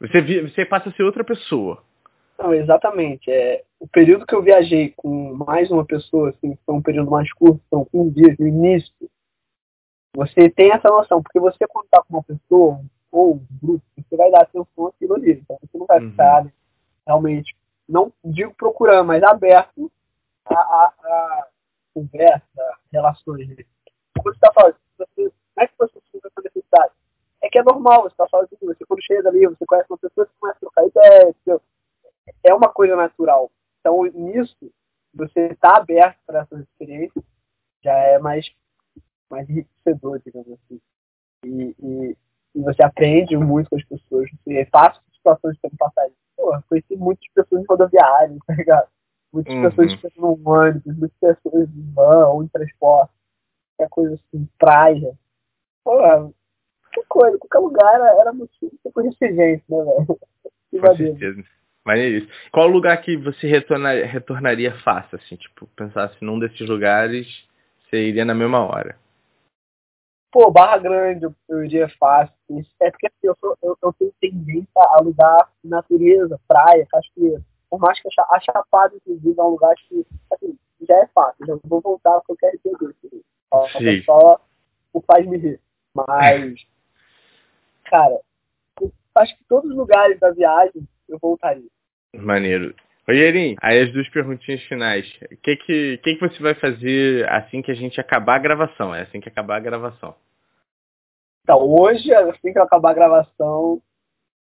[0.00, 1.82] você, você passa a ser outra pessoa.
[2.38, 3.30] Não, exatamente.
[3.30, 7.32] É, o período que eu viajei com mais uma pessoa, assim, foi um período mais
[7.32, 8.92] curto, são 15 dias no início,
[10.18, 12.80] você tem essa noção, porque você quando tá com uma pessoa
[13.12, 15.32] ou um grupo, você vai dar atenção àquilo ali.
[15.32, 16.10] Então você não vai uhum.
[16.10, 16.52] ficar
[17.06, 17.56] realmente,
[17.88, 19.88] não digo procurando, mas aberto
[20.44, 21.46] a, a, a
[21.94, 23.46] conversa, relações.
[24.20, 26.92] Quando você está falando, você, como é que você sente essa necessidade?
[27.40, 30.26] É que é normal, você está sozinho, você quando chega ali, você conhece uma pessoa,
[30.26, 31.62] você começa a trocar ideia, entendeu?
[32.42, 33.52] é uma coisa natural.
[33.78, 34.68] Então, nisso,
[35.14, 37.24] você está aberto para essas experiências,
[37.84, 38.50] já é mais,
[39.30, 40.80] mais enriquecedor, digamos assim.
[41.44, 42.16] E, e,
[42.54, 46.14] e, você aprende muito com as pessoas, você passa situações que você não passaria.
[46.36, 48.88] Pô, conheci muitas pessoas em rodoviárias, tá ligado?
[49.32, 49.62] Muitas uhum.
[49.62, 53.12] pessoas que estão no ônibus, muitas pessoas em van ou em transporte,
[53.76, 55.12] qualquer coisa assim, praia.
[55.84, 60.18] Pô, qualquer coisa, qualquer lugar era, era motivo conhecer gente, né, velho?
[60.80, 61.44] Com certeza.
[61.84, 62.28] Mas é isso.
[62.52, 65.36] Qual lugar que você retornar, retornaria fácil, assim?
[65.36, 67.26] Tipo, pensasse num desses lugares,
[67.84, 68.96] você iria na mesma hora.
[70.30, 72.34] Pô, Barra Grande eu iria fácil.
[72.80, 77.42] É porque assim, eu, sou, eu, eu tenho tendência a lugar natureza, praia, cachoeira.
[77.70, 81.46] Por mais que a Chapada, inclusive, é um lugar que, assim, já é fácil.
[81.46, 82.94] Já vou voltar porque eu quero entender.
[83.52, 84.40] Assim, só, só
[84.92, 85.60] o faz me rir.
[85.94, 86.66] Mas,
[87.84, 88.20] cara,
[89.14, 91.68] acho que todos os lugares da viagem eu voltaria.
[92.14, 92.74] Maneiro.
[93.08, 95.06] Rogerinho, aí as duas perguntinhas finais.
[95.32, 98.94] O que que, que que você vai fazer assim que a gente acabar a gravação?
[98.94, 100.14] É assim que acabar a gravação.
[101.42, 103.80] Então, hoje, assim que acabar a gravação,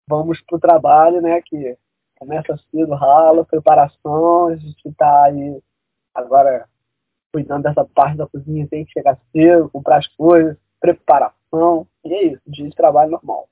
[0.08, 1.42] vamos pro trabalho, né?
[1.42, 1.78] Que
[2.18, 5.62] começa cedo, rala, preparação, a gente tá aí
[6.16, 6.66] agora
[7.34, 12.24] cuidando dessa parte da cozinha, tem que chegar cedo, comprar as coisas, preparação, e é
[12.28, 13.50] isso, dia de trabalho normal.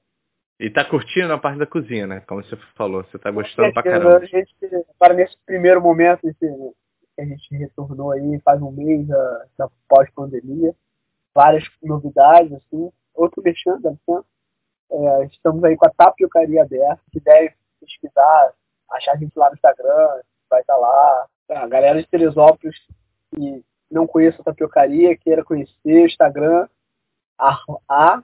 [0.62, 2.20] E tá curtindo a parte da cozinha, né?
[2.28, 4.18] Como você falou, você tá gostando pra caramba.
[4.18, 4.56] A gente,
[5.00, 6.38] para nesse primeiro momento esse,
[7.16, 10.72] que a gente retornou aí faz um mês da, pós-pandemia,
[11.34, 14.24] várias novidades, assim, outro mexendo, assim,
[14.92, 18.54] é, estamos aí com a tapiocaria aberta, que deve pesquisar,
[18.92, 21.28] achar a gente lá no Instagram, vai estar tá lá.
[21.50, 22.78] A galera de Teresópolis
[23.34, 25.74] que não conhece a tapiocaria, queira conhecer,
[26.04, 26.68] o Instagram,
[27.40, 27.58] a,
[27.90, 28.24] a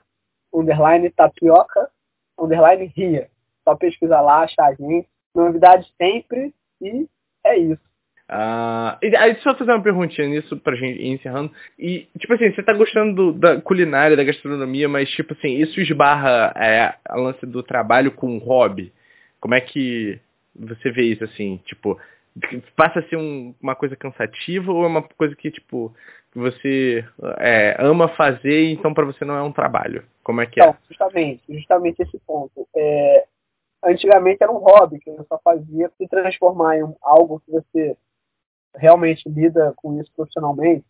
[0.54, 1.90] underline tapioca
[2.38, 3.28] underline ria.
[3.64, 5.08] Só pesquisar lá, achar a gente.
[5.34, 7.06] Novidades sempre e
[7.44, 7.88] é isso.
[8.30, 11.50] Ah, e aí só fazer uma perguntinha nisso pra gente ir encerrando.
[11.78, 15.80] E, tipo assim, você tá gostando do, da culinária, da gastronomia, mas, tipo assim, isso
[15.80, 18.92] esbarra é, a lance do trabalho com o hobby?
[19.40, 20.20] Como é que
[20.54, 21.98] você vê isso, assim, tipo,
[22.76, 25.94] passa a ser um, uma coisa cansativa ou é uma coisa que, tipo,
[26.34, 27.04] você
[27.38, 30.04] é, ama fazer, então para você não é um trabalho?
[30.22, 30.76] Como é que é?
[30.88, 32.66] justamente, justamente esse ponto.
[32.76, 33.26] É,
[33.84, 37.96] antigamente era um hobby que eu só fazia se transformar em algo que você
[38.74, 40.84] realmente lida com isso profissionalmente.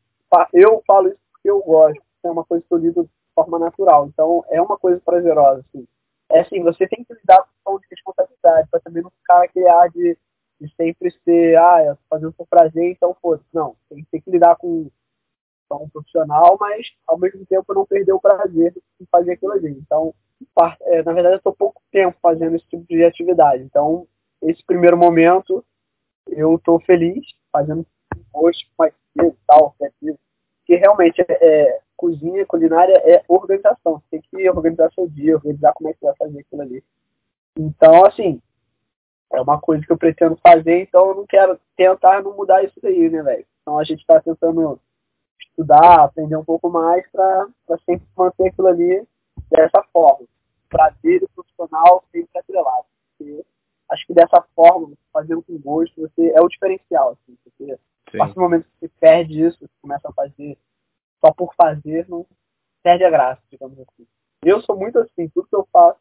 [0.52, 4.06] Eu falo isso porque eu gosto, é uma coisa que eu lido de forma natural.
[4.08, 5.64] Então é uma coisa prazerosa.
[5.68, 5.86] Assim.
[6.30, 9.88] É assim, você tem que lidar com de responsabilidade, para também não ficar aquele ar
[9.90, 10.16] de,
[10.60, 13.46] de sempre ser, ah, eu tô fazendo por prazer, então foda-se.
[13.52, 14.90] Não, tem, que lidar com
[15.70, 19.70] um profissional, mas ao mesmo tempo não perder o prazer de fazer aquilo ali.
[19.70, 20.14] Então,
[20.82, 23.62] é, na verdade, eu estou pouco tempo fazendo esse tipo de atividade.
[23.62, 24.06] Então,
[24.42, 25.64] esse primeiro momento,
[26.28, 27.86] eu estou feliz fazendo
[28.32, 29.74] hoje mais cedo tal,
[30.64, 34.00] que realmente é, é, cozinha, culinária é organização.
[34.00, 36.84] Você tem que organizar seu dia, organizar como é que você vai fazer aquilo ali.
[37.58, 38.40] Então, assim,
[39.32, 42.80] é uma coisa que eu pretendo fazer, então eu não quero tentar não mudar isso
[42.82, 43.46] daí, né, velho?
[43.60, 44.80] Então a gente está tentando
[45.40, 47.46] estudar, aprender um pouco mais para
[47.84, 49.06] sempre manter aquilo ali
[49.50, 50.26] dessa forma.
[50.68, 52.86] Prazer e profissional sempre atrelado.
[53.18, 53.44] Porque
[53.90, 57.10] acho que dessa forma, fazendo com gosto, você é o diferencial.
[57.10, 57.78] Assim, porque
[58.14, 60.56] a partir do momento que você perde isso, você começa a fazer
[61.20, 62.24] só por fazer, não
[62.82, 64.06] perde a graça, digamos assim.
[64.44, 65.98] Eu sou muito assim, tudo que eu faço,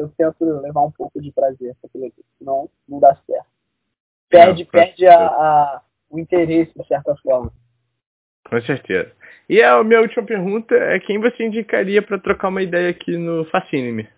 [0.00, 3.46] eu tento levar um pouco de prazer para aquilo aqui, senão não dá certo.
[4.28, 7.52] Perde, não, perde a, a, o interesse, de certa forma.
[8.48, 9.12] Com certeza.
[9.48, 13.44] E a minha última pergunta é quem você indicaria para trocar uma ideia aqui no
[13.46, 14.08] Fascine-me?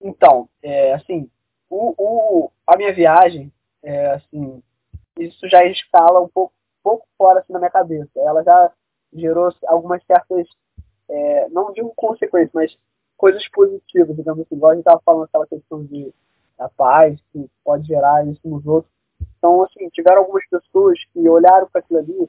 [0.00, 1.28] Então, é, assim,
[1.68, 4.62] o, o, a minha viagem, é, assim,
[5.18, 8.10] isso já escala um pouco, pouco fora assim, na minha cabeça.
[8.16, 8.72] Ela já
[9.12, 10.48] gerou algumas certas,
[11.08, 12.78] é, não digo consequências, mas
[13.22, 16.12] coisas positivas, digamos assim, igual a gente estava falando aquela questão de
[16.58, 18.92] da paz, que pode gerar isso nos outros.
[19.38, 22.28] Então, assim, tiveram algumas pessoas que olharam para aquilo ali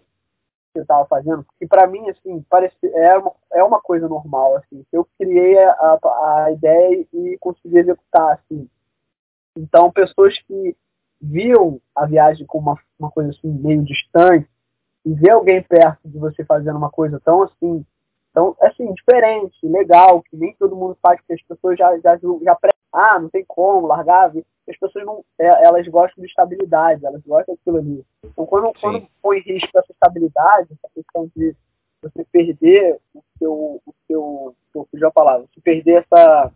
[0.72, 4.57] que eu estava fazendo, que para mim, assim, parece, é, uma, é uma coisa normal,
[4.57, 4.86] assim.
[4.91, 5.99] Eu criei a,
[6.45, 8.70] a ideia e consegui executar, assim.
[9.57, 10.78] Então, pessoas que
[11.20, 14.48] viam a viagem como uma, uma coisa, assim, meio distante,
[15.03, 17.84] e ver alguém perto de você fazendo uma coisa tão, assim,
[18.34, 22.57] tão, assim, diferente, legal, que nem todo mundo faz, porque as pessoas já, já, já
[22.91, 24.31] ah, não tem como largar,
[24.68, 28.05] as pessoas não, é, elas gostam de estabilidade, elas gostam daquilo ali.
[28.23, 31.55] Então, quando, quando põe em risco essa estabilidade, essa questão de
[32.01, 36.51] você perder o seu, o seu, eu fugiu a palavra, se perder essa...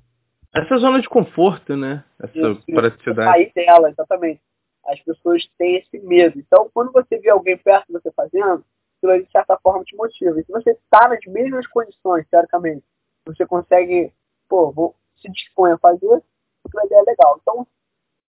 [0.53, 2.03] Essa zona de conforto, né?
[2.19, 3.31] Essa isso, praticidade.
[3.31, 4.41] Sair dela, exatamente.
[4.85, 6.39] As pessoas têm esse medo.
[6.39, 8.63] Então, quando você vê alguém perto de você fazendo,
[9.11, 10.39] aquilo de certa forma te motiva.
[10.39, 12.83] E se você está nas mesmas condições, teoricamente,
[13.25, 14.13] você consegue,
[14.47, 16.23] pô, vou, se dispõe a fazer,
[16.65, 17.39] aquilo ali é legal.
[17.41, 17.67] Então,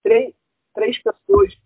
[0.04, 0.34] três,
[0.74, 1.58] três pessoas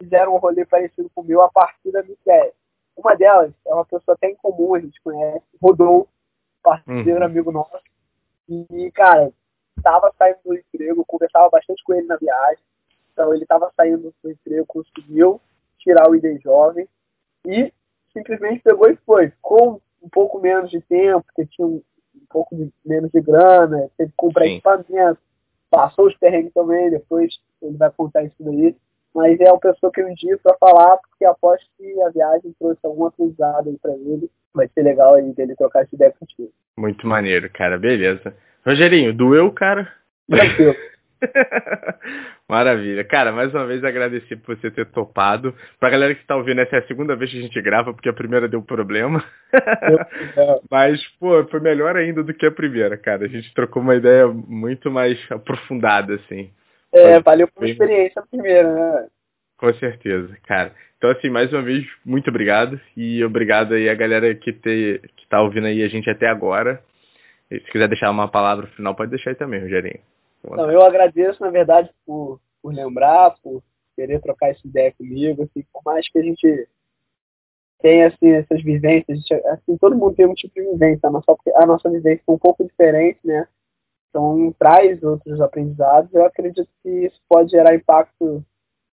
[0.00, 2.52] fizeram um rolê parecido com o meu a partir da minha ideia.
[2.96, 6.08] Uma delas é uma pessoa até em comum, a gente conhece, Rodou,
[6.62, 7.24] parceiro, uhum.
[7.24, 7.82] amigo nosso.
[8.48, 9.32] E, cara,
[9.82, 12.62] tava saindo do emprego, conversava bastante com ele na viagem.
[13.12, 15.40] Então, ele tava saindo do emprego, conseguiu
[15.78, 16.88] tirar o ID jovem
[17.46, 17.72] e
[18.12, 19.32] simplesmente pegou e foi.
[19.40, 21.82] Com um pouco menos de tempo, porque tinha um,
[22.14, 24.52] um pouco de, menos de grana, teve que comprar Sim.
[24.54, 25.18] equipamento,
[25.70, 28.74] passou os perrengues também, depois ele vai contar isso daí.
[29.14, 32.78] Mas é uma pessoa que eu indico para falar, porque aposto que a viagem trouxe
[32.84, 34.30] algum aprendizado aí para ele.
[34.54, 36.52] Vai ser legal aí dele trocar essa ideia contigo.
[36.76, 37.76] Muito maneiro, cara.
[37.76, 38.34] Beleza.
[38.64, 39.92] Rogerinho, doeu, cara?
[40.28, 40.74] Tranquilo.
[42.48, 43.04] Maravilha.
[43.04, 45.54] Cara, mais uma vez agradecer por você ter topado.
[45.78, 48.08] Pra galera que tá ouvindo, essa é a segunda vez que a gente grava, porque
[48.08, 49.24] a primeira deu problema.
[50.70, 53.24] Mas, pô, foi melhor ainda do que a primeira, cara.
[53.24, 56.50] A gente trocou uma ideia muito mais aprofundada, assim.
[56.92, 59.06] É, valeu por experiência a primeira, né?
[59.56, 60.72] Com certeza, cara.
[60.96, 62.80] Então, assim, mais uma vez, muito obrigado.
[62.96, 66.82] E obrigado aí a galera que, te, que tá ouvindo aí a gente até agora.
[67.50, 70.00] E se quiser deixar uma palavra final, pode deixar aí também, Rogerinho.
[70.44, 73.62] Não, eu agradeço, na verdade, por, por lembrar, por
[73.94, 76.68] querer trocar essa ideia comigo, assim, por mais que a gente
[77.80, 81.36] tenha assim, essas vivências, gente, assim, todo mundo tem um tipo de vivência, a nossa,
[81.56, 83.46] a nossa vivência é um pouco diferente, né?
[84.08, 88.44] Então traz outros aprendizados, eu acredito que isso pode gerar impacto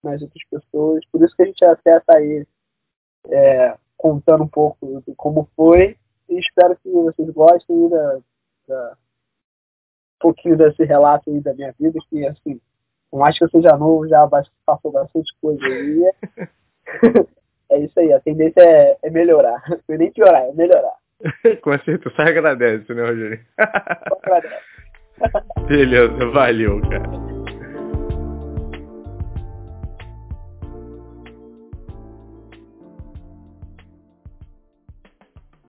[0.03, 2.45] nas outras pessoas, por isso que a gente até está aí
[3.29, 5.97] é, contando um pouco de como foi,
[6.29, 8.19] e espero que vocês gostem da,
[8.67, 8.97] da
[10.19, 12.59] pouquinho desse relato aí da minha vida, que assim,
[13.11, 14.27] por mais que eu seja novo, já
[14.65, 16.11] passou bastante coisa aí.
[17.71, 19.61] é isso aí, a tendência é, é melhorar.
[19.87, 20.95] Não é nem piorar, é melhorar.
[21.61, 23.39] Com certeza, só agradece, né, Rogério?
[23.57, 24.75] Só agradece.
[25.67, 27.34] Beleza, valeu, cara.